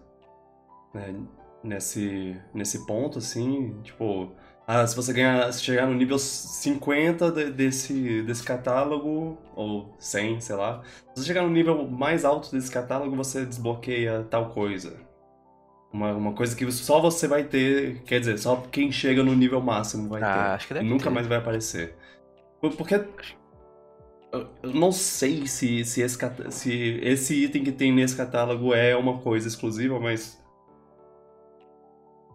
[0.94, 1.16] né,
[1.64, 3.76] nesse, nesse ponto, assim.
[3.84, 4.32] Tipo,
[4.66, 10.42] ah, se você ganhar, se chegar no nível 50 de, desse, desse catálogo, ou 100,
[10.42, 10.82] sei lá,
[11.14, 14.98] se você chegar no nível mais alto desse catálogo, você desbloqueia tal coisa.
[15.92, 19.62] Uma, uma coisa que só você vai ter, quer dizer, só quem chega no nível
[19.62, 20.40] máximo vai ah, ter.
[20.52, 21.10] Acho que deve Nunca ter.
[21.12, 21.96] mais vai aparecer.
[22.60, 22.96] Porque
[24.34, 26.18] eu não sei se, se, esse,
[26.52, 30.42] se esse item que tem nesse catálogo é uma coisa exclusiva, mas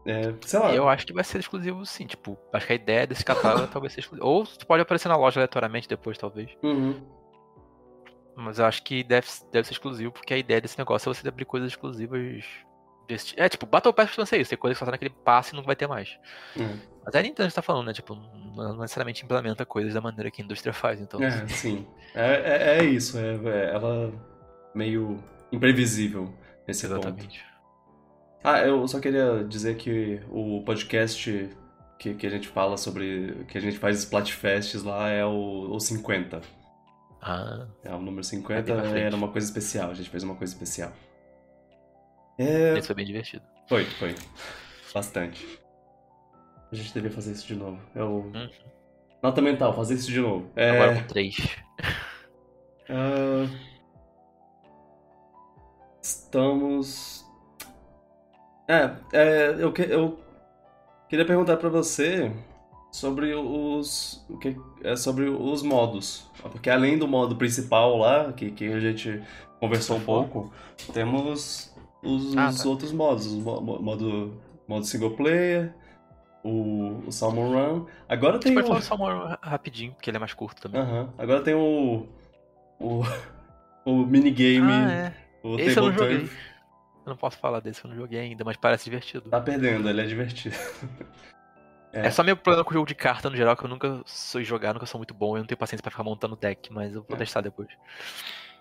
[0.05, 0.75] é, sei lá.
[0.75, 3.93] Eu acho que vai ser exclusivo sim, tipo, acho que a ideia desse catálogo talvez
[3.93, 4.27] seja exclusivo.
[4.27, 6.51] Ou pode aparecer na loja aleatoriamente depois, talvez.
[6.63, 7.01] Uhum.
[8.37, 11.29] Mas eu acho que deve, deve ser exclusivo, porque a ideia desse negócio é você
[11.29, 12.45] abrir coisas exclusivas
[13.07, 15.53] desse É, tipo, Battle Pass costuma ser isso, tem coisa que só tá naquele passe
[15.53, 16.19] e não vai ter mais.
[16.57, 16.79] Uhum.
[17.05, 17.93] Mas é a Nintendo tá falando, né?
[17.93, 21.23] Tipo, não necessariamente implementa coisas da maneira que a indústria faz, então.
[21.23, 21.87] É, sim.
[22.15, 24.13] É, é, é isso, é, é, ela
[24.75, 26.33] meio imprevisível
[26.67, 27.41] nesse Exatamente.
[27.41, 27.52] ponto.
[28.45, 31.51] Ah, eu só queria dizer que o podcast
[31.99, 33.45] que, que a gente fala sobre.
[33.49, 36.41] que a gente faz Splatfests lá é o, o 50.
[37.21, 37.69] Ah.
[37.85, 40.93] É o número 50 é era uma coisa especial, a gente fez uma coisa especial.
[42.37, 42.77] É...
[42.77, 43.45] Esse foi bem divertido.
[43.69, 44.17] Foi, foi.
[44.93, 45.61] Bastante.
[46.73, 47.81] A gente deveria fazer isso de novo.
[47.95, 48.23] É o.
[48.23, 48.51] Uhum.
[49.23, 50.51] Nota mental, fazer isso de novo.
[50.57, 50.71] É...
[50.71, 51.37] Agora com 3.
[52.91, 53.73] Uh...
[56.03, 57.22] Estamos
[58.73, 60.19] é, é eu, que, eu
[61.09, 62.33] queria perguntar para você
[62.91, 68.51] sobre os o que é sobre os modos, porque além do modo principal lá que,
[68.51, 69.23] que a gente
[69.61, 70.53] conversou um pouco,
[70.93, 72.69] temos os, ah, os tá.
[72.69, 74.35] outros modos, o modo
[74.67, 75.73] modo single player,
[76.43, 77.87] o, o Salmon Run.
[78.09, 78.63] Agora tem o...
[78.63, 80.81] falar o Salmon Run rapidinho, porque ele é mais curto também.
[80.81, 81.09] Uhum.
[81.19, 82.07] Agora tem o
[82.79, 83.03] o,
[83.85, 85.15] o minigame, ah, é.
[85.43, 86.29] o Esse eu não joguei.
[87.05, 89.29] Eu não posso falar desse, eu não joguei ainda, mas parece divertido.
[89.29, 90.57] Tá perdendo, ele é divertido.
[91.95, 92.07] É.
[92.07, 92.11] é.
[92.11, 94.73] só meu problema com o jogo de carta no geral, que eu nunca sou jogar,
[94.73, 97.15] nunca sou muito bom, eu não tenho paciência para ficar montando deck, mas eu vou
[97.15, 97.19] é.
[97.19, 97.69] testar depois.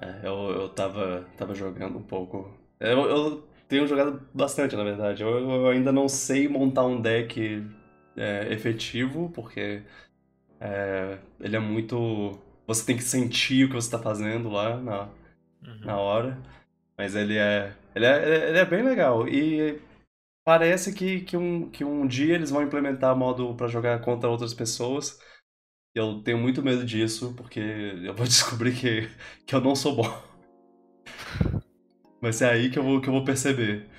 [0.02, 2.54] É, eu, eu tava, tava jogando um pouco.
[2.78, 5.24] Eu, eu tenho jogado bastante, na verdade.
[5.24, 7.66] Eu, eu ainda não sei montar um deck
[8.18, 9.82] é, efetivo, porque
[10.60, 12.38] é, ele é muito.
[12.68, 15.04] Você tem que sentir o que você tá fazendo lá na,
[15.66, 15.86] uhum.
[15.86, 16.38] na hora.
[16.98, 18.50] Mas ele é, ele é.
[18.50, 19.28] Ele é bem legal.
[19.28, 19.82] E
[20.46, 24.54] parece que, que, um, que um dia eles vão implementar modo para jogar contra outras
[24.54, 25.20] pessoas.
[25.96, 29.10] E eu tenho muito medo disso, porque eu vou descobrir que,
[29.46, 30.32] que eu não sou bom.
[32.22, 33.89] Vai ser aí que eu vou, que eu vou perceber.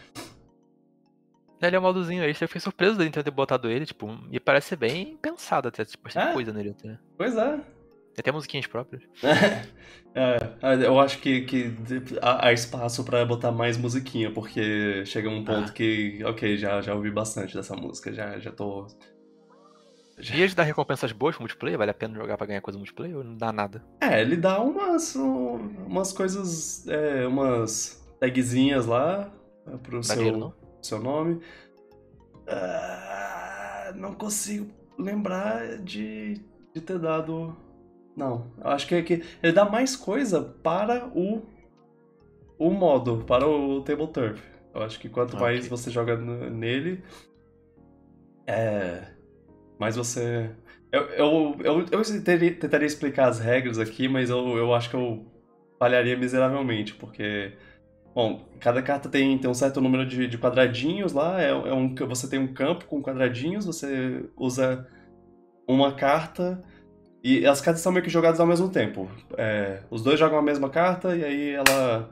[1.61, 4.70] Ele é um modozinho aí, eu fiquei surpreso dele ter botado ele, tipo, e parece
[4.70, 6.32] ser bem pensado até, tipo, tem é?
[6.32, 6.99] coisa nele até.
[7.16, 7.61] Pois é.
[8.14, 9.02] Tem até musiquinhas próprias.
[10.14, 11.74] É, é, eu acho que, que
[12.20, 15.72] há espaço para botar mais musiquinha, porque chega um ponto ah.
[15.72, 18.86] que, ok, já, já ouvi bastante dessa música, já, já tô.
[20.18, 20.34] Já...
[20.34, 21.78] E ele dá recompensas boas pro multiplayer?
[21.78, 23.82] Vale a pena jogar pra ganhar coisa multiplayer ou não dá nada?
[24.02, 29.32] É, ele dá umas, umas coisas, é, umas tagzinhas lá
[29.66, 30.52] é, pro seu,
[30.82, 31.40] seu nome.
[32.42, 36.38] Uh, não consigo lembrar de,
[36.74, 37.56] de ter dado
[38.16, 41.42] não, eu acho que, que ele dá mais coisa para o,
[42.58, 44.42] o modo, para o Table Turf.
[44.74, 45.40] Eu acho que quanto okay.
[45.40, 47.02] mais você joga nele,
[48.46, 49.02] é,
[49.78, 50.50] mais você...
[50.90, 54.96] Eu, eu, eu, eu tentaria, tentaria explicar as regras aqui, mas eu, eu acho que
[54.96, 55.26] eu
[55.78, 57.52] falharia miseravelmente, porque...
[58.14, 61.94] Bom, cada carta tem, tem um certo número de, de quadradinhos lá, é, é um,
[61.94, 64.86] você tem um campo com quadradinhos, você usa
[65.66, 66.62] uma carta
[67.22, 69.08] E as cartas são meio que jogadas ao mesmo tempo.
[69.38, 72.10] É, os dois jogam a mesma carta e aí ela.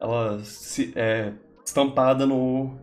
[0.00, 1.32] Ela se, é
[1.64, 2.74] estampada no,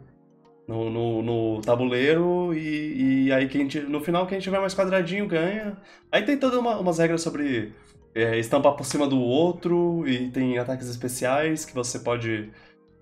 [0.67, 5.77] no, no, no tabuleiro e, e aí quem, no final quem tiver mais quadradinho ganha.
[6.11, 7.73] Aí tem todas uma, umas regras sobre
[8.15, 12.49] é, estampar por cima do outro e tem ataques especiais que você pode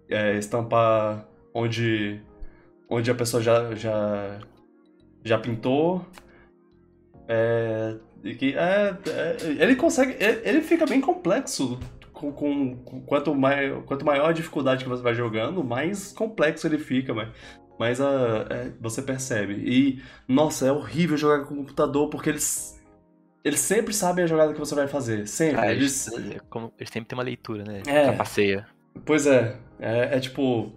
[0.09, 2.21] é, estampar onde,
[2.89, 4.39] onde a pessoa já, já,
[5.23, 6.05] já pintou.
[7.27, 10.15] É, que, é, é, ele consegue.
[10.19, 11.79] Ele fica bem complexo.
[12.11, 16.67] Com, com, com, quanto, mai, quanto maior a dificuldade que você vai jogando, mais complexo
[16.67, 17.29] ele fica, mas,
[17.79, 19.53] mas a, é, você percebe.
[19.53, 22.77] E, nossa, é horrível jogar com o computador porque eles
[23.43, 25.27] eles sempre sabem a jogada que você vai fazer.
[25.27, 25.61] Sempre.
[25.61, 26.07] Ah, eles...
[26.07, 26.37] Eles,
[26.77, 27.81] eles, sempre têm uma leitura, né?
[27.87, 28.07] É.
[29.05, 29.57] Pois é.
[29.79, 30.73] É, é tipo.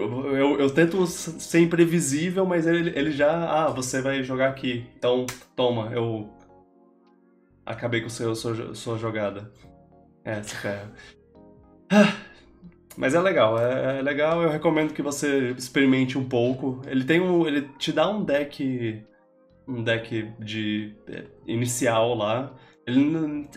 [0.00, 3.30] Eu, eu, tento ser imprevisível, mas ele, ele já.
[3.30, 4.86] Ah, você vai jogar aqui.
[4.96, 6.28] Então, toma, eu.
[7.64, 9.52] Acabei com o seu, sua, sua jogada.
[10.24, 10.92] É, se ferra.
[12.96, 16.82] Mas é legal, é, é, legal, eu recomendo que você experimente um pouco.
[16.86, 17.46] Ele tem um.
[17.46, 19.04] Ele te dá um deck
[19.70, 22.52] um deck de é, inicial lá.
[22.86, 23.48] Ele,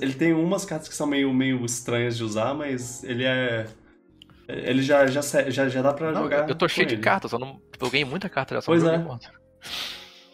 [0.00, 3.66] ele tem umas cartas que são meio, meio estranhas de usar, mas ele é.
[4.48, 6.48] Ele já, já, já, já dá pra não, jogar.
[6.48, 7.60] Eu tô cheio de cartas, só não.
[7.80, 9.04] Eu ganhei muita carta, só pois é.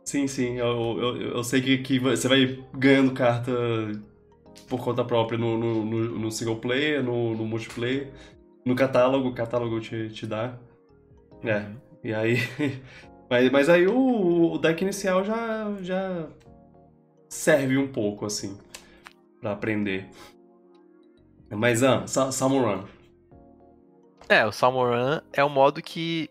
[0.05, 0.57] Sim, sim.
[0.57, 3.53] Eu, eu, eu sei que, que você vai ganhando carta
[4.69, 8.11] por conta própria no, no, no, no single player, no, no multiplayer.
[8.65, 10.59] No catálogo, o catálogo te, te dá.
[11.45, 11.59] É.
[11.59, 11.77] Uhum.
[12.05, 12.37] E aí
[13.31, 16.27] Mas, mas aí o, o deck inicial já, já
[17.29, 18.57] serve um pouco, assim,
[19.41, 20.09] para aprender.
[21.51, 22.85] Mas, ah, Salmon Run.
[24.29, 26.31] É, o Salmon Run é um modo que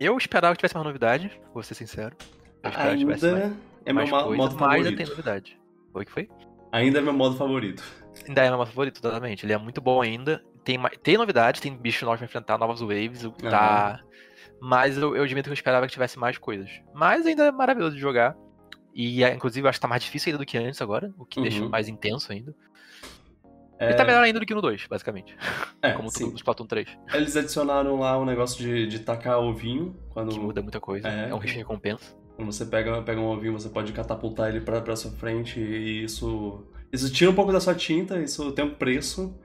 [0.00, 2.16] eu esperava que tivesse mais novidade, vou ser sincero.
[2.62, 3.52] Eu esperava Ainda que tivesse mais,
[3.86, 4.86] é meu coisa, modo favorito.
[4.86, 5.60] Ainda tem novidade.
[5.92, 6.28] Foi que foi?
[6.72, 7.82] Ainda é meu modo favorito.
[8.26, 9.46] Ainda é meu modo favorito, totalmente.
[9.46, 10.42] Ele é muito bom ainda.
[10.64, 13.22] Tem, tem novidade, tem bicho novo pra enfrentar, novas waves.
[13.48, 14.00] Tá,
[14.60, 16.68] mas eu, eu admito que eu esperava que tivesse mais coisas.
[16.92, 18.36] Mas ainda é maravilhoso de jogar.
[18.92, 21.24] E é, inclusive eu acho que tá mais difícil ainda do que antes agora, o
[21.24, 21.44] que uhum.
[21.44, 22.54] deixa mais intenso ainda.
[23.78, 23.86] É...
[23.86, 25.36] Ele tá melhor ainda do que no 2, basicamente.
[25.80, 26.30] É, Como sim.
[26.30, 26.88] no Splatoon 3.
[27.14, 29.94] Eles adicionaram lá o um negócio de, de tacar ovinho.
[30.10, 30.30] Quando...
[30.32, 31.08] Que muda muita coisa.
[31.08, 32.16] É, é um risco de recompensa.
[32.36, 36.04] Quando você pega, pega um ovinho, você pode catapultar ele pra, pra sua frente e
[36.04, 36.64] isso.
[36.92, 39.36] Isso tira um pouco da sua tinta, isso tem um preço.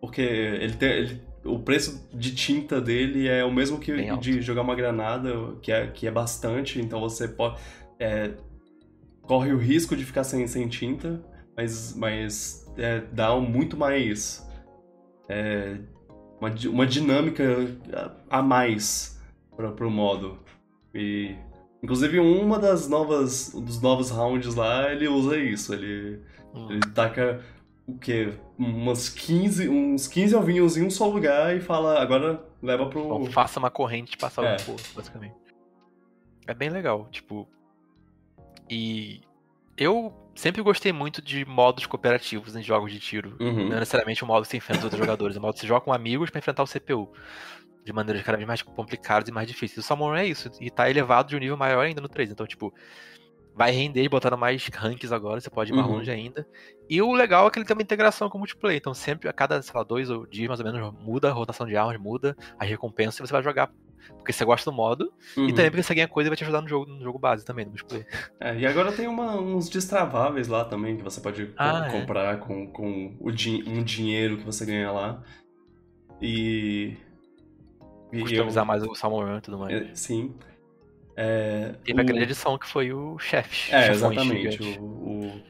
[0.00, 4.62] Porque ele tem, ele o preço de tinta dele é o mesmo que de jogar
[4.62, 5.30] uma granada,
[5.62, 7.58] que é, que é bastante, então você pode.
[7.98, 8.32] É,
[9.22, 11.22] corre o risco de ficar sem, sem tinta,
[11.56, 14.46] mas, mas é, dá muito mais.
[15.28, 15.78] É,
[16.40, 17.44] uma, uma dinâmica
[18.28, 19.20] a mais
[19.56, 20.38] para o modo.
[20.94, 21.36] E,
[21.82, 23.50] inclusive, uma das novas.
[23.52, 25.72] dos novos rounds lá, ele usa isso.
[25.74, 26.20] Ele,
[26.54, 26.68] hum.
[26.70, 27.42] ele taca
[27.86, 28.32] o quê?
[28.58, 33.08] Umas 15, uns 15 ovinhos em um só lugar e fala, agora leva pro.
[33.08, 34.56] Bom, faça uma corrente de passar é.
[34.56, 35.34] o poço, basicamente.
[36.46, 37.48] É bem legal, tipo.
[38.68, 39.20] E
[39.76, 43.36] eu sempre gostei muito de modos cooperativos em jogos de tiro.
[43.40, 43.68] Uhum.
[43.68, 45.84] Não necessariamente o modo que você enfrenta os outros jogadores, o modo que você joga
[45.84, 47.10] com amigos para enfrentar o CPU.
[47.84, 49.84] De maneiras cada vez mais complicadas e mais difíceis.
[49.84, 52.32] O Samurai é isso, e tá elevado de um nível maior ainda no 3.
[52.32, 52.74] Então, tipo,
[53.54, 55.94] vai render botando mais ranks agora, você pode ir mais uhum.
[55.94, 56.46] longe ainda.
[56.90, 59.32] E o legal é que ele tem uma integração com o multiplayer, então sempre a
[59.32, 62.64] cada, sei lá, dois dias mais ou menos muda a rotação de armas, muda a
[62.64, 63.70] recompensa e você vai jogar
[64.16, 65.48] porque você gosta do modo uhum.
[65.48, 67.44] e também porque você ganha coisa e vai te ajudar no jogo, no jogo base
[67.44, 68.06] também, no multiplayer.
[68.40, 72.00] É, e agora tem uma, uns destraváveis lá também que você pode ah, co é.
[72.00, 75.22] comprar com, com o din um dinheiro que você ganha lá.
[76.20, 76.96] E.
[78.12, 78.66] e Customizar eu...
[78.66, 79.74] mais o Salmon e tudo mais.
[79.74, 80.34] É, sim.
[81.16, 82.02] É, Teve o...
[82.02, 83.74] a grande edição que foi o chefe.
[83.74, 84.78] É, exatamente.
[84.78, 85.42] O,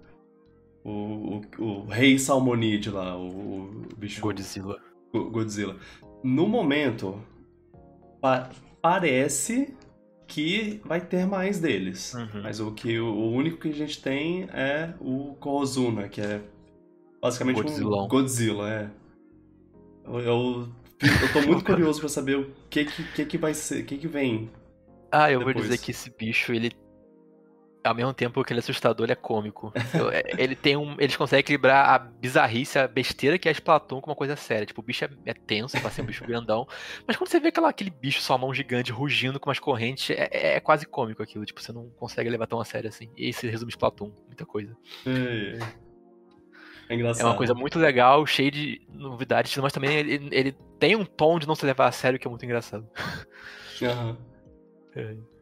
[0.85, 4.21] o, o, o, rei Salmonide lá, o, bicho.
[4.21, 4.81] Godzilla.
[5.13, 5.77] Godzilla.
[6.23, 7.21] No momento,
[8.27, 8.51] pa
[8.83, 9.75] parece
[10.27, 12.15] que vai ter mais deles.
[12.15, 12.43] Uhum.
[12.43, 16.41] Mas o que o único que a gente tem é o Kozuna, que é
[17.21, 18.03] basicamente Godzilla.
[18.03, 18.91] um Godzilla, é.
[20.05, 20.69] Eu, eu,
[21.03, 23.99] eu tô muito curioso para saber o que que, que que vai ser, o que
[23.99, 24.51] que vem
[25.11, 25.55] ah, eu depois.
[25.55, 26.73] vou dizer que esse bicho, ele.
[27.87, 29.73] Ao mesmo tempo que ele é assustador, ele é cômico.
[30.13, 30.97] É, ele tem um.
[30.99, 34.67] Eles conseguem equilibrar a bizarrice, a besteira que é Splatoon com uma coisa séria.
[34.67, 36.67] Tipo, o bicho é, é tenso pra ser um bicho grandão.
[37.07, 40.29] Mas quando você vê aquela, aquele bicho, sua mão gigante, rugindo com umas correntes, é,
[40.31, 41.45] é, é, quase cômico aquilo.
[41.45, 43.11] Tipo, você não consegue levar tão a sério assim.
[43.17, 44.77] E esse resume Splatoon, muita coisa.
[45.07, 45.59] É,
[46.89, 47.27] é engraçado.
[47.27, 51.39] É uma coisa muito legal, cheia de novidades, mas também ele, ele tem um tom
[51.39, 52.89] de não se levar a sério que é muito engraçado.
[53.83, 54.11] Aham.
[54.11, 54.17] Uhum.
[54.97, 55.36] É.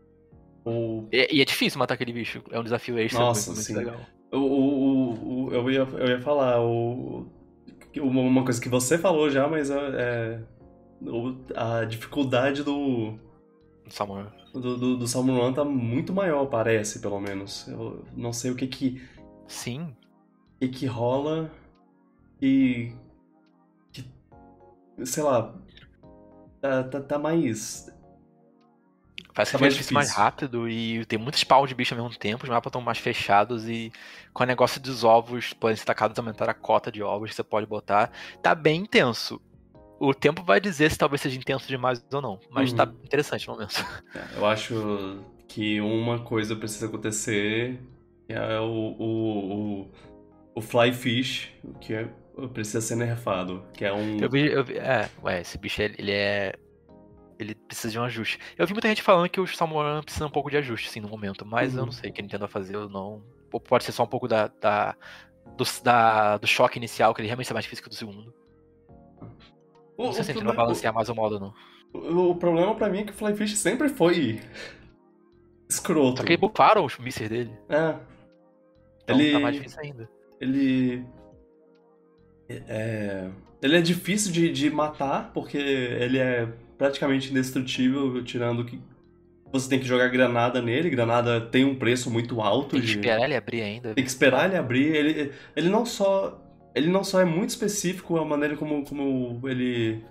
[0.65, 1.07] O...
[1.13, 2.43] E, e, é difícil matar aquele bicho.
[2.51, 3.75] É um desafio extra Nossa, muito, sim.
[3.75, 4.01] legal.
[4.33, 7.27] o, o, o, eu, ia, eu ia falar, o,
[8.01, 10.41] uma coisa que você falou já, mas é,
[11.55, 13.19] a dificuldade do.
[13.89, 14.33] Samuel.
[14.53, 17.67] Do, do, do Salmon tá muito maior, parece, pelo menos.
[17.69, 19.03] Eu não sei o que que.
[19.47, 19.95] Sim.
[20.57, 21.51] O que que rola
[22.41, 22.93] e.
[23.93, 24.05] Que,
[25.05, 25.55] sei lá.
[26.61, 27.94] Tá, tá, tá mais.
[29.35, 29.95] Parece que tá mais, difícil.
[29.95, 32.99] mais rápido e tem muitos spawn de bicho ao mesmo tempo, os mapas estão mais
[32.99, 33.93] fechados e
[34.33, 37.43] com o negócio dos ovos podem ser tacados aumentar a cota de ovos que você
[37.43, 38.13] pode botar.
[38.41, 39.41] Tá bem intenso.
[39.99, 42.93] O tempo vai dizer se talvez seja intenso demais ou não, mas tá uhum.
[42.93, 43.75] tá interessante no momento.
[44.15, 45.19] É, eu acho
[45.49, 47.81] que uma coisa precisa acontecer
[48.29, 48.65] é o,
[48.99, 49.93] o, o,
[50.55, 52.09] o Fly Fish, que é,
[52.53, 54.19] precisa ser nerfado, que é um...
[54.19, 56.55] Eu vi, eu vi, é, ué, esse bicho ele é
[57.39, 58.39] ele precisa de um ajuste.
[58.57, 61.09] Eu vi muita gente falando que o Samurai precisa um pouco de ajuste, assim, no
[61.09, 61.81] momento, mas uhum.
[61.81, 63.23] eu não sei o que a Nintendo vai fazer ou não.
[63.53, 64.97] Ou pode ser só um pouco da, da,
[65.57, 68.35] do, da, do choque inicial, que ele realmente é mais difícil que o do segundo.
[69.97, 71.55] O, não sei se gente vai balancear mais o modo, não.
[71.93, 74.41] O, o problema pra mim é que o Flyfish sempre foi
[75.69, 76.19] escroto.
[76.19, 77.57] Só que bufaram os mísseis dele.
[77.69, 77.97] É.
[79.03, 79.33] Então ele...
[79.33, 80.11] tá mais difícil ainda.
[80.41, 81.07] Ele...
[82.49, 83.31] É...
[83.63, 88.81] Ele é difícil de, de matar, porque ele é praticamente indestrutível, tirando que
[89.53, 92.71] você tem que jogar granada nele, granada tem um preço muito alto.
[92.71, 92.93] Tem que de...
[92.95, 93.95] esperar ele abrir ainda.
[93.95, 94.95] Tem que esperar ele abrir.
[94.95, 96.41] Ele, ele não só.
[96.75, 100.03] Ele não só é muito específico a maneira como, como ele.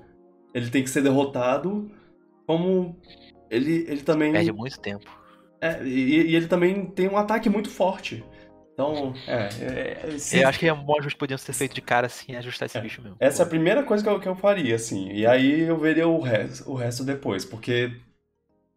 [0.54, 1.92] ele tem que ser derrotado,
[2.48, 2.98] como
[3.50, 4.32] ele, ele também.
[4.32, 5.12] Perde muito tempo.
[5.60, 8.24] É, e, e ele também tem um ataque muito forte.
[8.74, 9.50] Então, é.
[9.62, 12.66] é, é Eu acho que é bom ajuste poderiam ser feito de cara assim ajustar
[12.66, 13.16] esse é, bicho mesmo.
[13.20, 15.12] Essa é a primeira coisa que eu, que eu faria, assim.
[15.12, 17.92] E aí eu veria o resto, o resto depois, porque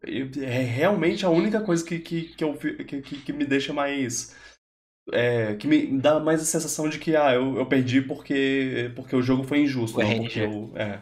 [0.03, 4.35] é realmente a única coisa que, que, que, eu, que, que me deixa mais.
[5.11, 9.15] É, que me dá mais a sensação de que ah, eu, eu perdi porque, porque
[9.15, 9.99] o jogo foi injusto.
[9.99, 11.01] O não porque eu, é,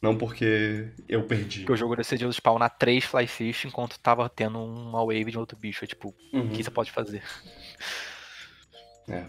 [0.00, 1.60] não porque eu perdi.
[1.60, 5.84] Porque o jogo decidiu spawnar três Flyfish enquanto tava tendo uma wave de outro bicho.
[5.84, 6.46] É tipo, uhum.
[6.46, 7.22] o que você pode fazer?
[9.10, 9.24] É.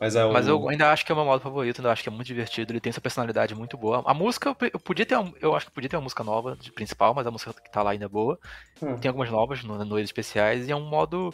[0.00, 0.32] Mas, é o...
[0.32, 2.26] Mas eu ainda acho que é o meu modo favorito, ainda acho que é muito
[2.26, 4.02] divertido, ele tem essa personalidade muito boa.
[4.04, 7.14] A música, eu podia ter, eu acho que podia ter uma música nova de principal,
[7.14, 8.36] mas a música que tá lá ainda é boa.
[8.82, 8.96] Hum.
[8.96, 11.32] Tem algumas novas no, no especiais e é um modo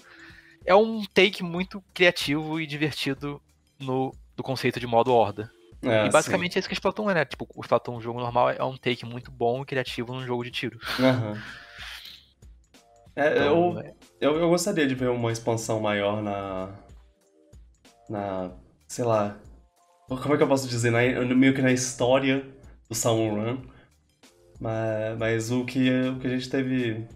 [0.67, 3.41] é um take muito criativo e divertido
[3.79, 5.51] no do conceito de modo horda.
[5.83, 6.59] É, e basicamente sim.
[6.59, 7.25] é isso que o Splatoon é, né?
[7.25, 10.45] Tipo, o Splatoon, um jogo normal, é um take muito bom e criativo num jogo
[10.45, 10.79] de tiro.
[10.99, 11.41] Uhum.
[13.15, 13.95] É, então, eu, é...
[14.21, 16.71] eu, eu gostaria de ver uma expansão maior na,
[18.09, 18.51] na,
[18.87, 19.39] sei lá,
[20.09, 21.01] como é que eu posso dizer, na,
[21.35, 22.47] meio que na história
[22.89, 23.63] do Salmon Run.
[24.61, 27.07] Mas, mas o, que, o que a gente teve.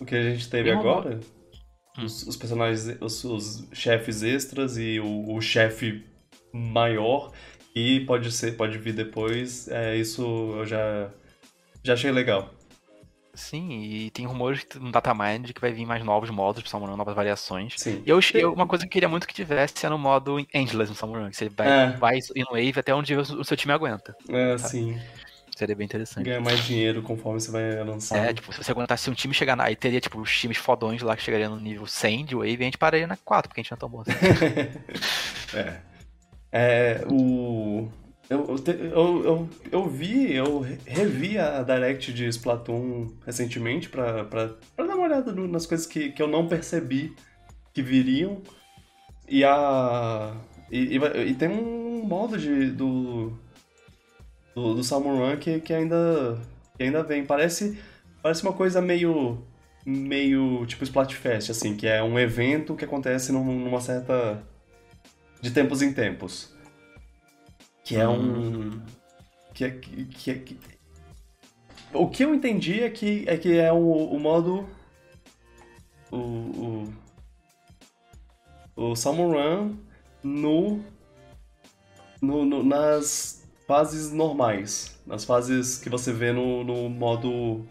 [0.00, 1.20] O que a gente teve agora,
[1.96, 2.04] hum.
[2.04, 6.04] os, os, personagens, os, os, chefes extras e o, o chefe
[6.52, 7.32] maior,
[7.74, 10.22] e pode ser, pode vir depois, é, isso
[10.56, 11.10] eu já,
[11.82, 12.50] já achei legal.
[13.34, 17.16] Sim, e tem rumores no Datamind que vai vir mais novos modos pro Samurai, novas
[17.16, 17.74] variações.
[17.76, 18.00] Sim.
[18.06, 20.88] E eu, eu, uma coisa que eu queria muito que tivesse é no modo Endless
[20.88, 21.90] no Samurai, que você vai, é.
[21.96, 24.16] vai ir no Wave até onde o seu time aguenta.
[24.28, 24.70] É, sabe?
[24.70, 25.00] sim.
[25.56, 26.24] Seria bem interessante.
[26.24, 28.24] Ganhar mais dinheiro conforme você vai lançando.
[28.24, 29.64] É, tipo, se você aguentasse um time chegar na.
[29.64, 32.62] Aí teria, tipo, os times fodões lá que chegariam no nível 100 de Wave e
[32.62, 34.12] a gente pararia na 4, porque a gente não é tão bom assim.
[35.56, 35.94] é.
[36.56, 37.63] É, o.
[38.30, 44.86] Eu, eu, eu, eu, vi, eu revi a Direct de Splatoon recentemente pra, pra, pra
[44.86, 47.14] dar uma olhada nas coisas que, que eu não percebi
[47.74, 48.40] que viriam.
[49.28, 50.34] E a.
[50.70, 53.32] E, e, e tem um modo de, do.
[54.54, 56.40] do, do Salmon Run que, que, ainda,
[56.78, 57.26] que ainda vem.
[57.26, 57.78] Parece,
[58.22, 59.44] parece uma coisa meio.
[59.84, 64.42] meio tipo Splatfest, assim, que é um evento que acontece numa certa.
[65.42, 66.53] de tempos em tempos.
[67.84, 68.80] Que é um.
[69.52, 69.70] Que é.
[69.70, 70.58] Que é que...
[71.92, 74.66] O que eu entendi é que é, que é o, o modo.
[76.10, 76.88] O.
[78.76, 79.76] O, o Salmon Run
[80.22, 80.82] no,
[82.20, 84.98] no, no, nas fases normais.
[85.06, 87.66] Nas fases que você vê no, no modo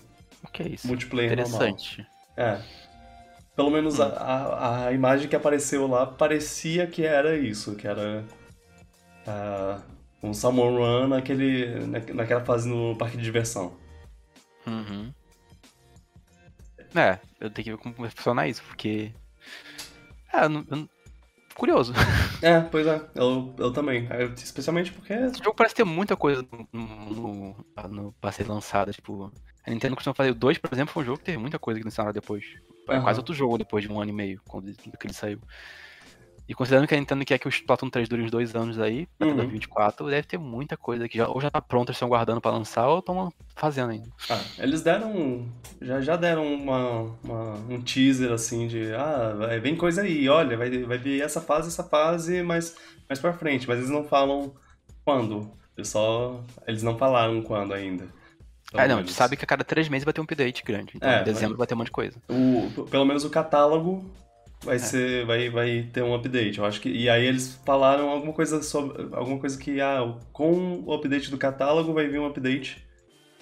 [0.46, 0.88] okay, isso.
[0.88, 2.08] multiplayer Interessante.
[2.38, 2.60] normal.
[2.60, 2.62] É.
[3.56, 4.04] Pelo menos hum.
[4.04, 8.24] a, a, a, imagem que apareceu lá parecia que era isso, que era.
[9.28, 9.93] Uh,
[10.24, 13.74] um Salmon Run naquele, naquela fase no parque de diversão.
[14.66, 15.14] Uhum.
[16.96, 19.12] É, eu tenho que ver como vai funcionar isso, porque.
[20.32, 20.90] É, eu, eu,
[21.56, 21.94] curioso.
[22.42, 24.08] É, pois é, eu, eu também.
[24.36, 25.14] Especialmente porque.
[25.14, 28.92] Esse jogo parece ter muita coisa no, no, no pra ser lançada.
[28.92, 29.32] Tipo,
[29.66, 31.80] a Nintendo costuma fazer o 2, por exemplo, foi um jogo que teve muita coisa
[31.80, 32.44] que lançaram depois.
[32.90, 33.04] É uhum.
[33.04, 35.40] quase outro jogo depois de um ano e meio, quando que ele saiu.
[36.48, 39.08] E considerando que a Nintendo quer que o Splatoon 3 dure uns dois anos aí,
[39.16, 39.36] até Uhum.
[39.38, 42.52] 2024, deve ter muita coisa que já, ou já tá pronta, eles estão guardando pra
[42.52, 44.10] lançar, ou estão fazendo ainda.
[44.30, 45.46] Ah, eles deram.
[45.82, 48.94] Já, já deram uma, uma- um teaser assim de.
[48.94, 52.76] Ah, vai, vem coisa aí, olha, vai, vai vir essa fase, essa fase, mas
[53.08, 53.66] mais pra frente.
[53.68, 54.54] Mas eles não falam
[55.06, 55.50] quando.
[55.78, 56.42] Eles só.
[56.68, 58.06] Eles não falaram quando ainda.
[58.70, 60.64] Pelo Ah, não, a gente sabe que a cada três meses vai ter um update
[60.64, 60.92] grande.
[60.96, 62.18] Então É, em dezembro vai ter um monte de coisa.
[62.30, 64.04] O, pelo menos o catálogo
[64.64, 64.66] É.
[64.66, 65.26] vai ser.
[65.26, 66.58] Vai, vai ter um update.
[66.60, 66.90] Eu acho que.
[66.90, 69.04] E aí eles falaram alguma coisa sobre.
[69.16, 72.84] Alguma coisa que, ah, com o update do catálogo vai vir um update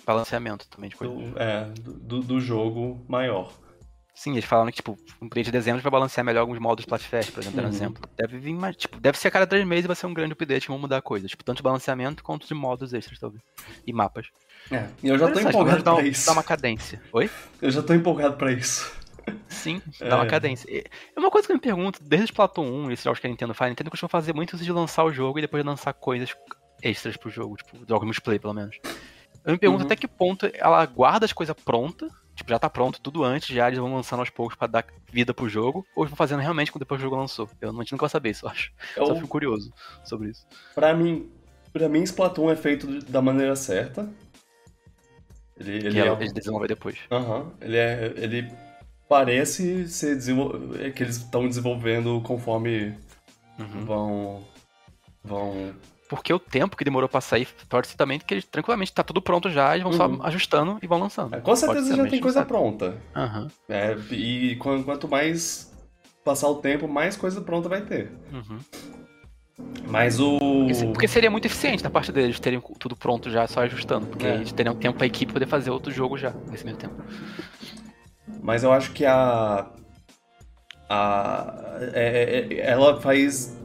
[0.06, 1.14] Balanceamento também de coisa.
[1.14, 3.52] do, é, do, do jogo maior.
[4.14, 7.32] Sim, eles falaram que, tipo, um update de dezembro vai balancear melhor alguns modos Splatfest,
[7.32, 7.68] por exemplo, Uhum.
[7.70, 8.04] exemplo.
[8.18, 10.68] Deve vir mais, tipo, deve ser a cada três meses vai ser um grande update
[10.68, 11.30] vão mudar coisas.
[11.32, 13.42] Tipo, tanto de balanceamento quanto de modos extras, talvez.
[13.88, 14.28] E mapas.
[14.70, 16.26] É, e eu já tô empolgado pra isso.
[16.28, 17.02] dá uma cadência.
[17.14, 17.30] Oi?
[17.62, 18.92] Eu já tô empolgado pra isso.
[19.48, 20.08] Sim, É.
[20.10, 20.68] dá uma cadência.
[21.16, 23.30] É uma coisa que eu me pergunto, desde o Splatoon 1, esses jogos que a
[23.30, 25.94] Nintendo faz, a Nintendo costuma fazer muito isso de lançar o jogo e depois lançar
[25.94, 26.36] coisas
[26.82, 28.78] extras pro jogo, tipo, jogos multiplayer, pelo menos.
[29.46, 29.86] Eu me pergunto Uhum.
[29.86, 33.68] até que ponto ela guarda as coisas prontas, tipo, já tá pronto tudo antes, já
[33.68, 36.82] eles vão lançando aos poucos pra dar vida pro jogo, ou vão fazendo realmente quando
[36.82, 37.50] depois o jogo lançou.
[37.60, 38.72] Eu não, a gente nunca saber isso, eu acho.
[38.96, 39.72] Só Eu, fico curioso
[40.04, 40.46] sobre isso.
[40.76, 41.30] pra mim,
[41.74, 44.10] pra mim, Splatoon é feito da maneira certa.
[45.60, 46.98] Ele, ele que é, eles desenvolvem depois.
[47.12, 48.52] Aham, ele é, ele
[49.12, 50.54] parece ser desenvol...
[50.80, 52.98] é que eles estão desenvolvendo conforme
[53.60, 53.86] Uhum.
[53.86, 54.44] vão
[55.22, 55.74] vão
[56.08, 59.50] Porque o tempo que demorou pra sair, torce também que eles tranquilamente tá tudo pronto
[59.50, 60.18] já, eles vão Uhum.
[60.18, 61.36] só ajustando e vão lançando.
[61.36, 62.48] É, com certeza já tem coisa sabe.
[62.48, 62.96] pronta.
[63.14, 63.48] Aham.
[63.68, 65.70] É, e quan- quanto mais
[66.24, 68.12] passar o tempo, mais coisa pronta vai ter.
[68.32, 68.60] Uhum.
[69.88, 73.46] Mas o Porque, se- porque seria muito eficiente da parte deles terem tudo pronto já,
[73.46, 74.08] só ajustando.
[74.08, 74.36] Porque É.
[74.36, 76.96] eles teriam tempo pra equipe poder fazer outro jogo já, nesse meio tempo.
[78.42, 79.68] Mas eu acho que a.
[80.90, 81.56] a
[81.94, 83.58] é- é- ela faz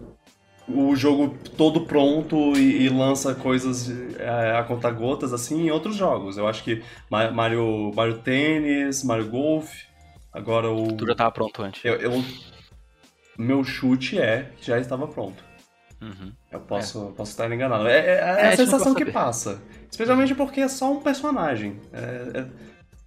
[0.69, 6.37] o jogo todo pronto e, e lança coisas é, a conta-gotas assim em outros jogos.
[6.37, 9.71] Eu acho que Ma- Mario, Mario Tênis, Mario Golf,
[10.33, 10.89] agora o.
[10.89, 11.85] Tudo já tava pronto antes.
[11.85, 12.25] Eu, eu-
[13.39, 15.45] meu chute é que já estava pronto.
[16.01, 16.33] Uhum.
[16.51, 17.87] Eu posso, posso estar enganado.
[17.89, 19.63] É, é- é a a sensação que passa.
[19.91, 21.81] Especialmente porque é só um personagem.
[21.93, 22.47] É- é-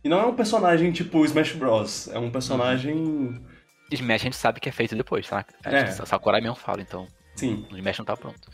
[0.04, 2.08] e não é um personagem tipo Smash Bros.
[2.10, 3.44] É um personagem.
[3.92, 5.46] Smash a gente sabe que é feito depois, tá?
[5.66, 5.80] É.
[5.80, 5.92] É.
[5.92, 7.66] Sakurai mesmo fala, então Sim.
[7.72, 8.50] o Smash não tá pronto.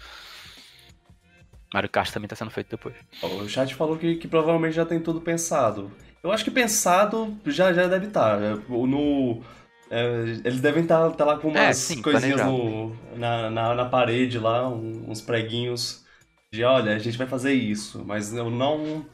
[1.74, 2.96] Mario Kart também tá sendo feito depois.
[3.22, 5.92] O chat falou que, que provavelmente já tem tudo pensado.
[6.24, 8.40] Eu acho que pensado já, já deve estar.
[8.70, 9.44] No,
[9.90, 10.06] é,
[10.44, 14.68] eles devem estar lá com umas É, sim, coisinhas no, na, na, na parede lá,
[14.70, 16.04] uns preguinhos
[16.52, 18.04] de olha, a gente vai fazer isso.
[18.06, 19.06] Mas eu não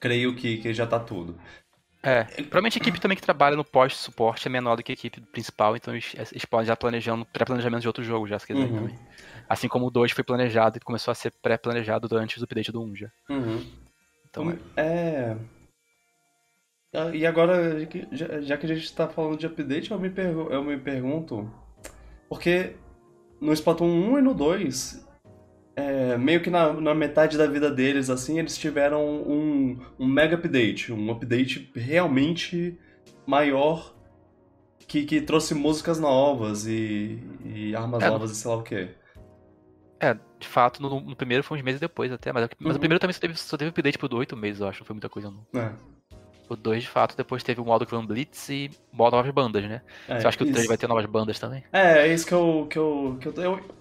[0.00, 1.38] creio que, que já tá tudo.
[2.02, 5.20] É, provavelmente a equipe também que trabalha no pós-suporte é menor do que a equipe
[5.20, 8.76] principal, então eles, eles podem já planejando pré-planejamento de outro jogo já, se quiserem Uhum.
[8.76, 8.98] também.
[9.46, 12.82] Assim como o 2 foi planejado e começou a ser pré-planejado antes do update do
[12.82, 13.10] 1 já.
[13.28, 13.66] Uhum.
[14.30, 15.36] Então, é.
[16.94, 17.78] Ah, E agora,
[18.12, 21.52] já, já que a gente tá falando de update, eu me, pergu- eu me pergunto.
[22.28, 22.76] Porque
[23.40, 25.06] no Splatoon 1 e no 2,
[26.14, 30.36] é, meio que na, na metade da vida deles, assim, eles tiveram um, um mega
[30.36, 30.92] update.
[30.92, 32.78] Um update realmente
[33.26, 33.96] maior
[34.88, 38.96] que, que trouxe músicas novas e, e armas É, novas e sei lá o quê.
[40.02, 42.76] é, de fato, no, no primeiro foi uns meses depois até, mas, mas Uhum.
[42.76, 44.94] o primeiro também só teve, só teve update por 8 meses, eu acho, não foi
[44.94, 45.46] muita coisa não.
[45.54, 45.90] É,
[46.48, 49.82] O 2, de fato, depois teve o modo Clan Blitz e modo novas bandas, né?
[50.08, 50.68] é, Você acha que o 3 isso.
[50.68, 51.64] vai ter novas bandas também?
[51.72, 52.66] É, é isso que eu.
[52.70, 53.79] Que eu, que eu, eu-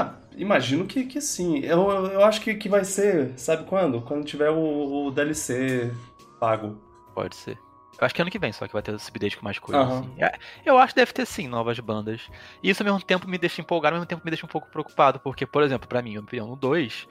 [0.00, 1.60] ah, imagino que, que sim.
[1.60, 4.00] Eu, eu, acho que, que vai ser, sabe quando?
[4.02, 5.92] Quando tiver o, o DLC
[6.38, 6.78] pago.
[7.14, 7.58] Pode ser.
[8.00, 9.84] Eu acho que ano que vem só que vai ter esse update com mais coisas.
[9.84, 9.98] Aham.
[10.00, 10.22] assim.
[10.22, 10.32] É,
[10.64, 12.30] Eu acho que deve ter sim novas bandas.
[12.62, 14.70] E isso ao mesmo tempo me deixa empolgado, ao mesmo tempo me deixa um pouco
[14.70, 15.20] preocupado.
[15.20, 17.06] Porque, por exemplo, pra mim, minha opinião, no 2,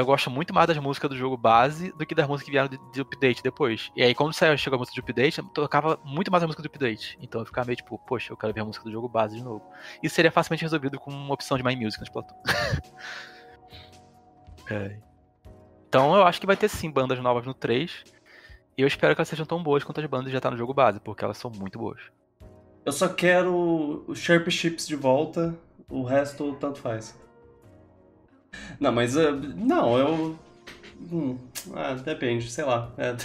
[0.00, 2.68] eu gosto muito mais das músicas do jogo base do que das músicas que vieram
[2.68, 3.90] de, de update depois.
[3.94, 6.66] E aí, quando saiu, chegou a música de update, tocava muito mais a música do
[6.66, 7.18] update.
[7.20, 9.42] Então eu ficava meio tipo, poxa, eu quero ver a música do jogo base de
[9.42, 9.62] novo.
[10.02, 12.36] Isso seria facilmente resolvido com uma opção de My Music no Splatoon.
[14.72, 15.00] É.
[15.88, 18.04] Então eu acho que vai ter sim bandas novas no 3.
[18.78, 20.56] E eu espero que elas sejam tão boas quanto as bandas que já tá no
[20.56, 22.00] jogo base, porque elas são muito boas.
[22.84, 27.18] Eu só quero os Sharp Chips de volta, o resto tanto faz.
[28.78, 29.16] Não, mas.
[29.16, 30.38] eh, não, eu.
[31.12, 31.38] Hum,
[31.74, 32.90] ah, depende, sei lá.
[32.98, 33.16] é.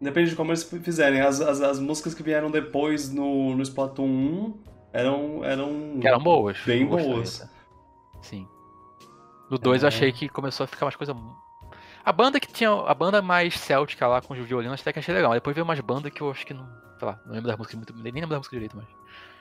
[0.00, 1.20] Depende de como eles fizerem.
[1.20, 4.54] As, as, as músicas que vieram depois no, no Splatoon 1
[4.92, 5.44] eram.
[5.44, 6.58] eram, Que eram boas.
[6.66, 7.40] Bem eu boas.
[7.42, 7.50] até.
[8.22, 8.46] Sim.
[9.50, 9.88] No 2 eu É.
[9.88, 11.16] achei que começou a ficar umas coisas.
[12.04, 12.70] A banda que tinha.
[12.70, 15.32] A banda mais céltica lá com o violino, até que achei legal.
[15.32, 16.66] Depois veio umas bandas que eu acho que não.
[16.98, 17.94] Sei lá, não lembro das músicas muito.
[17.96, 18.86] Nem lembro da música direito, mas.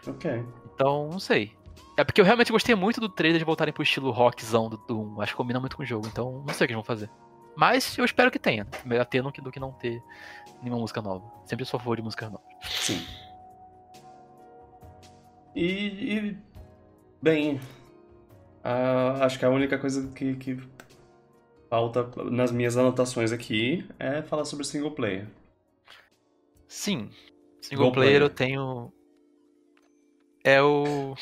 [0.07, 0.45] Ok.
[0.73, 1.51] Então, não sei.
[1.97, 5.21] É porque eu realmente gostei muito do trailer de voltarem pro estilo rockzão do Doom.
[5.21, 6.07] Acho que combina muito com o jogo.
[6.07, 7.09] Então, não sei o que eles vão fazer.
[7.55, 8.67] Mas eu espero que tenha.
[8.85, 10.03] Melhor ter do que, do que não ter
[10.61, 11.25] nenhuma música nova.
[11.45, 12.43] Sempre sou a favor de música nova.
[12.63, 13.01] Sim.
[15.55, 16.17] E.
[16.17, 16.37] e
[17.21, 17.55] bem.
[18.63, 20.59] Uh, acho que a única coisa que, que
[21.69, 25.27] falta nas minhas anotações aqui é falar sobre single player.
[26.67, 27.09] Sim.
[27.61, 28.93] Single player, player eu tenho.
[30.43, 31.15] É o.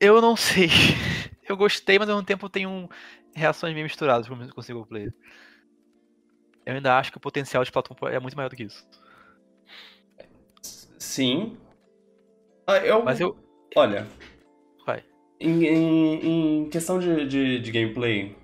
[0.00, 0.68] Eu não sei.
[1.48, 2.90] Eu gostei, mas ao mesmo tempo eu tenho
[3.34, 5.14] reações meio misturadas com o single player.
[6.66, 8.86] Eu ainda acho que o potencial de Splatoon é muito maior do que isso.
[10.98, 11.56] Sim.
[12.66, 13.02] Ah, eu...
[13.02, 13.34] Mas eu.
[13.74, 14.06] Olha.
[14.84, 15.02] Vai.
[15.40, 18.36] Em, em, em questão de, de, de, gameplay,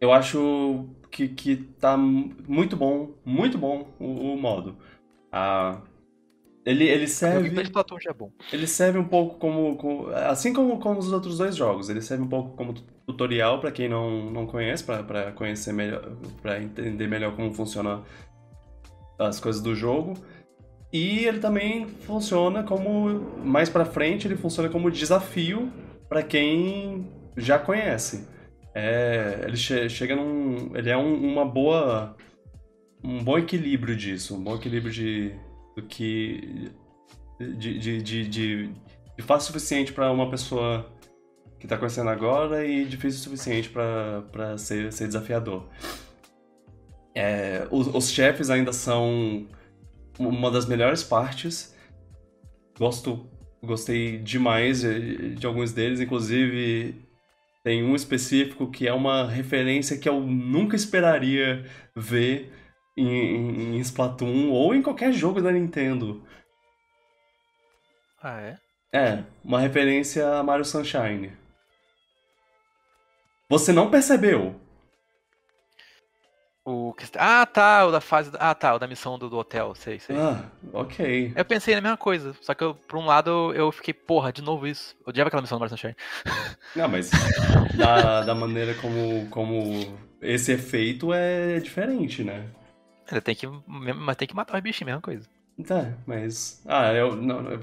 [0.00, 4.76] eu acho que, que tá muito bom, muito bom o, o modo.
[5.30, 5.80] Ah,
[6.64, 7.48] ele, ele serve.
[7.48, 8.30] O Splatoon já é bom.
[8.52, 9.76] Ele serve um pouco como.
[9.76, 11.88] como assim como, como os outros dois jogos.
[11.88, 12.74] Ele serve um pouco como
[13.06, 16.16] tutorial para quem não, não conhece, para conhecer melhor.
[16.42, 18.02] para entender melhor como funciona
[19.18, 20.14] as coisas do jogo.
[20.92, 23.38] E ele também funciona como.
[23.44, 25.72] Mais pra frente, ele funciona como desafio
[26.08, 28.26] para quem já conhece.
[28.74, 30.76] É, ele che chega num.
[30.76, 32.16] Ele é um, uma boa.
[33.02, 34.36] Um bom equilíbrio disso.
[34.36, 35.34] Um bom equilíbrio de
[35.78, 36.70] do que
[37.38, 38.68] de, de, de, de,
[39.16, 40.90] de fácil o suficiente para uma pessoa
[41.60, 45.68] que está conhecendo agora e difícil o suficiente para ser, ser desafiador.
[47.14, 49.46] É, os, os chefes ainda são
[50.18, 51.74] uma das melhores partes.
[52.76, 53.28] Gosto,
[53.62, 57.06] gostei demais de, de alguns deles, inclusive
[57.62, 61.64] tem um específico que é uma referência que eu nunca esperaria
[61.94, 62.52] ver
[63.00, 66.22] em, em Splatoon ou em qualquer jogo da Nintendo.
[68.22, 68.58] Ah, é?
[68.92, 71.32] É, uma referência a Mario Sunshine.
[73.48, 74.60] Você não percebeu?
[76.64, 76.94] O.
[77.16, 78.30] Ah, tá, o da fase.
[78.38, 80.14] Ah, tá, o da missão do, do hotel, sei, sei.
[80.16, 80.44] Ah,
[80.74, 81.32] ok.
[81.34, 84.42] Eu pensei na mesma coisa, só que eu, por um lado eu fiquei, porra, de
[84.42, 84.94] novo isso.
[85.00, 85.96] Eu odiava aquela missão do Mario Sunshine.
[86.76, 87.10] Não, mas
[87.74, 92.44] da, da maneira como, como esse efeito é diferente, né?
[93.10, 95.28] Ele tem que, mas tem que matar os bichinhos, mesma coisa.
[95.66, 96.62] Tá, mas.
[96.66, 97.16] Ah, eu.
[97.16, 97.60] Não, eu,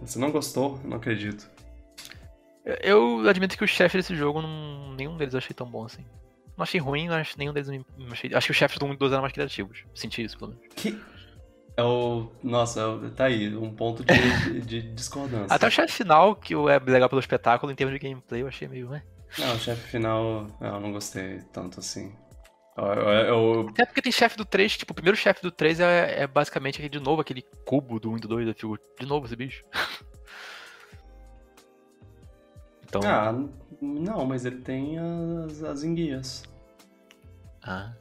[0.00, 0.80] você não gostou?
[0.82, 1.50] Eu não acredito.
[2.64, 2.76] Eu,
[3.20, 6.04] eu admito que o chefe desse jogo, não, nenhum deles eu achei tão bom assim.
[6.56, 8.32] Não achei ruim, mas nenhum deles me, achei.
[8.34, 9.84] Acho que os chefes do 1 e 2 eram mais criativos.
[9.94, 10.66] Senti isso, pelo menos.
[10.74, 10.98] Que.
[11.76, 12.30] É o.
[12.42, 15.54] Nossa, é tá aí, um ponto de, de, de discordância.
[15.54, 18.68] Até o chefe final, que é legal pelo espetáculo, em termos de gameplay, eu achei
[18.68, 18.88] meio.
[18.88, 19.02] Né?
[19.38, 22.14] Não, o chefe final, eu não gostei tanto assim.
[22.76, 23.68] Eu...
[23.68, 26.86] Até porque tem chefe do 3, tipo, o primeiro chefe do 3 é, é basicamente
[26.88, 29.64] de novo aquele cubo do 1 e do 2, eu fico, de novo esse bicho.
[32.84, 33.00] então...
[33.04, 33.32] Ah,
[33.80, 36.42] não, mas ele tem as, as enguias.
[37.62, 37.92] Ah.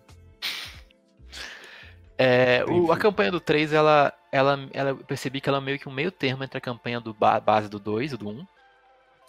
[2.18, 5.78] É, o, a campanha do 3, ela, ela, ela, eu percebi que ela é meio
[5.78, 8.48] que um meio termo entre a campanha do ba base do 2 e do 1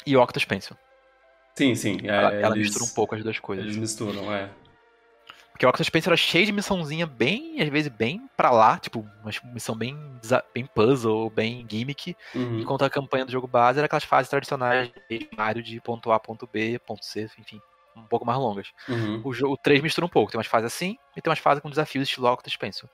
[0.06, 0.76] e o Octus Pencil.
[1.54, 1.98] Sim, sim.
[2.02, 3.64] É, ela, ela eles, mistura um pouco as duas coisas.
[3.64, 4.50] Eles misturam, é.
[5.54, 9.08] Porque o Octo Spencer era cheio de missãozinha bem, às vezes, bem pra lá, tipo,
[9.22, 9.96] uma missão bem,
[10.52, 12.16] bem puzzle, bem gimmick.
[12.34, 12.58] Uhum.
[12.58, 16.18] Enquanto a campanha do jogo base era aquelas fases tradicionais de Mario de ponto A,
[16.18, 17.60] ponto B, ponto C, enfim,
[17.94, 18.72] um pouco mais longas.
[18.88, 19.20] Uhum.
[19.22, 21.62] O, jogo, o 3 mistura um pouco, tem umas fases assim e tem umas fases
[21.62, 22.88] com desafios estilo Octo Spencer.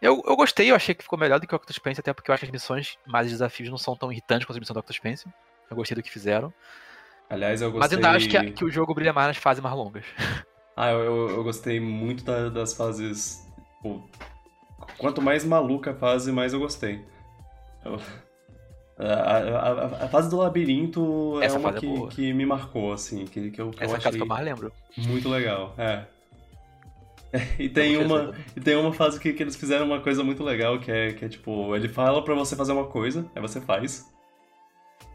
[0.00, 2.30] Eu, eu gostei, eu achei que ficou melhor do que o Octo Spencer, até porque
[2.30, 4.80] eu acho que as missões mais desafios não são tão irritantes quanto as missões do
[4.80, 5.30] Octo Spencer.
[5.70, 6.54] Eu gostei do que fizeram.
[7.28, 7.98] Aliás, eu gostei...
[7.98, 10.06] Mas ainda acho que, que o jogo brilha mais nas fases mais longas.
[10.76, 13.46] Ah, eu, eu gostei muito da, das fases.
[14.98, 17.04] Quanto mais maluca a fase, mais eu gostei.
[17.84, 18.00] Eu,
[18.98, 23.24] a, a, a, fase do labirinto é Essa uma é que, que me marcou, assim,
[23.24, 24.72] que, que eu, que Essa eu achei que eu mais lembro.
[24.96, 26.04] muito legal, é.
[27.58, 30.78] E tem uma, e tem uma fase que, que eles fizeram uma coisa muito legal,
[30.78, 34.12] que é, que é tipo, ele fala pra você fazer uma coisa, aí você faz.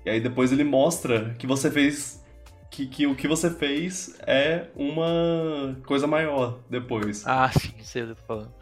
[0.03, 2.25] E aí depois ele mostra que você fez
[2.69, 7.25] que, que o que você fez é uma coisa maior depois.
[7.25, 8.53] Ah, sim, sei o que eu tô falando.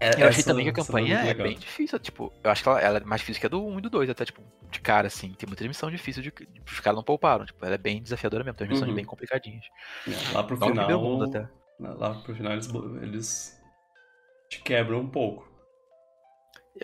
[0.00, 2.80] É, eu achei também que a campanha é bem difícil, tipo, eu acho que ela,
[2.80, 5.06] ela, é mais difícil que a do 1 e do 2, até, tipo, de cara,
[5.06, 6.32] assim, tem muita missão difícil, de,
[6.66, 8.94] os caras não pouparam, tipo, ela é bem desafiadora mesmo, tem missões uhum.
[8.94, 9.64] bem complicadinhas.
[10.06, 11.48] É, lá pro final, mundo até.
[11.78, 12.68] lá pro final eles,
[13.00, 13.62] eles
[14.50, 15.48] te quebram um pouco.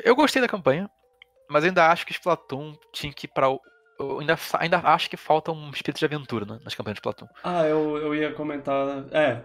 [0.04, 0.88] Eu gostei da campanha,
[1.48, 3.48] mas ainda acho que Splatoon tinha que ir pra
[4.00, 7.28] eu ainda, ainda acho que falta um espírito de aventura né, nas campanhas de Platão.
[7.44, 9.04] Ah, eu, eu ia comentar.
[9.12, 9.42] É,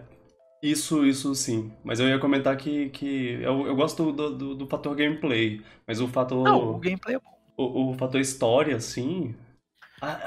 [0.62, 1.72] isso, isso sim.
[1.84, 5.62] Mas eu ia comentar que, que eu, eu gosto do, do, do fator gameplay.
[5.86, 6.44] Mas o fator.
[6.44, 7.36] Não, o gameplay é bom.
[7.56, 9.34] O, o fator história, assim.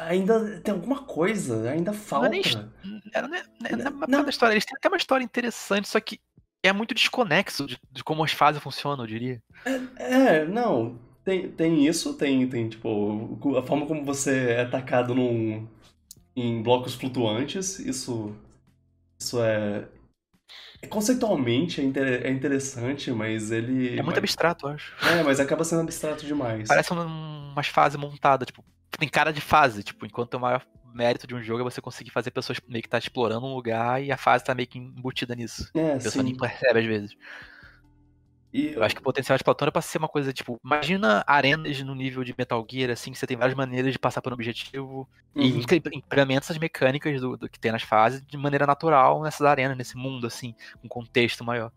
[0.08, 2.30] Ainda tem alguma coisa, ainda falta.
[2.30, 4.54] Não é, não é, não é, não é história.
[4.54, 6.20] Eles têm até uma história interessante, só que
[6.64, 9.44] é muito desconexo de, de como as fases funcionam, eu diria.
[9.66, 11.00] É, é, não.
[11.30, 15.68] Tem, tem isso, tem, tem, tipo, a forma como você é atacado num,
[16.36, 18.36] em blocos flutuantes, isso,
[19.20, 19.88] isso é,
[20.82, 23.90] é conceitualmente é, inter, é, interessante, mas ele.
[23.90, 24.96] É muito mas, abstrato, eu acho.
[25.06, 26.68] É, mas acaba sendo abstrato demais.
[26.68, 28.66] Parece um, umas fases montadas, tipo,
[28.98, 30.66] tem cara de fase, tipo, enquanto o maior
[30.96, 34.04] mérito de um jogo é você conseguir fazer pessoas meio que tá explorando um lugar
[34.04, 35.70] e a fase tá meio que embutida nisso.
[35.76, 36.24] É, a pessoa sim.
[36.24, 37.16] nem percebe às vezes.
[38.52, 41.24] E eu acho que o potencial de Platão é pra ser uma coisa, tipo, imagina
[41.28, 44.32] arenas no nível de Metal Gear, assim, que você tem várias maneiras de passar por
[44.32, 45.44] um objetivo uhum.
[45.44, 45.60] e
[45.96, 49.96] implementa essas mecânicas do, do, que tem nas fases de maneira natural nessas arenas, nesse
[49.96, 51.72] mundo, assim, com um contexto maior.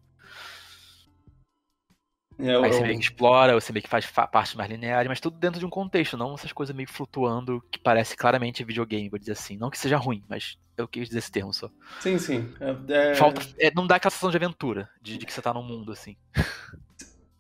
[2.43, 5.20] É, eu, Aí você meio que explora, você meio que faz parte mais linear, mas
[5.20, 9.19] tudo dentro de um contexto, não essas coisas meio flutuando que parece claramente videogame, vou
[9.19, 9.56] dizer assim.
[9.56, 11.70] Não que seja ruim, mas eu quis dizer esse termo só.
[12.01, 12.52] Sim, sim.
[12.60, 13.14] É, é...
[13.14, 15.93] Falta, é, não dá aquela sensação de aventura, de, de, que você tá num mundo,
[15.93, 16.16] assim.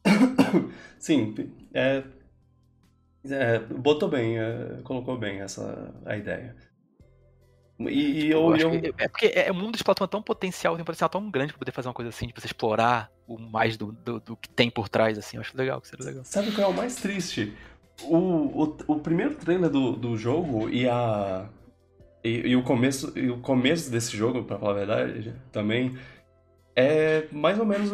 [1.00, 1.34] sim,
[1.74, 2.04] é,
[3.28, 4.36] é, botou bem,
[4.84, 6.54] colocou bem essa a ideia.
[7.88, 8.94] E, e eu, eu, eu...
[8.98, 11.52] é porque é, o mundo de Splatoon é tão potencial, tem um potencial tão grande
[11.52, 14.48] pra poder fazer uma coisa assim, de você explorar o mais do, do, do que
[14.48, 15.36] tem por trás, assim.
[15.36, 16.24] Eu acho legal, que seria legal.
[16.24, 17.52] Sabe qual é o mais triste?
[18.04, 21.48] O, o, o primeiro trailer do, do jogo e a.
[22.24, 25.96] E, e, o começo, e o começo desse jogo, pra falar a verdade, também
[26.74, 27.90] é mais ou menos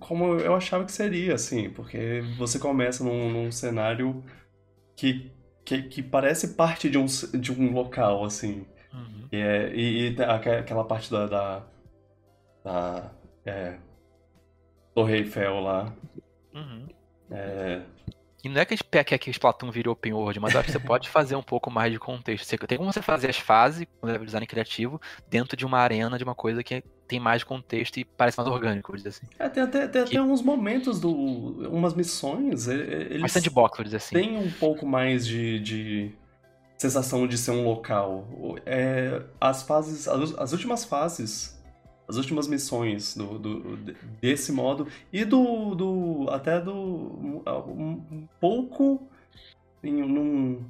[0.00, 4.24] como eu achava que seria, assim, porque você começa num, num cenário
[4.96, 5.30] que,
[5.64, 8.64] que, que, parece parte de um, de um local, assim.
[8.94, 9.28] Uhum.
[9.32, 11.26] E, é, e, e, aquela parte da.
[11.26, 11.62] da,
[12.64, 13.10] da
[13.44, 13.76] é,
[14.94, 15.92] Torre Eiffel lá.
[16.54, 16.86] Uhum.
[17.30, 17.82] É...
[18.44, 20.60] E não é que a gente quer que o Splatoon vire open world, mas eu
[20.60, 22.44] acho que você pode fazer um pouco mais de contexto.
[22.44, 26.18] Você, tem como você fazer as fases, com level design criativo, dentro de uma arena,
[26.18, 29.26] de uma coisa que tem mais contexto e parece mais orgânico, vou dizer assim.
[29.38, 30.16] É, tem até, tem que...
[30.16, 31.10] até uns momentos, do,
[31.70, 33.20] umas missões, eles...
[33.20, 34.14] Mas sandbox, vou dizer assim.
[34.14, 36.14] Tem um pouco mais de, de
[36.76, 38.26] sensação de ser um local.
[38.66, 41.54] É, as fases, as, as últimas fases,
[42.08, 43.76] as últimas missões do, do,
[44.20, 47.42] desse modo e do, do até do um,
[48.10, 49.08] um pouco
[49.82, 50.64] em num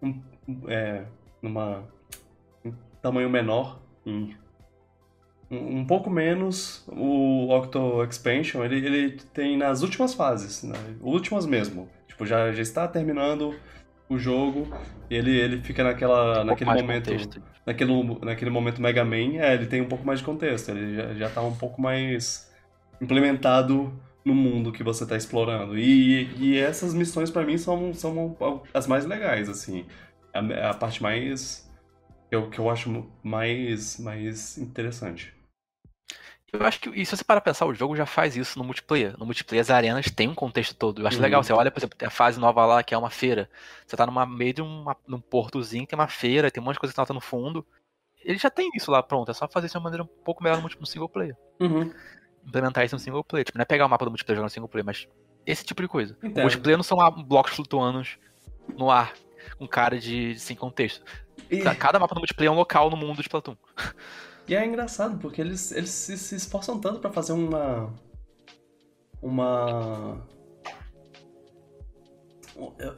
[0.00, 0.22] um,
[0.68, 1.04] é,
[1.40, 1.84] numa
[2.64, 4.36] um tamanho menor em
[5.50, 10.74] um pouco menos o Octo Expansion ele, ele tem nas últimas fases né?
[11.00, 13.54] últimas mesmo tipo já já está terminando
[14.12, 14.68] o jogo,
[15.10, 17.10] ele, ele fica naquela, um naquele momento.
[17.64, 21.14] Naquele, naquele momento Mega Man, é, ele tem um pouco mais de contexto, ele já,
[21.14, 22.52] já tá um pouco mais
[23.00, 23.92] implementado
[24.24, 25.78] no mundo que você tá explorando.
[25.78, 28.36] E, e essas missões para mim são, são
[28.72, 29.84] as mais legais, assim.
[30.32, 31.70] A, a parte mais.
[32.30, 35.34] Eu, que eu acho mais, mais interessante.
[36.52, 39.18] Eu acho que, e se você para pensar, o jogo já faz isso no multiplayer.
[39.18, 41.00] No multiplayer, as arenas têm um contexto todo.
[41.00, 41.22] Eu acho uhum.
[41.22, 41.42] legal.
[41.42, 43.48] Você olha, por exemplo, tem a fase nova lá, que é uma feira.
[43.86, 46.80] Você tá numa meio de uma, num portozinho, tem uma feira, tem um monte de
[46.80, 47.66] coisa que tá no fundo.
[48.22, 49.30] Ele já tem isso lá pronto.
[49.30, 51.34] É só fazer isso de uma maneira um pouco melhor no, no single player.
[51.58, 51.90] Uhum.
[52.46, 53.46] Implementar isso no single player.
[53.46, 55.08] Tipo, não é pegar o mapa do multiplayer e jogar no single player, mas
[55.46, 56.14] esse tipo de coisa.
[56.18, 56.38] Entendo.
[56.38, 58.02] O multiplayer não são blocos flutuando
[58.76, 59.14] no ar,
[59.58, 61.02] com cara de, de sem contexto.
[61.50, 61.62] E...
[61.76, 63.56] Cada mapa do multiplayer é um local no mundo de Splatoon.
[64.48, 67.92] E é engraçado, porque eles, eles se, se esforçam tanto para fazer uma.
[69.20, 70.26] Uma.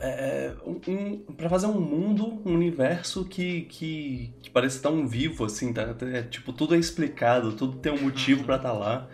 [0.01, 5.07] É, é, um, um, para fazer um mundo, um universo que, que, que parece tão
[5.07, 5.95] vivo, assim, tá?
[6.13, 9.09] É, tipo, tudo é explicado, tudo tem um motivo para estar tá lá.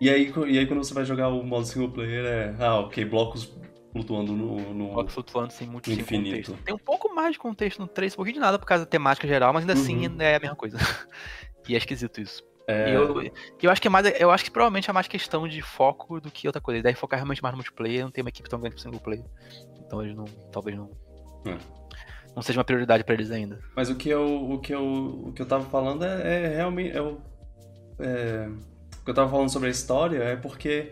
[0.00, 2.54] E aí, e aí quando você vai jogar o modo single player é.
[2.58, 3.50] Ah, ok, blocos
[3.94, 4.74] flutuando no.
[4.74, 6.50] no flutuando sem muito infinito.
[6.50, 6.64] Contexto.
[6.64, 8.90] Tem um pouco mais de contexto no 3, um pouquinho de nada por causa da
[8.90, 10.06] temática geral, mas ainda assim uhum.
[10.06, 10.76] assim é a mesma coisa.
[11.66, 12.44] E é esquisito isso.
[12.68, 12.94] É...
[12.94, 13.22] Eu,
[13.62, 14.20] eu acho que é mais.
[14.20, 16.76] Eu acho que provavelmente é mais questão de foco do que outra coisa.
[16.76, 19.00] Eles devem focar realmente mais no multiplayer, não tem uma equipe tão grande pro single
[19.00, 19.24] player.
[19.80, 20.26] Então eles não.
[20.52, 20.90] Talvez não.
[21.46, 21.56] É.
[22.36, 23.60] Não seja uma prioridade para eles ainda.
[23.74, 24.50] Mas o que eu.
[24.50, 24.84] O que eu,
[25.26, 26.94] o que eu tava falando é, é realmente.
[26.94, 27.22] Eu,
[27.98, 28.46] é,
[29.00, 30.90] o que eu tava falando sobre a história é porque.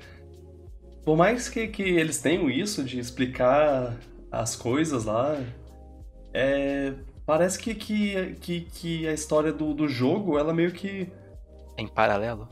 [1.04, 3.96] Por mais que, que eles tenham isso de explicar
[4.30, 5.40] as coisas lá,
[6.32, 11.08] é, Parece que, que, que, que a história do, do jogo, ela meio que.
[11.78, 12.48] Em paralelo?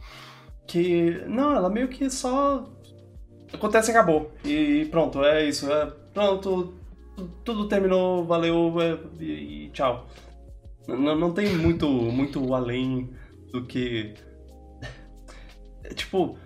[0.67, 1.25] Que.
[1.27, 2.65] Não, ela meio que só.
[3.53, 4.31] Acontece e acabou.
[4.45, 5.71] E pronto, é isso.
[5.71, 6.75] É, pronto,
[7.45, 10.07] tudo terminou, valeu é, e, e tchau.
[10.87, 13.11] Não, não tem muito, muito além
[13.53, 14.15] do que.
[15.97, 16.39] tipo.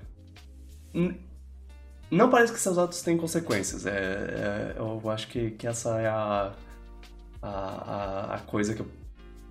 [2.14, 3.86] Não parece que seus atos têm consequências.
[3.86, 6.52] É, é, eu acho que, que essa é a,
[7.42, 8.86] a, a coisa que eu,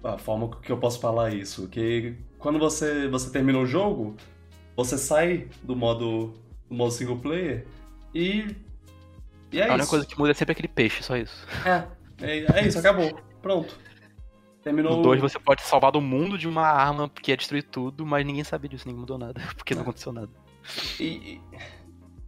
[0.03, 1.68] a forma que eu posso falar isso.
[1.68, 4.15] Que quando você, você termina o jogo,
[4.76, 6.34] você sai do modo,
[6.69, 7.65] do modo single player
[8.14, 8.56] e.
[9.52, 9.90] E é a única isso.
[9.90, 11.45] coisa que muda é sempre aquele peixe, só isso.
[11.65, 11.88] É,
[12.22, 13.14] é, é isso, acabou.
[13.41, 13.77] Pronto.
[14.64, 14.98] Terminou.
[14.98, 18.26] No 2 você pode salvar do mundo de uma arma que ia destruir tudo, mas
[18.26, 20.31] ninguém sabia disso, ninguém mudou nada, porque não aconteceu nada.
[20.99, 21.41] E, e-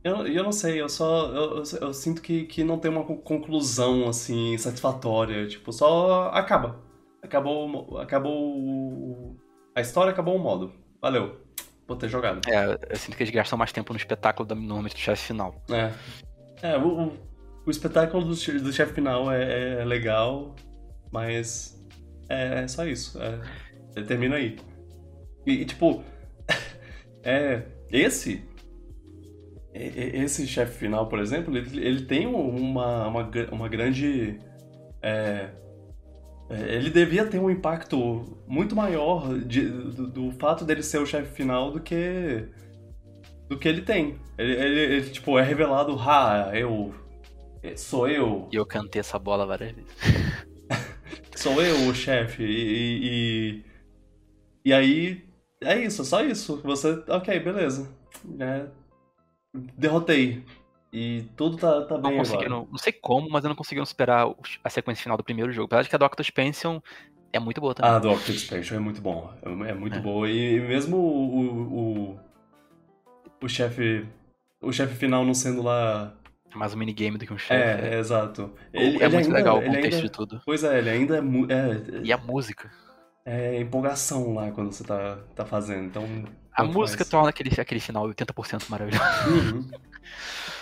[0.06, 1.26] eu, eu não sei, eu só.
[1.34, 5.48] Eu, eu, eu sinto que, que não tem uma con- conclusão, assim, satisfatória.
[5.48, 6.80] Tipo, só acaba.
[7.23, 9.36] Acabou, acabou.
[9.76, 10.72] A história acabou o modo.
[11.02, 11.41] Valeu.
[11.88, 12.48] Por ter jogado.
[12.48, 15.56] É, eu sinto que eles gastam mais tempo no espetáculo da- normalmente do chefe final.
[15.72, 15.91] É.
[16.61, 17.14] É, o, o,
[17.65, 20.56] o espetáculo do, do chefe final é, é legal,
[21.11, 21.84] mas.
[22.30, 23.19] É, é só isso.
[23.19, 23.40] É,
[23.95, 24.56] ele termina aí.
[25.48, 26.03] E, e, tipo.
[27.23, 27.64] é.
[27.91, 28.44] Esse.
[29.77, 34.39] Esse chefe final, por exemplo, ele, ele tem uma, uma, uma grande.
[35.02, 35.49] é,
[36.49, 41.06] é, ele devia ter um impacto muito maior de- do, do fato dele ser o
[41.06, 42.47] chefe final do que
[43.49, 44.18] do que ele tem.
[44.38, 46.93] Ele, ele- ele, tipo, é revelado, ah, eu.
[47.76, 48.47] Sou eu.
[48.52, 49.91] E eu cantei essa bola várias vezes.
[51.35, 52.43] Sou eu o chefe.
[52.43, 53.64] E, e.
[54.65, 55.23] E aí.
[55.61, 56.61] É isso, só isso.
[56.64, 57.03] Você.
[57.07, 57.89] Ok, beleza.
[58.39, 58.65] É,
[59.77, 60.44] derrotei.
[60.94, 62.18] E tudo tá, tá Não bem agora.
[62.30, 64.27] conseguiram, não sei como, mas eu não consegui superar
[64.64, 65.65] a sequência final do primeiro jogo.
[65.65, 66.80] Apesar de que a Doctor Expansion
[67.34, 67.91] é muito boa também.
[67.91, 69.30] Ah, do Octo Expansion é muito bom.
[69.44, 69.99] É, é muito É.
[69.99, 70.30] boa.
[70.30, 72.15] E mesmo o.
[72.15, 72.19] O,
[73.44, 74.06] o, chefe.
[74.61, 76.14] O chefe final não sendo lá.
[76.53, 77.61] É mais um minigame do que um chefe.
[77.61, 78.53] É, é, exato.
[78.72, 80.41] é muito ainda- legal o ele contexto ainda- de tudo.
[80.45, 81.19] Pois é, ele ainda é.
[81.19, 82.72] é E a música.
[83.26, 85.88] é empolgação lá quando você tá, tá fazendo.
[85.88, 86.03] Então.
[86.56, 87.10] A música faz.
[87.10, 89.03] torna aquele, aquele final 80% maravilhoso.
[89.27, 89.69] Uhum.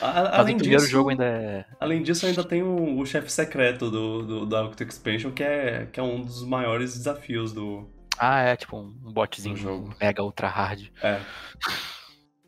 [0.02, 1.66] A- além o primeiro disso, jogo ainda é.
[1.80, 5.86] além disso, ainda tem o, o chefe secreto do, do, da Octo Expansion, que é,
[5.86, 7.90] que é um dos maiores desafios do.
[8.18, 9.96] Ah, é tipo um, um botzinho jogo.
[10.02, 10.88] mega ultra hard.
[11.02, 11.20] É,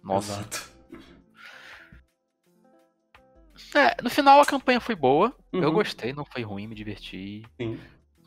[0.03, 0.33] Nossa.
[0.33, 0.69] exato.
[3.73, 5.33] É, no final a campanha foi boa.
[5.51, 5.73] Eu Uhum.
[5.73, 7.43] gostei, não foi ruim, me diverti.
[7.59, 7.79] Sim.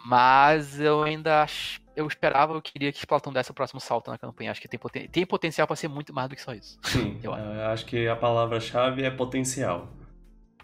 [0.04, 4.16] Mas eu ainda ach- eu esperava, eu queria que Splatoon desse o próximo salto na
[4.18, 4.50] campanha.
[4.50, 6.78] Acho que tem, poten- tem potencial pra ser muito mais do que só isso.
[6.84, 9.88] Sim, Eu eu acho que a palavra-chave é potencial.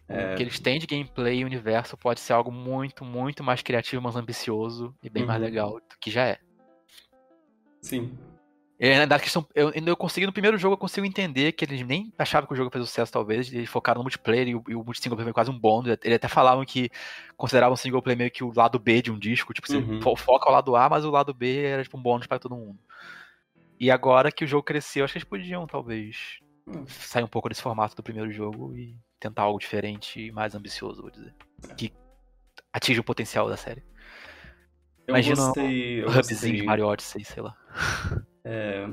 [0.09, 0.33] É.
[0.35, 4.03] O que eles têm de gameplay e universo pode ser algo muito, muito mais criativo,
[4.03, 5.45] mais ambicioso e bem mais Uhum.
[5.47, 6.39] legal do que já é.
[7.81, 8.17] Sim.
[8.79, 11.87] E ainda da questão, eu, eu consegui no primeiro jogo, eu consigo entender que eles
[11.87, 14.75] nem achavam que o jogo fez sucesso, talvez, eles focaram no multiplayer e o, e
[14.75, 15.97] o single player foi quase um bônus.
[16.03, 16.91] Eles até falavam que
[17.37, 20.01] consideravam o single player meio que o lado B de um disco, tipo, você Uhum.
[20.03, 22.57] fo- foca o lado A, mas o lado B era tipo um bônus pra todo
[22.57, 22.79] mundo.
[23.79, 26.85] E agora que o jogo cresceu, acho que eles podiam, talvez, Hum.
[26.89, 31.01] sair um pouco desse formato do primeiro jogo e tentar algo diferente e mais ambicioso,
[31.03, 31.33] vou dizer.
[31.77, 31.93] Que
[32.73, 33.83] atinge o potencial da série.
[35.07, 36.03] Eu Imagina gostei.
[36.03, 37.57] Eu O hubzinho de gostei, Mario Odyssey, sei lá.
[38.45, 38.87] é,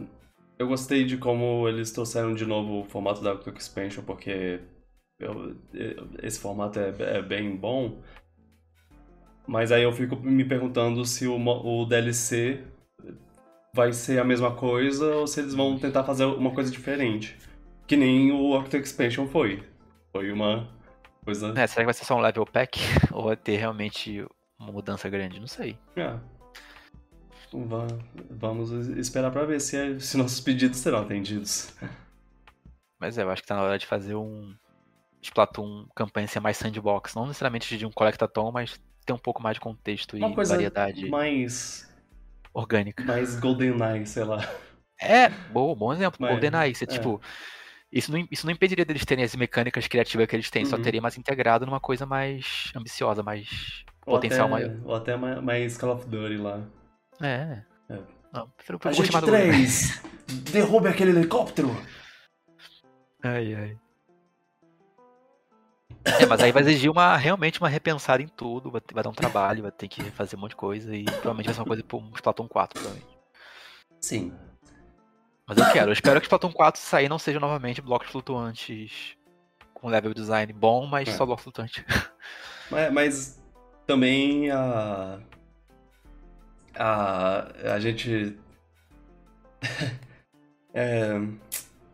[0.57, 4.59] eu gostei de como eles trouxeram de novo o formato da Octo Expansion, porque
[5.19, 5.55] eu-
[6.21, 8.01] esse formato é, é bem bom.
[9.47, 12.63] Mas aí eu fico me perguntando se o, o DLC
[13.73, 17.37] vai ser a mesma coisa ou se eles vão tentar fazer uma coisa diferente.
[17.87, 19.63] Que nem o Octo Expansion foi.
[20.11, 20.69] Foi uma
[21.25, 21.53] coisa.
[21.57, 22.79] É, será que vai ser só um level pack?
[23.11, 24.25] Ou vai ter realmente
[24.59, 25.39] uma mudança grande?
[25.39, 25.77] Não sei.
[25.95, 26.15] É.
[27.53, 27.87] Va-
[28.29, 31.73] Vamos esperar pra ver se, é- se nossos pedidos serão atendidos.
[32.99, 34.53] Mas é, eu acho que tá na hora de fazer um
[35.21, 37.13] Splatoon campanha ser mais sandbox.
[37.15, 40.53] Não necessariamente de um collectathon, mas ter um pouco mais de contexto Uma e coisa
[40.53, 41.91] variedade mais.
[42.53, 43.03] orgânica.
[43.03, 44.37] mais GoldenEye, sei lá.
[44.99, 46.17] É, bom, bom exemplo.
[46.21, 46.87] Mas, GoldenEye, você, é.
[46.87, 47.19] tipo...
[47.91, 50.81] Isso não, isso não impediria deles terem as mecânicas criativas que eles têm, só Uhum.
[50.81, 54.79] teria mais integrado numa coisa mais ambiciosa, mais Ou potencial até, maior.
[54.85, 56.63] Ou até ma- mais Call of Duty lá.
[57.21, 57.63] É.
[57.89, 57.99] É.
[58.33, 60.01] Não, prefiro vou Agente chamar do- 3!
[60.51, 61.69] derrube aquele helicóptero!
[63.23, 63.77] Ai, ai.
[66.03, 69.13] É, mas aí vai exigir uma, realmente uma repensada em tudo, vai, vai dar um
[69.13, 71.83] trabalho, vai ter que fazer um monte de coisa e provavelmente vai ser uma coisa
[71.83, 73.17] pro Splatoon 4, provavelmente.
[73.99, 74.33] Sim.
[75.45, 79.15] Mas eu quero, eu espero que Splatoon 4 sair não seja novamente blocos flutuantes
[79.75, 81.11] com level design bom, mas É.
[81.11, 81.85] só bloco flutuante.
[82.71, 83.43] Mas, mas
[83.85, 85.19] também a.
[86.75, 88.37] A, a gente.
[90.73, 91.21] é,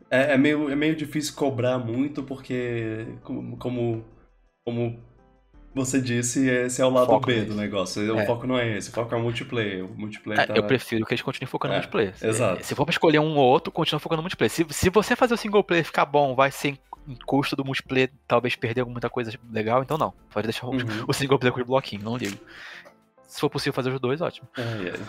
[0.10, 4.06] é, é meio, é meio difícil cobrar muito, porque como, como,
[5.74, 8.14] você disse, esse é o lado Foco B do negócio.
[8.16, 8.26] O É.
[8.26, 9.86] foco não é esse, o foco é o multiplayer.
[9.86, 10.54] O multiplayer É, tá...
[10.56, 12.14] Eu prefiro que eles continuem focando É, no multiplayer.
[12.22, 12.66] exato.
[12.66, 14.50] Se for pra escolher um ou outro, continua focando no multiplayer.
[14.52, 18.12] Se, se você fazer o single player ficar bom, vai ser em, custo do multiplayer,
[18.28, 20.14] talvez perder muita coisa legal, então não.
[20.32, 21.06] Pode deixar o, Uhum.
[21.08, 22.38] o single player com os bloquinhos, não ligo.
[23.28, 24.48] Se for possível fazer os dois, ótimo.
[24.58, 25.00] Ai, ai.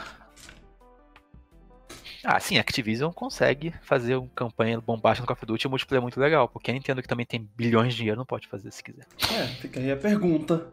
[2.25, 5.71] Ah, sim, a Activision consegue fazer uma campanha bombástica no Call of Duty e o
[5.71, 8.49] multiplayer é muito legal, porque a Nintendo que também tem bilhões de dinheiro não pode
[8.49, 9.07] fazer se quiser.
[9.33, 10.67] É, fica aí a pergunta.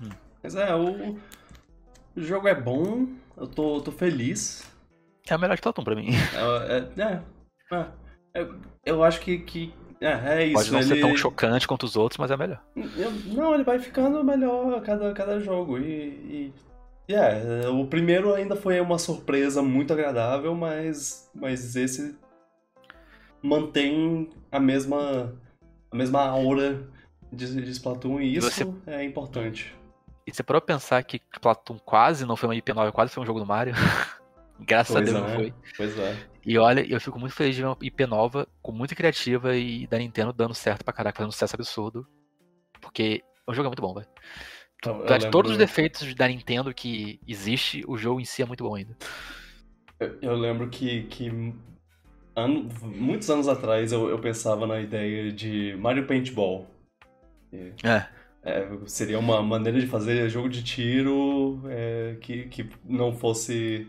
[0.00, 0.10] Hum.
[0.42, 1.14] Mas é, o,
[2.14, 4.70] o jogo é bom, eu tô, tô feliz.
[5.28, 6.10] É o melhor de Platon pra mim.
[6.36, 7.22] É, é,
[7.74, 8.48] é, é.
[8.84, 10.54] Eu, acho que, que é, é isso.
[10.54, 12.62] Pode não ser ele- tão chocante quanto os outros, mas é melhor.
[12.76, 15.78] Eu- não, ele vai ficando melhor a cada, cada jogo.
[15.78, 16.54] E, e,
[17.12, 22.16] e é, o primeiro ainda foi uma surpresa muito agradável, mas, mas esse
[23.42, 25.34] mantém a mesma,
[25.90, 26.88] a mesma aura
[27.32, 29.74] de, de Splatoon e isso Você- é importante.
[30.26, 33.26] E você parou pensar que Platon quase não foi uma IP nova, quase foi um
[33.26, 33.74] jogo do Mario?
[34.60, 35.28] Graças Pois a Deus é.
[35.28, 35.54] não foi.
[35.76, 36.16] Pois é.
[36.46, 39.86] E olha, eu fico muito feliz de ver uma IP nova, com muito criativa e
[39.88, 42.06] da Nintendo dando certo pra caraca, fazendo um sucesso absurdo.
[42.80, 44.06] Porque o jogo é muito bom, velho.
[44.84, 48.74] Lembro- todos os defeitos da Nintendo que existe, o jogo em si é muito bom
[48.74, 48.96] ainda.
[50.00, 51.28] Eu, eu lembro que, que
[52.34, 56.66] ano- muitos anos atrás eu, eu pensava na ideia de Mario Paintball.
[57.84, 58.06] É.
[58.44, 63.86] É, seria uma maneira de fazer jogo de tiro é, que, que não fosse.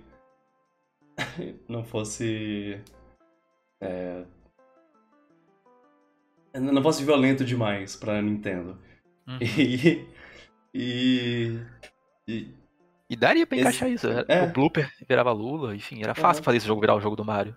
[1.67, 2.79] não fosse.
[3.81, 4.23] é,
[6.53, 8.77] não fosse violento demais pra Nintendo.
[9.27, 9.39] Uhum.
[9.41, 10.05] E.
[10.73, 11.59] E.
[12.27, 12.47] e
[13.09, 14.07] E daria pra Esse- encaixar isso.
[14.07, 14.43] era- é.
[14.43, 16.45] O Blooper virava Lula, enfim, era fácil Uhum.
[16.45, 17.55] fazer esse jogo virar o jogo do Mario.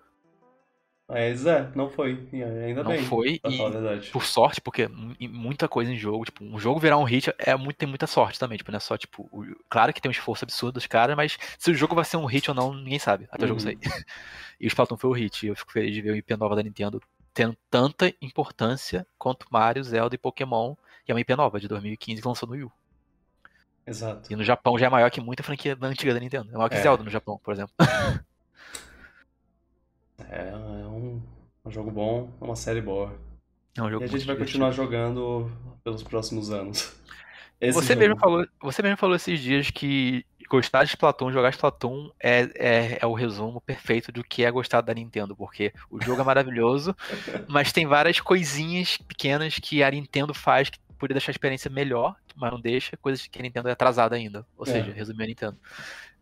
[1.09, 2.27] mas é, não foi.
[2.33, 3.01] Ainda Não bem.
[3.01, 6.97] foi, Pra e por sorte, porque e muita coisa em jogo, tipo, um jogo virar
[6.97, 9.93] um hit é muito, tem muita sorte também, tipo, não é só, tipo, o- claro
[9.93, 12.49] que tem um esforço absurdo dos caras, mas se o jogo vai ser um hit
[12.51, 13.65] ou não, ninguém sabe, até o jogo Uhum.
[13.67, 13.79] sair.
[14.59, 16.55] E o Splatoon foi o hit, e eu fico feliz de ver o IP nova
[16.57, 16.99] da Nintendo
[17.33, 20.75] tendo tanta importância quanto Mario, Zelda e Pokémon,
[21.07, 22.71] e é uma IP nova de 2015 que lançou no Wii U.
[23.87, 24.31] Exato.
[24.31, 26.49] E no Japão já é maior que muita franquia antiga da Nintendo.
[26.51, 26.81] É maior que É.
[26.81, 27.73] Zelda no Japão, por exemplo.
[30.29, 30.55] É, é
[30.87, 31.21] um,
[31.65, 33.17] um jogo bom, é uma série boa.
[33.77, 34.37] É um E jogo a gente vai divertido.
[34.37, 35.51] continuar jogando
[35.83, 36.95] pelos próximos anos.
[37.61, 37.99] Esse Você jogo.
[37.99, 42.99] mesmo, falou, você mesmo falou esses dias que gostar de Splatoon, jogar Splatoon é, é,
[43.01, 46.95] é o resumo perfeito do que é gostar da Nintendo, porque o jogo é maravilhoso,
[47.49, 52.15] mas tem várias coisinhas pequenas que a Nintendo faz que poderia deixar a experiência melhor,
[52.35, 54.45] mas não deixa, coisas que a Nintendo é atrasada ainda.
[54.57, 54.71] Ou É.
[54.71, 55.57] seja, resumir a Nintendo.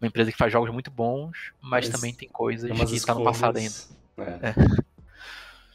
[0.01, 3.23] Uma empresa que faz jogos muito bons, mas, Mas também tem coisas que tá no
[3.23, 3.69] passado ainda.
[3.69, 4.53] escolhas- É.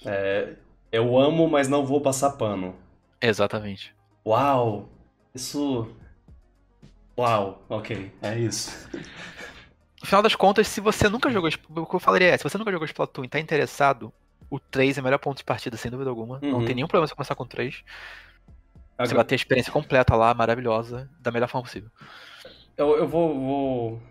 [0.07, 0.55] É,
[0.93, 2.75] eu amo, mas não vou passar pano.
[3.21, 3.95] Exatamente.
[4.27, 4.89] Uau!
[5.35, 5.95] Isso.
[7.19, 8.89] Uau, ok, é isso.
[10.01, 11.51] No final das contas, se você nunca jogou.
[11.77, 14.11] O que eu falaria é: se você nunca jogou Splatoon e tá interessado,
[14.49, 16.39] o 3 é o melhor ponto de partida, sem dúvida alguma.
[16.43, 16.65] Não Uhum.
[16.65, 17.85] tem nenhum problema você começar com o 3.
[19.07, 21.91] Você Agora- vai ter a experiência completa lá, maravilhosa, da melhor forma possível.
[22.77, 24.03] Eu, eu vou, vou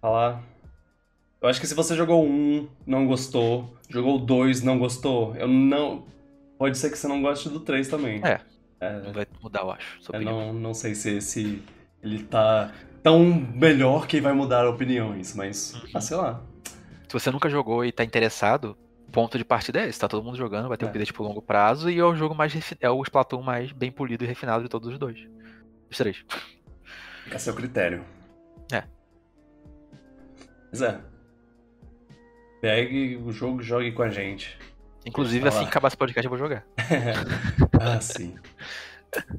[0.00, 0.42] falar.
[1.40, 6.04] Eu acho que se você jogou um, não gostou, jogou dois, não gostou, eu não.
[6.58, 8.20] Pode ser que você não goste do 3 também.
[8.24, 8.40] É.
[8.80, 9.98] É, Não vai mudar, eu acho.
[10.12, 11.62] Eu não, não sei se esse.
[12.00, 15.74] Ele tá tão melhor que vai mudar opiniões, mas.
[15.74, 15.80] Uhum.
[15.94, 16.40] Ah, sei lá.
[17.08, 18.76] Se você nunca jogou e tá interessado,
[19.12, 19.98] ponto de partida é esse.
[19.98, 20.88] Tá todo mundo jogando, vai ter É.
[20.88, 23.90] um update por longo prazo e é o jogo mais é o Splatoon mais bem
[23.90, 25.18] polido e refinado de todos os dois.
[25.90, 26.24] Os três.
[27.24, 28.04] Fica a seu critério.
[28.72, 28.84] É.
[30.70, 31.00] Mas é.
[32.60, 34.58] Pegue o jogo e jogue com a gente.
[35.06, 36.66] Inclusive, eu assim que acabar esse podcast, eu vou jogar.
[37.80, 38.34] ah, sim.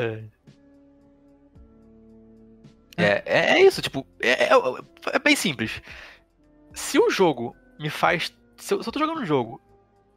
[0.00, 0.22] É.
[2.96, 4.50] É, é, é isso, tipo, é, é-
[5.12, 5.82] é bem simples.
[6.72, 8.32] Se o jogo me faz.
[8.58, 9.60] Se eu, se eu tô jogando um jogo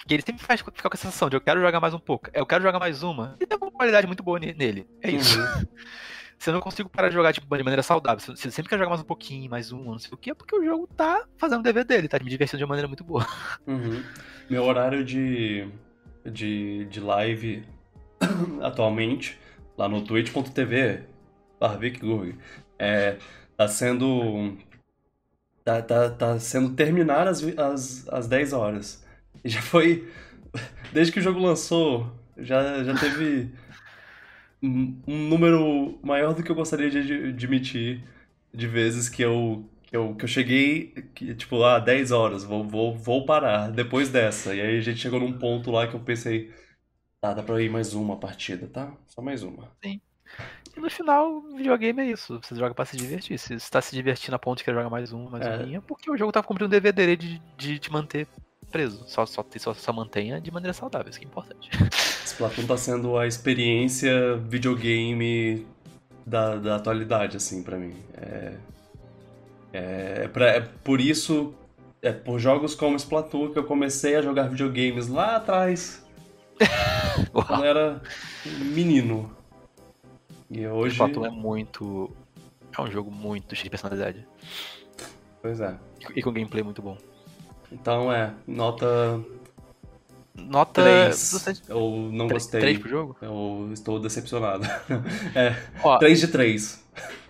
[0.06, 2.30] que ele sempre faz ficar com a sensação de eu quero jogar mais um pouco,
[2.34, 4.88] eu quero jogar mais uma, e tem uma qualidade muito boa ne- nele.
[5.02, 5.40] É isso.
[5.40, 5.66] Uhum.
[6.40, 8.52] Se eu não consigo parar de jogar tipo, de maneira saudável, se eu, se eu
[8.52, 10.66] sempre quero jogar mais um pouquinho, mais um, não sei o que, é porque o
[10.66, 13.28] jogo tá fazendo o dever dele, tá me divertindo de uma maneira muito boa.
[13.68, 14.02] Uhum.
[14.50, 15.68] Meu horário de,
[16.26, 17.64] de, de live
[18.64, 19.40] atualmente,
[19.78, 21.04] lá no twitch.tv,
[22.80, 23.18] é,
[23.56, 24.58] tá sendo.
[25.64, 29.04] Tá, tá, tá sendo terminar às, às, às 10 horas.
[29.44, 30.08] E já foi.
[30.94, 33.52] Desde que o jogo lançou, já, já teve
[34.62, 38.04] um, número maior do que eu gostaria de ad- admitir
[38.54, 42.64] de vezes que eu, que eu, que eu cheguei, que, tipo, ah, 10 horas, vou,
[42.68, 44.54] vou, vou parar depois dessa.
[44.56, 46.52] E aí a gente chegou num ponto lá que eu pensei,
[47.22, 48.96] tá, dá pra ir mais uma partida, tá?
[49.08, 49.72] Só mais uma.
[50.76, 52.40] E no final, videogame é isso.
[52.42, 53.38] Você joga pra se divertir.
[53.38, 55.58] Se você tá se divertindo a ponto de querer jogar mais um, mais É.
[55.66, 58.26] um, é porque o jogo tá cumprindo o dever de, de te manter
[58.72, 59.04] preso.
[59.08, 61.70] Só, só, só, só mantenha de maneira saudável, isso que é importante.
[62.26, 65.68] Splatoon tá sendo a experiência videogame
[66.26, 67.94] da, da atualidade, assim, pra mim.
[68.16, 68.54] É,
[69.74, 71.54] é, pra- é por isso,
[72.02, 76.02] é por jogos como Splatoon que eu comecei a jogar videogames lá atrás,
[77.34, 78.02] quando eu era
[78.74, 79.36] menino.
[80.52, 80.94] E hoje.
[80.94, 82.12] Splatoon é muito.
[82.78, 84.28] É um jogo muito cheio de personalidade.
[85.42, 85.78] Pois é.
[86.16, 86.98] E- com gameplay muito bom.
[87.72, 89.20] Então é, nota
[90.36, 90.82] Nota.
[90.82, 91.32] 3.
[91.32, 91.80] Você- Eu
[92.12, 92.62] não três- gostei.
[92.62, 93.18] três pro jogo?
[93.22, 94.64] Eu estou decepcionado.
[95.36, 96.84] é, Ó, 3 de 3.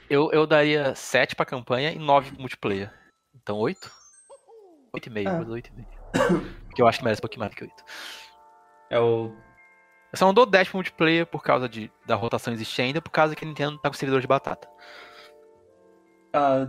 [0.10, 2.92] eu, eu daria 7 pra campanha e 9 pro multiplayer.
[3.36, 3.92] Então 8?
[4.94, 5.36] 8,5, Ah.
[5.38, 5.86] vou dar 8,5.
[6.68, 7.84] Porque eu acho que merece um pouquinho mais do que 8.
[8.90, 9.32] É o.
[10.12, 13.12] Eu só não dou 10 pro multiplayer por causa de, da rotação existir ainda, por
[13.12, 14.68] causa que a Nintendo tá com servidor de batata.
[16.34, 16.68] Ah,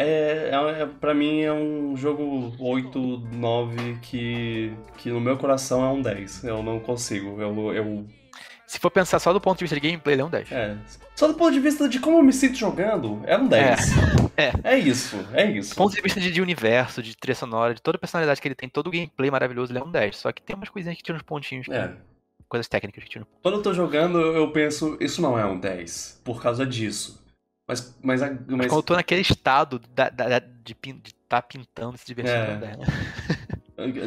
[0.00, 2.98] é, é, é, pra mim é um jogo 8,
[3.34, 6.44] 9 que, que no meu coração é um 10.
[6.44, 7.42] Eu não consigo.
[7.42, 8.06] Eu, eu,
[8.68, 10.52] Se for pensar só do ponto de vista de gameplay, ele é um 10.
[10.52, 10.76] é,
[11.16, 13.80] só do ponto de vista de como eu me sinto jogando, é um 10.
[14.36, 14.52] É.
[14.62, 15.70] É isso, é isso.
[15.70, 18.46] Do ponto de vista de, de universo, de trilha sonora, de toda a personalidade que
[18.46, 20.16] ele tem, todo o gameplay maravilhoso, ele é um 10.
[20.16, 21.92] Só que tem umas coisinhas que tiram uns pontinhos, que- É.
[22.46, 23.26] coisas técnicas que tiram.
[23.42, 27.24] Quando eu tô jogando, eu penso, isso não é um 10, por causa disso.
[27.66, 30.76] Mas, mas, Mas mas quando eu tô naquele estado da, da- da- de
[31.06, 32.52] estar pintando e se divertindo, É.
[32.52, 32.56] é.
[32.56, 32.86] um 10, né?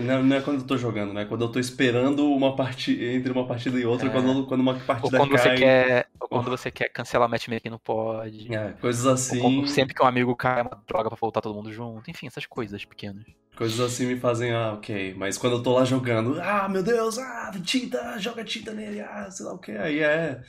[0.02, 1.26] Não, não é quando eu tô jogando, né?
[1.26, 4.12] Quando eu tô esperando uma partida entre uma partida e outra, É.
[4.12, 5.58] quando, quando uma Ou partida quando você cai.
[5.58, 8.54] quer, ou quando você quer cancelar matchmaking não pode.
[8.54, 9.40] É, coisas Ou assim.
[9.40, 12.10] quando sempre que um amigo cai é uma droga pra voltar todo mundo junto.
[12.12, 13.24] Enfim, essas coisas pequenas.
[13.56, 15.14] Coisas assim me fazem, ah, ok.
[15.18, 19.30] Mas quando eu tô lá jogando, ah, meu Deus, ah, tinta, joga tinta nele, ah,
[19.32, 20.42] sei lá o que, aí é.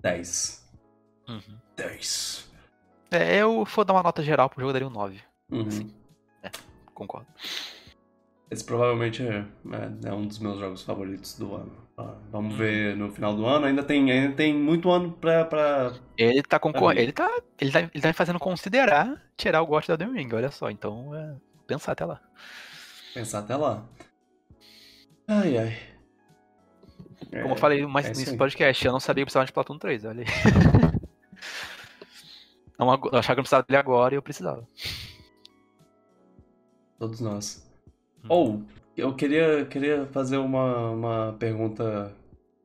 [0.00, 0.64] 10.
[1.28, 1.40] Uhum.
[1.76, 2.48] 10.
[3.10, 5.20] É, eu for dar uma nota geral pro jogo, eu daria um 9.
[5.50, 5.70] Uhum.
[5.70, 5.90] Sim.
[6.94, 7.26] Concordo.
[8.50, 9.44] Esse provavelmente é,
[10.04, 11.72] é- é um dos meus jogos favoritos do ano.
[11.98, 12.58] Ah, vamos Uhum.
[12.58, 13.66] ver no final do ano.
[13.66, 15.44] Ainda tem, ainda tem muito ano pra.
[15.46, 15.94] pra...
[16.16, 16.90] Ele tá concor...
[16.90, 17.00] Amigo.
[17.00, 17.28] ele tá.
[17.60, 20.70] Ele tá, ele tá me fazendo considerar tirar o gosto da The Ring, olha só.
[20.70, 21.34] Então, é,
[21.66, 22.20] pensar até lá.
[23.14, 23.84] pensar até lá.
[25.26, 25.78] Ai, ai.
[27.30, 29.78] Como eu É, falei mais é nesse podcast, eu não sabia que precisava de Splatoon
[29.78, 30.26] 3, olha aí.
[32.78, 34.68] Não, eu achava que eu precisava dele agora e eu precisava.
[36.98, 37.65] Todos nós.
[38.26, 38.28] Hum.
[38.28, 38.62] Ou,
[38.96, 42.14] eu queria, queria fazer uma, uma pergunta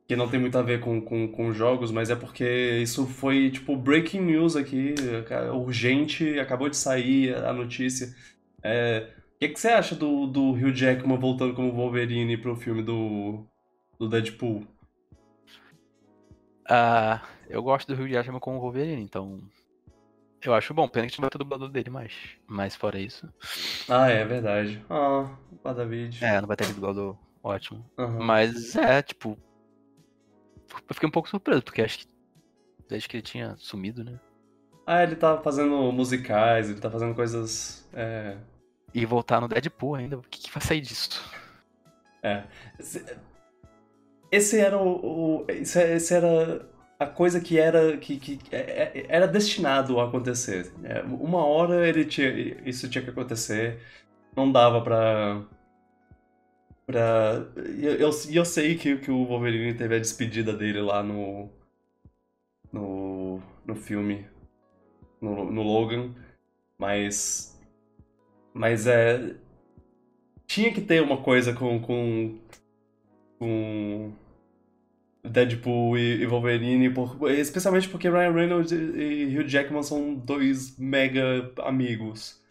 [0.07, 3.49] que não tem muito a ver com, com, com jogos, mas é porque isso foi,
[3.49, 4.93] tipo, breaking news aqui,
[5.53, 8.13] urgente, acabou de sair a notícia.
[8.61, 12.83] É, o que, que você acha do, do Hugh Jackman voltando como Wolverine pro filme
[12.83, 13.45] do,
[13.97, 14.67] do Deadpool?
[16.67, 19.39] Ah, eu gosto do Hugh Jackman como Wolverine, então.
[20.43, 22.13] Eu acho bom, pena que a gente não vai ter dublador dele mais.
[22.47, 23.31] Mas fora isso.
[23.87, 24.83] Ah, é verdade.
[24.89, 26.23] Ah, o David.
[26.23, 27.85] É, não vai ter dublador ótimo.
[27.97, 28.19] Aham.
[28.23, 29.37] Mas é, tipo.
[30.87, 32.05] Eu fiquei um pouco surpreso, porque acho que.
[32.89, 34.19] Desde que ele tinha sumido, né?
[34.85, 37.87] Ah, ele tá fazendo musicais, ele tá fazendo coisas.
[37.93, 38.35] É,
[38.93, 40.17] E voltar no Deadpool ainda.
[40.17, 41.23] O que, que vai sair disso?
[42.79, 43.05] Esse-
[44.31, 46.65] Esse era o, o- esse, esse era
[47.03, 50.71] a coisa que era que, que é- é- era destinado a acontecer.
[50.83, 52.29] É, uma hora ele tinha,
[52.67, 53.79] isso tinha que acontecer.
[54.35, 55.43] Não dava para
[57.79, 61.49] e eu, eu, eu sei que, que o Wolverine teve a despedida dele lá no
[62.71, 64.25] no, no filme
[65.21, 66.13] no, no Logan,
[66.77, 67.59] mas
[68.53, 69.35] mas é
[70.47, 72.37] tinha que ter uma coisa com com
[73.39, 74.13] com
[75.23, 80.77] Deadpool e, e Wolverine, por- especialmente porque Ryan Reynolds e, e Hugh Jackman são dois
[80.77, 82.41] mega amigos.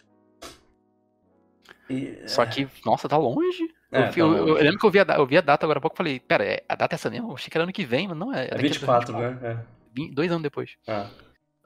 [1.88, 3.64] E- Só que, nossa, tá longe.
[3.90, 5.78] É, eu, tá eu- eu lembro que eu vi, a, eu vi a data agora
[5.78, 7.30] há pouco e falei, pera, é- a data é essa mesmo?
[7.30, 8.44] Eu achei que era ano que vem, mas não é.
[8.44, 9.58] É daqui a 24, 2024.
[9.58, 9.64] né?
[9.92, 10.76] Vim- Dois anos depois.
[10.86, 10.92] É.
[10.92, 11.10] Ah.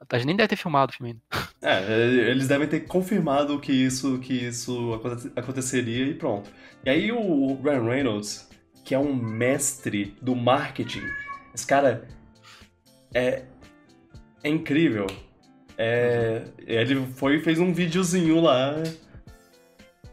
[0.09, 1.47] A gente nem deve ter filmado o filme ainda.
[1.61, 6.49] É, eles devem ter confirmado que isso, que isso aconte- aconteceria e pronto.
[6.83, 8.49] E aí o Ryan Reynolds,
[8.85, 11.03] que é um mestre do marketing,
[11.53, 12.07] esse cara
[13.13, 13.43] é,
[14.43, 15.07] é incrível.
[15.77, 18.75] É, ele foi e fez um videozinho lá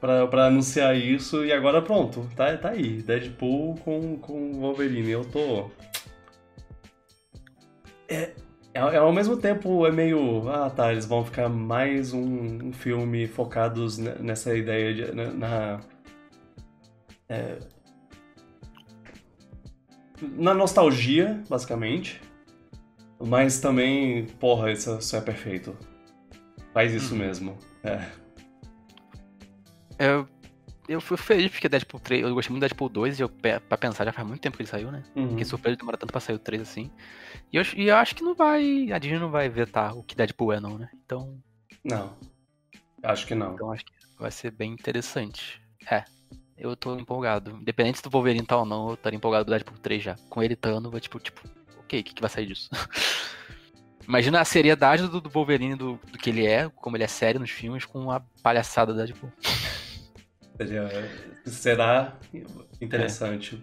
[0.01, 3.03] pra, anunciar isso e agora pronto, tá, tá aí.
[3.03, 5.11] Deadpool com, com Wolverine.
[5.11, 5.71] Eu tô.
[8.09, 8.33] É,
[8.75, 10.49] é, é, ao mesmo tempo é meio.
[10.49, 15.13] Ah, tá, eles vão ficar mais um, um filme focados ne- nessa ideia de.
[15.15, 15.31] na.
[15.31, 15.81] na-
[17.29, 17.59] é,
[20.37, 22.21] na nostalgia, basicamente.
[23.25, 25.77] Mas também, porra, isso, isso é perfeito.
[26.73, 27.21] Faz isso Uhum.
[27.21, 27.59] mesmo.
[27.85, 28.09] É.
[29.99, 30.27] Eu,
[30.89, 33.79] eu fui feliz porque Deadpool 3, eu gostei muito do Deadpool 2 e eu, pra
[33.79, 35.03] pensar, já faz muito tempo que ele saiu, né?
[35.15, 35.31] Uhum.
[35.31, 36.91] Fiquei surpreso de demorar tanto pra sair o 3 assim.
[37.53, 38.91] E eu, e eu acho que não vai.
[38.93, 40.89] A Disney não vai vetar o que Deadpool é, não, né?
[41.05, 41.39] Então,
[41.85, 42.17] Não.
[43.03, 43.55] Acho que não.
[43.55, 45.61] então acho que vai ser bem interessante.
[45.91, 46.05] É.
[46.63, 47.51] Eu tô empolgado.
[47.61, 50.15] Independente se do Wolverine tá ou não, eu estaria empolgado do Deadpool 3 já.
[50.31, 51.41] Com ele estando, vai tipo, tipo,
[51.81, 52.71] ok, o que, que vai sair disso?
[54.07, 57.41] Imagina a seriedade do, do Wolverine, do, do que ele é, como ele é sério
[57.41, 59.33] nos filmes, com a palhaçada do Deadpool.
[60.57, 60.89] Seria,
[61.45, 62.17] será
[62.81, 63.61] interessante.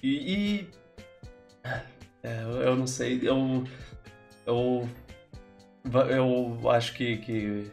[0.00, 0.34] E.
[0.34, 0.70] e-
[2.22, 3.20] é, eu- não sei.
[3.24, 3.64] Eu.
[4.46, 4.88] Eu.
[6.08, 7.16] Eu acho que.
[7.18, 7.70] que,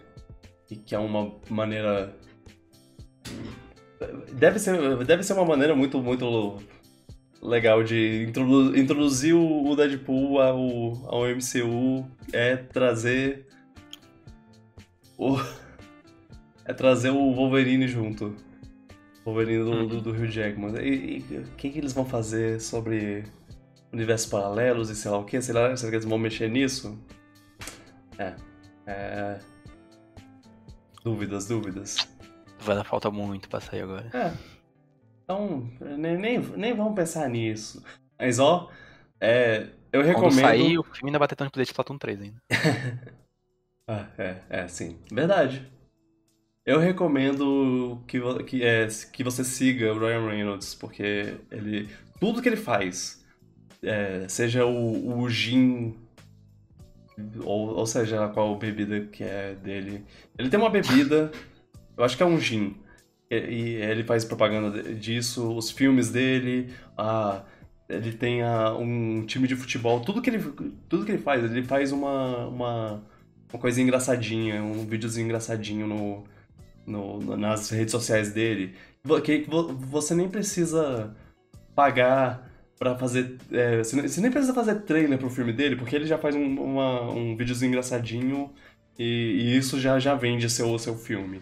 [0.77, 2.15] que é uma maneira.
[4.33, 6.57] Deve ser, deve ser uma maneira muito, muito
[7.41, 10.59] legal de introdu- introduzir o Deadpool ao,
[11.07, 12.05] ao MCU.
[12.31, 13.47] É trazer.
[15.17, 15.37] O,
[16.65, 18.35] é trazer o Wolverine junto.
[19.25, 20.73] Wolverine do, do, do Hugh Jackman.
[20.81, 23.25] E, o que, que eles vão fazer sobre
[23.91, 25.41] universos paralelos e sei lá o que?
[25.41, 26.97] Será, será que eles vão mexer nisso?
[28.17, 28.35] É.
[28.85, 29.39] é...
[31.03, 31.97] Dúvidas, dúvidas.
[32.67, 34.09] Vai falta muito pra sair agora.
[34.13, 34.33] É.
[35.23, 37.83] Então, nem, nem, nem vamos pensar nisso.
[38.19, 38.69] Mas, ó,
[39.19, 40.41] é, eu Quando recomendo...
[40.41, 42.41] sair, o filme ainda vai ter tanto poder de Splatoon 3 ainda.
[43.89, 44.99] Ah, é, é, sim.
[45.09, 45.65] Verdade.
[46.65, 51.89] Eu recomendo que, que, é, que você siga o Ryan Reynolds, porque ele.
[52.19, 53.25] Tudo que ele faz,
[53.81, 55.95] é, seja o, o gin,
[57.45, 60.03] ou, ou seja qual bebida que é dele.
[60.37, 61.31] Ele tem uma bebida,
[61.97, 62.75] eu acho que é um gin.
[63.29, 67.43] E, e ele faz propaganda disso, os filmes dele, a,
[67.89, 70.39] ele tem a- um time de futebol, tudo que ele,
[70.89, 73.03] tudo que ele faz, ele faz uma, uma,
[73.51, 76.23] uma coisa engraçadinha, um videozinho engraçadinho no,
[76.85, 78.75] no, nas redes sociais dele.
[79.23, 81.15] Que vo- você nem precisa
[81.75, 82.49] pagar
[82.79, 83.37] pra fazer.
[83.51, 87.11] é, você nem precisa fazer trailer pro filme dele, porque ele já faz um, uma-
[87.11, 88.51] um videozinho engraçadinho
[88.97, 89.03] e,
[89.53, 91.41] e isso já, já vende seu, seu filme.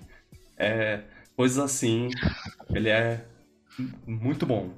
[0.57, 1.03] É,
[1.35, 2.09] coisas assim,
[2.73, 3.25] ele é
[4.05, 4.73] muito bom.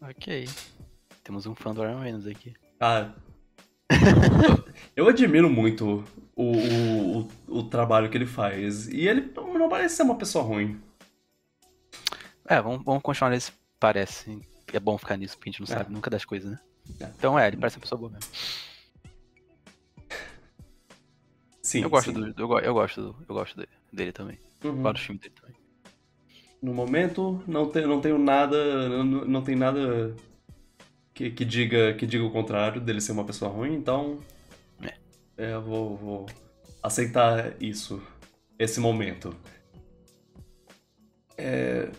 [0.00, 0.48] Ok.
[1.22, 2.54] Temos um fã do Ryan Reynolds aqui.
[2.78, 3.12] Ah,
[4.94, 6.04] eu admiro muito
[6.36, 7.28] o, o, o,
[7.58, 8.88] o trabalho que ele faz.
[8.88, 10.80] E ele não parece ser uma pessoa ruim.
[12.46, 13.52] É, vamos, vamos continuar nesse.
[13.80, 14.38] Parece.
[14.72, 15.78] É bom ficar nisso, porque a gente não É.
[15.78, 16.58] sabe nunca das coisas, né?
[17.00, 17.04] É.
[17.16, 18.30] Então é, ele parece uma pessoa boa mesmo.
[21.62, 22.20] Sim, eu gosto sim.
[22.20, 22.26] do.
[22.42, 24.38] Eu, eu gosto do, eu gosto dele, dele também.
[24.64, 24.82] Uhum.
[24.82, 25.56] Gosto do filme dele também.
[26.62, 28.88] No momento, não, te, não tenho nada.
[28.88, 30.16] Não, não tem nada
[31.12, 34.18] que, que, diga, que diga o contrário dele ser uma pessoa ruim, então.
[34.82, 34.94] É.
[35.36, 36.26] é, eu vou, vou
[36.82, 38.02] aceitar isso.
[38.58, 39.36] Esse momento.
[41.36, 41.90] É,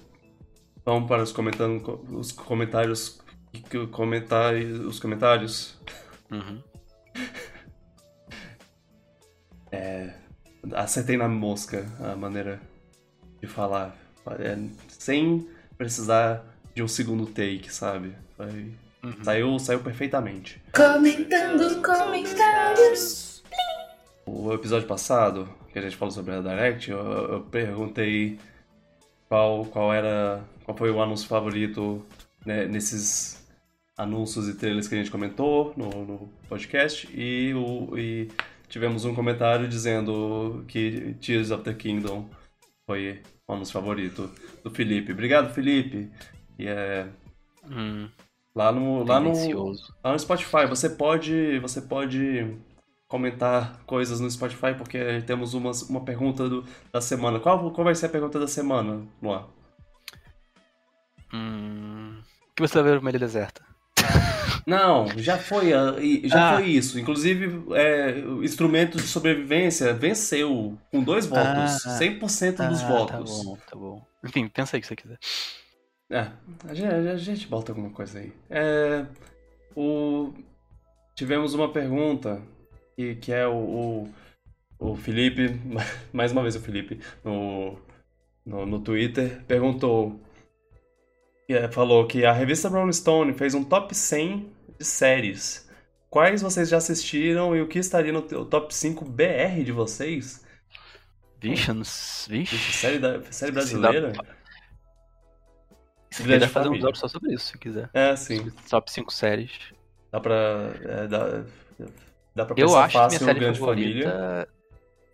[0.83, 3.21] vamos para os, comentando, os comentários.
[3.91, 5.79] Comentar, os comentários.
[6.31, 6.61] Uhum.
[10.73, 12.59] Acertei na mosca a maneira
[13.41, 13.95] de falar.
[14.39, 14.57] É,
[14.89, 15.47] sem
[15.77, 16.43] precisar
[16.73, 18.13] de um segundo take, sabe?
[18.35, 18.73] Foi-
[19.03, 19.23] Uhum.
[19.23, 20.59] Saiu, saiu perfeitamente.
[20.75, 23.43] Comentando comentários.
[24.25, 28.39] O episódio passado, que a gente falou sobre a Direct, eu, eu perguntei
[29.29, 30.41] qual, qual era.
[30.63, 32.03] qual foi o anúncio favorito
[32.43, 33.45] né, nesses
[33.95, 38.27] anúncios e trailers que a gente comentou no, no podcast e, o, e
[38.75, 42.27] tivemos um comentário dizendo que Tears of the Kingdom
[42.85, 44.29] foi o anúncio favorito
[44.65, 45.13] do Felipe.
[45.13, 46.11] Obrigado, Felipe!
[46.59, 47.07] E é.
[47.71, 48.09] Hum,
[48.53, 49.31] Lá no, lá no.
[50.03, 52.53] Lá no Spotify, você pode, você pode
[53.07, 57.39] comentar coisas no Spotify, porque temos uma, uma pergunta do- da semana.
[57.39, 59.47] Qual, qual vai ser a pergunta da semana, Luan?
[61.33, 62.19] Hum,
[62.51, 63.61] o que você vai ver ilha deserta?
[64.65, 66.55] Não, já foi, a- e- já Ah.
[66.55, 66.99] foi isso.
[66.99, 71.97] Inclusive, é, o instrumento de sobrevivência venceu com dois votos, Ah.
[71.97, 73.37] 100% dos Ah, votos.
[73.37, 74.05] Tá bom, tá bom.
[74.23, 75.19] Enfim, pensa aí que você quiser.
[76.09, 76.27] É,
[76.67, 78.31] a gente, a gente bota alguma coisa aí.
[78.49, 79.05] É,
[79.75, 80.33] o,
[81.15, 82.41] tivemos uma pergunta,
[82.95, 85.59] que, que é o, o, o Felipe,
[86.13, 87.77] mais uma vez o Felipe, no,
[88.45, 90.19] no, no Twitter, perguntou,
[91.71, 95.69] falou que a revista Rolling Stone fez um top 100 de séries.
[96.09, 100.45] Quais vocês já assistiram e o que estaria no top 5 BR de vocês?
[101.39, 102.73] Vixe, Vixe, vixe.
[102.73, 104.13] série, da, série brasileira?
[106.09, 107.89] Se quiser fazer um episódio só sobre isso, se quiser.
[107.93, 108.49] É, sim.
[108.69, 109.51] Top 5 séries.
[110.11, 110.71] Dá pra.
[110.85, 111.43] É, dá,
[112.33, 114.09] dá pra Eu acho que minha fácil série Grande favorita.
[114.09, 114.47] Família.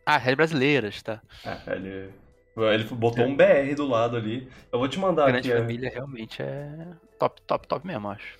[0.05, 1.21] Ah, série brasileiras, tá?
[1.43, 2.09] É, ele,
[2.57, 4.49] ele botou um BR do lado ali.
[4.71, 5.51] Eu vou te mandar Grande aqui.
[5.51, 6.87] é, Família realmente é
[7.17, 8.37] top, top, top mesmo, acho.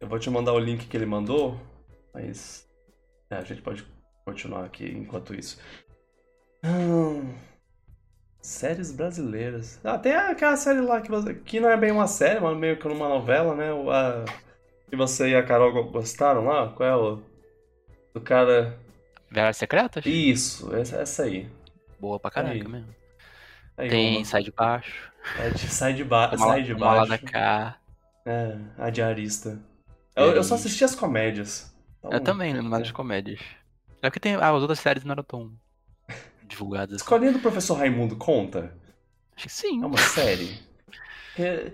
[0.00, 1.56] Eu vou te mandar o link que ele mandou,
[2.12, 2.68] mas.
[3.30, 3.86] É, a gente pode
[4.24, 5.58] continuar aqui enquanto isso.
[6.64, 7.34] Hum,
[8.40, 9.80] séries brasileiras.
[9.84, 12.76] Ah, tem aquela série lá que, você, que não é bem uma série, mas meio
[12.78, 13.72] que uma novela, né?
[13.72, 14.24] O- A,
[14.88, 16.68] que você e a Carol go- gostaram lá?
[16.72, 17.22] Qual é o.
[18.14, 18.78] Do cara.
[19.30, 20.04] Verdades Secretas?
[20.04, 21.48] Isso, essa, essa aí.
[22.02, 22.92] Boa pra caraca mesmo.
[23.78, 24.24] Aí Tem uma.
[24.24, 25.12] Sai de Baixo.
[25.38, 27.24] É de- sai de, ba Uma, sai de uma lá da baixo.
[27.26, 27.76] cá.
[28.26, 29.60] É, a diarista.
[30.16, 31.72] Eu, eu só assisti as comédias.
[32.00, 33.38] Então, Eu também, lembro mais das comédias.
[34.02, 34.34] É porque tem.
[34.34, 35.52] Ah, as outras séries não eram tão
[36.44, 36.96] divulgadas.
[36.96, 37.04] assim.
[37.04, 38.76] Escolhendo o Professor Raimundo conta?
[39.36, 39.80] Acho que sim.
[39.80, 40.58] É uma série.
[41.38, 41.72] É,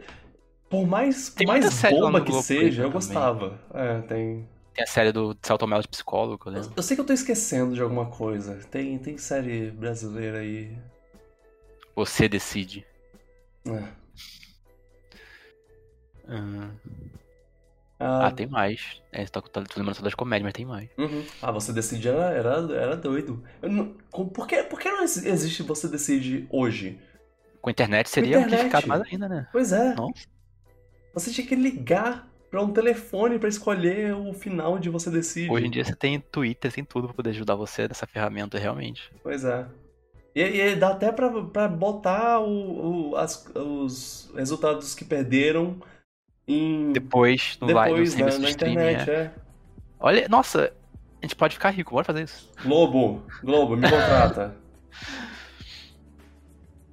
[0.71, 2.93] por mais, por Tem mais bomba que seja, eu também.
[2.93, 3.59] gostava.
[3.75, 4.49] É, tem.
[4.79, 7.75] Tem a série do Celto Mel de psicólogo, eu Eu, sei que eu tô esquecendo
[7.75, 8.55] de alguma coisa.
[8.71, 10.79] Tem, tem série brasileira aí.
[11.97, 12.87] Você decide.
[13.67, 13.89] É.
[16.29, 16.71] Ah,
[17.99, 19.03] Ah, ah, tem mais.
[19.11, 20.89] É, tô, tô, tô lembrando só das comédias, mas tem mais.
[20.97, 21.25] uhum.
[21.43, 23.43] Ah, você decide era, era, era doido.
[23.61, 27.01] Eu não- por, que, por que não exi- existe você decide hoje?
[27.61, 28.55] Com a internet seria internet.
[28.55, 29.49] amplificado mais ainda, né?
[29.51, 29.93] Pois é.
[29.97, 30.25] Nossa.
[31.15, 35.51] Você tinha que ligar pra um telefone pra escolher o final de você decide.
[35.51, 39.11] Hoje em dia você tem Twitter, tem tudo pra poder ajudar você nessa ferramenta, realmente.
[39.23, 39.67] Pois é.
[40.35, 45.77] E, e dá até pra, pra botar o, o- as- os resultados que perderam
[46.47, 46.93] em.
[46.93, 49.15] Depois, no live, no depois né, na internet, é.
[49.15, 49.31] é.
[50.01, 50.73] Olha, nossa,
[51.21, 52.49] a gente pode ficar rico, bora fazer isso.
[52.63, 54.55] Globo, Globo, me contrata.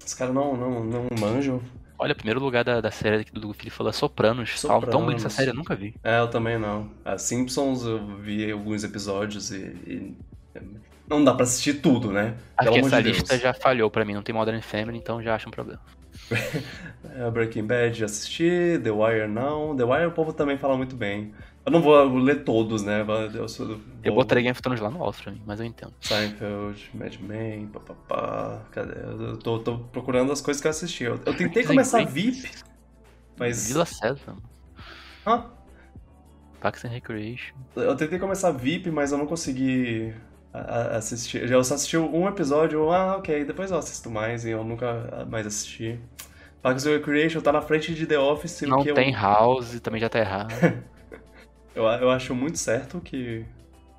[0.03, 1.61] Os caras não, não, não manjam.
[1.97, 4.49] Olha, o primeiro lugar da, da série que do Felipe falou é Sopranos.
[4.61, 5.95] Falam tão bem dessa série, eu nunca vi.
[6.03, 6.89] É, eu também não.
[7.03, 9.57] A Simpsons eu vi alguns episódios e.
[9.87, 10.13] e
[11.07, 12.35] não dá pra assistir tudo, né?
[12.57, 15.35] Acho que essa de lista já falhou pra mim, não tem Modern Family, então já
[15.35, 15.81] acho um problema.
[17.17, 19.75] É, Breaking Bad já assisti, The Wire não.
[19.75, 21.33] The Wire o povo também fala muito bem.
[21.65, 23.03] Eu não vou ler todos, né?
[23.33, 24.99] Eu, sou, Eu vou- botaria Game of Thrones lá no
[25.31, 25.93] mim, mas eu entendo.
[25.99, 28.61] Seinfeld, Mad Men, papapá.
[28.71, 28.93] Cadê?
[28.99, 31.03] Eu tô, tô procurando as coisas que eu assisti.
[31.05, 32.05] Eu, eu tentei começar.
[32.05, 32.51] VIP,
[33.37, 33.67] mas.
[33.67, 34.41] Vila Sésamo,
[35.25, 35.45] Hã?
[36.61, 37.55] Parks and Recreation.
[37.75, 40.13] Eu tentei começar VIP, mas eu não consegui
[40.97, 41.49] assistir.
[41.51, 45.25] Eu só assisti um episódio, eu, ah, ok, depois eu assisto mais e eu nunca
[45.29, 45.99] mais assisti.
[46.61, 49.99] Parks and Recreation tá na frente de The Office, Não que eu- tem House, também
[49.99, 50.53] já tá errado.
[51.75, 53.45] Eu, eu acho muito certo que,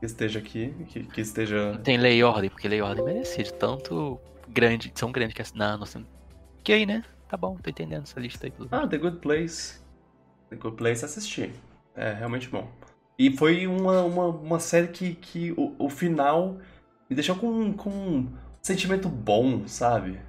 [0.03, 1.79] esteja aqui, que, que esteja.
[1.85, 5.43] tem Lei e Ordem, porque Lei e Ordem merecia de tanto grande, são grandes que
[5.43, 5.77] assinar.
[5.79, 6.03] Nossa,
[6.65, 7.05] que aí, né?
[7.29, 8.51] Tá bom, tô entendendo essa lista aí.
[8.53, 8.69] Tudo.
[8.73, 9.81] Ah, The Good Place.
[10.49, 11.53] The Good Place assisti.
[11.95, 12.71] É realmente bom.
[13.19, 16.59] E foi uma, uma, uma série que, que o, o final
[17.11, 18.33] me deixou com, com um
[18.63, 20.21] sentimento bom, sabe?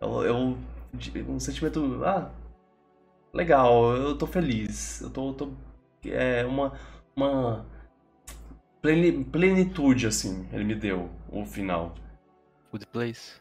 [0.00, 0.58] Eu, eu-
[1.28, 2.02] um sentimento.
[2.04, 2.30] Ah,
[3.32, 5.00] legal, eu tô feliz.
[5.00, 5.32] Eu tô.
[5.32, 5.50] tô
[6.04, 6.72] é uma.
[7.16, 7.66] Uma.
[8.80, 11.94] pleni- plenitude, assim, ele me deu, o final.
[12.70, 13.40] Good Place.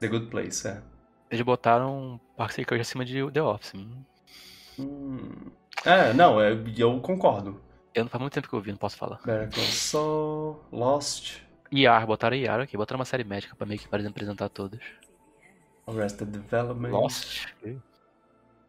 [0.00, 0.82] The Good Place, é.
[1.30, 3.72] Eles botaram Parks and Recreation acima de The Office.
[3.74, 4.04] Hum.
[4.78, 5.30] Hum.
[5.84, 7.60] É, não, é, eu concordo.
[7.94, 9.20] Eu não faz muito tempo que eu vi, não posso falar.
[9.24, 11.38] Better Call Saul, Lost,
[11.70, 14.80] IAR, botaram IAR aqui, botaram uma série médica pra meio que para apresentar todas.
[15.86, 17.46] Arrested Development, Lost.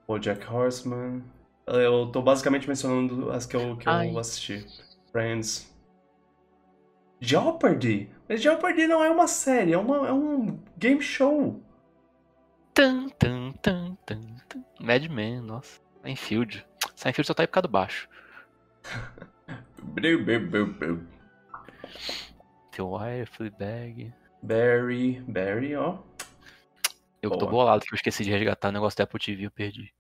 [0.08, 1.24] BoJack Horseman.
[1.68, 4.66] Eu tô basicamente mencionando as que eu, que eu assisti.
[5.12, 5.74] Friends.
[7.20, 8.10] Jeopardy!
[8.30, 11.62] Mas Jeopardy não é uma série, é, uma, é um game show.
[12.74, 14.64] Tan, tan, tan, tan, tan.
[14.80, 15.80] Mad Men, nossa.
[16.04, 16.66] Seinfeld.
[16.96, 18.08] Seinfeld só tá aí por causa do baixo.
[22.72, 24.14] The Wire, Fleabag.
[24.44, 26.00] Barry, Barry, ó.
[27.22, 27.52] Eu que tô Boa.
[27.52, 29.92] bolado que eu esqueci de resgatar o negócio da Apple TV, eu perdi.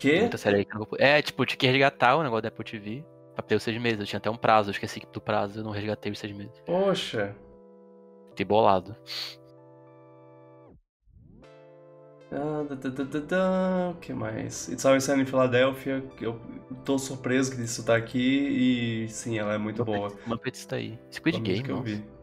[0.00, 0.20] Que?
[0.20, 0.86] muita série que não.
[0.98, 3.04] É, tipo, eu tinha que resgatar o negócio da Apple TV
[3.34, 4.00] pra ter os seis meses.
[4.00, 6.58] Eu tinha até um prazo, eu esqueci do prazo, eu não resgatei os seis meses.
[6.64, 7.36] Poxa.
[8.30, 8.96] Fiquei bolado.
[12.32, 13.90] Ah, da, da, da, da.
[13.90, 14.68] O que mais?
[14.68, 16.02] It's Always Sunny in Philadelphia.
[16.18, 16.40] Eu
[16.84, 20.16] tô surpreso que isso tá aqui e sim, ela é muito boa.
[20.26, 20.98] Muppets tá aí.
[21.10, 22.19] Squid Game, que eu nossa.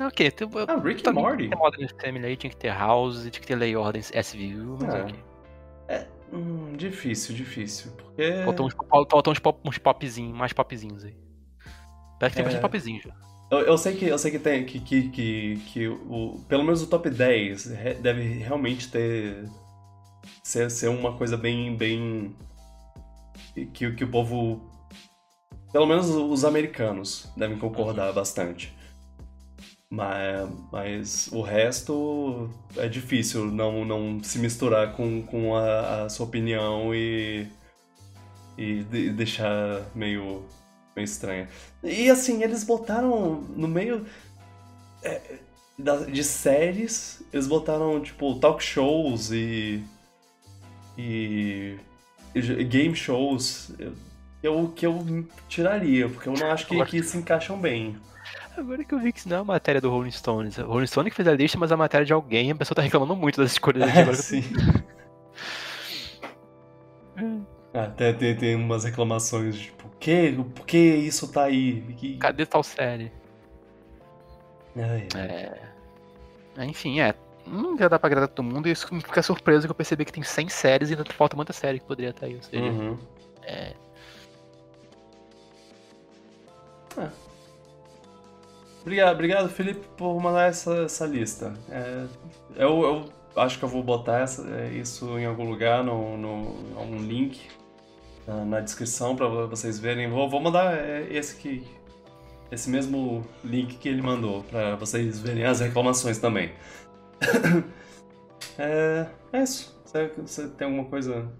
[0.00, 0.04] Vi.
[0.04, 0.30] Ah, ok.
[0.30, 1.36] Tem, Ah, Rick também Morty.
[1.44, 3.76] Tinha que ter Modern Family aí, tinha que ter House, tinha que ter Lei e
[3.76, 5.02] Ordem SVU, mas É.
[5.02, 5.14] ok.
[6.32, 7.90] Hum, difícil, difícil.
[7.92, 8.44] Porque.
[8.44, 11.16] Faltam uns, fal- faltam uns, pop, uns popzinhos, mais popzinhos aí.
[12.20, 12.44] Parece que tem É.
[12.44, 13.10] bastante popzinho já.
[13.50, 16.82] Eu, eu sei que eu sei que tem que, que, que, que o, pelo menos
[16.82, 19.44] o top 10 re- deve realmente ter
[20.44, 22.36] ser, ser uma coisa bem bem
[23.74, 24.70] que, que o povo
[25.72, 28.72] pelo menos os americanos devem concordar bastante.
[29.92, 36.26] Mas, mas o resto é difícil não, não se misturar com, com a, a sua
[36.26, 37.48] opinião e,
[38.56, 40.44] e de- deixar meio,
[40.94, 41.48] meio estranha.
[41.82, 44.06] E assim, eles botaram no meio
[45.02, 45.20] é,
[45.76, 49.82] da- de séries, eles botaram tipo talk shows e.
[50.96, 51.76] e.
[52.32, 53.72] e game shows.
[54.40, 57.98] eu- que eu tiraria, porque eu não acho que, que se encaixam bem.
[58.60, 60.58] Agora que eu vi que isso não é uma matéria do Rolling Stones.
[60.58, 62.50] O Rolling Stone que fez a lista, mas é a matéria de alguém.
[62.50, 63.88] A pessoa tá reclamando muito das escolhas.
[63.90, 64.42] É, Agora sim.
[67.72, 71.80] Ah, tem, tem, umas reclamações, de, tipo, por que, por que isso tá aí?
[71.96, 73.10] Que- Cadê tal série?
[74.76, 76.64] Ai, É.
[76.64, 77.14] Enfim, é.
[77.46, 80.04] Não já dá pra agradar todo mundo e isso me fica surpreso que eu percebi
[80.04, 82.36] que tem 100 séries e ainda falta muita série que poderia estar aí.
[82.36, 82.98] Ou seja, uhum.
[83.42, 83.74] é.
[88.80, 91.52] Obrigado, obrigado, Felipe, por mandar essa, essa lista.
[91.68, 92.06] É,
[92.56, 96.80] eu, eu acho que eu vou botar essa- é, isso em algum lugar, no, no,
[96.80, 97.48] um link
[98.26, 100.08] na, na descrição para vocês verem.
[100.08, 101.66] Vou, vou mandar é, esse aqui,
[102.50, 106.54] esse mesmo link que ele mandou, para vocês verem as reclamações também.
[108.58, 109.78] é, é isso.
[109.84, 111.30] Você, você tem alguma coisa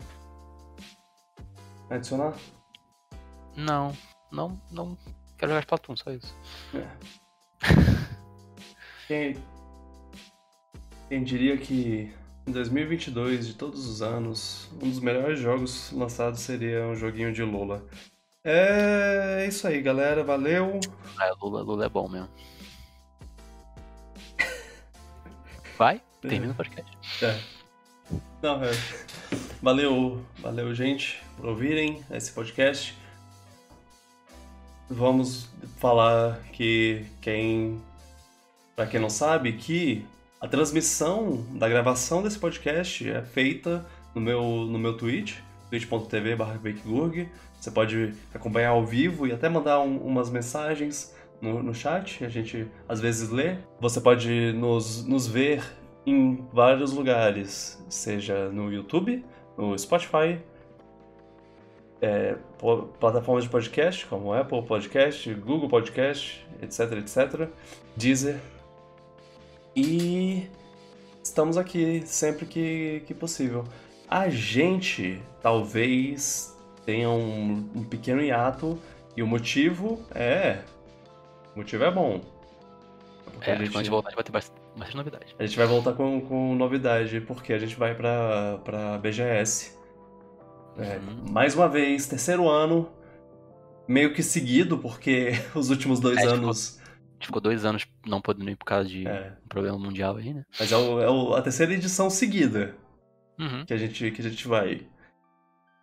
[1.89, 2.35] a adicionar?
[3.57, 3.97] Não,
[4.31, 4.99] não, não.
[5.39, 6.35] Quero jogar Splatoon, só isso.
[9.07, 9.37] Quem,
[11.09, 12.13] quem diria que
[12.47, 17.43] em 2022, de todos os anos, um dos melhores jogos lançados seria um joguinho de
[17.43, 17.85] Lola.
[18.43, 20.25] É isso aí, galera.
[20.25, 20.81] Valeu.
[21.19, 22.29] Ah, Lula, Lula é bom mesmo.
[25.77, 26.01] Vai?
[26.21, 27.25] Termina o podcast.
[27.25, 27.41] É.
[28.43, 28.71] Não, é.
[29.63, 32.97] Valeu, valeu, gente, por ouvirem esse podcast.
[34.91, 35.49] Vamos
[35.79, 37.81] falar que quem,
[38.75, 40.05] para quem não sabe, que
[40.41, 45.37] a transmissão da gravação desse podcast é feita no meu no meu Twitch,
[45.71, 47.29] twitch.tv/bakegurg.
[47.61, 52.29] Você pode acompanhar ao vivo e até mandar um- umas mensagens no, no chat, a
[52.29, 53.59] gente às vezes lê.
[53.81, 55.63] Você pode nos, nos ver
[56.05, 59.25] em vários lugares, seja no YouTube,
[59.57, 60.41] no Spotify,
[62.01, 62.37] é,
[62.99, 67.49] plataformas de podcast como Apple Podcast, Google Podcast, etc, etc,
[67.97, 68.39] Deezer.
[69.77, 70.49] E
[71.23, 73.65] estamos aqui sempre que, que possível.
[74.09, 78.79] A gente talvez tenha um, um pequeno hiato
[79.17, 80.61] e o motivo é.
[81.55, 82.21] O motivo é bom.
[83.43, 85.37] É, a gente- quando a gente voltar, a gente vai ter bastante, bastante novidade.
[85.39, 89.79] a gente vai voltar com, com novidade, porque a gente vai pra, pra BGS.
[90.79, 91.31] É, Uhum.
[91.33, 92.91] Mais uma vez, terceiro ano,
[93.89, 96.79] meio que seguido, porque os últimos dois É, tipo, anos.
[97.15, 100.33] Gente ficou dois anos não podendo ir por causa de É, um problema mundial aí,
[100.33, 100.43] né?
[100.59, 102.75] mas é, o- é o- a terceira edição seguida
[103.39, 103.65] Uhum.
[103.67, 104.87] que a gente, que a gente vai.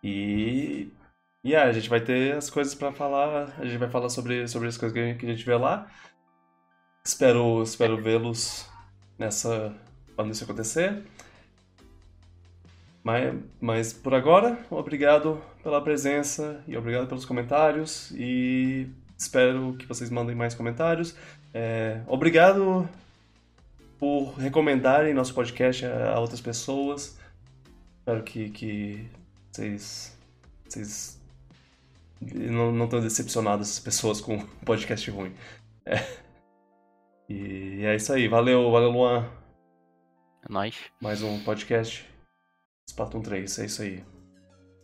[0.02, 0.88] E.
[1.44, 3.54] E é, a gente vai ter as coisas pra falar.
[3.58, 5.54] A gente vai falar sobre, sobre as coisas que a gente, que a gente vê
[5.54, 5.86] lá.
[7.04, 8.68] Espero, espero vê-los
[9.18, 9.74] nessa.
[10.16, 11.04] quando isso acontecer.
[13.08, 18.10] Mas, mas por agora, obrigado pela presença e obrigado pelos comentários.
[18.10, 18.86] E
[19.16, 21.16] espero que vocês mandem mais comentários.
[21.54, 22.86] É, obrigado
[23.98, 27.18] por recomendarem nosso podcast a, outras pessoas.
[28.00, 29.08] Espero que, que
[29.50, 30.14] vocês,
[30.68, 31.18] vocês
[32.20, 35.32] não, não estão decepcionados, as pessoas com podcast ruim.
[35.86, 36.04] É.
[37.26, 38.28] E é isso aí.
[38.28, 39.26] Valeu, valeu, Luan.
[40.46, 40.76] É nóis.
[41.00, 42.17] Mais um podcast.
[42.88, 44.02] Splatoon 3, é isso aí.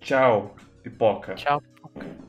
[0.00, 1.34] Tchau, pipoca.
[1.34, 2.23] Tchau, pipoca.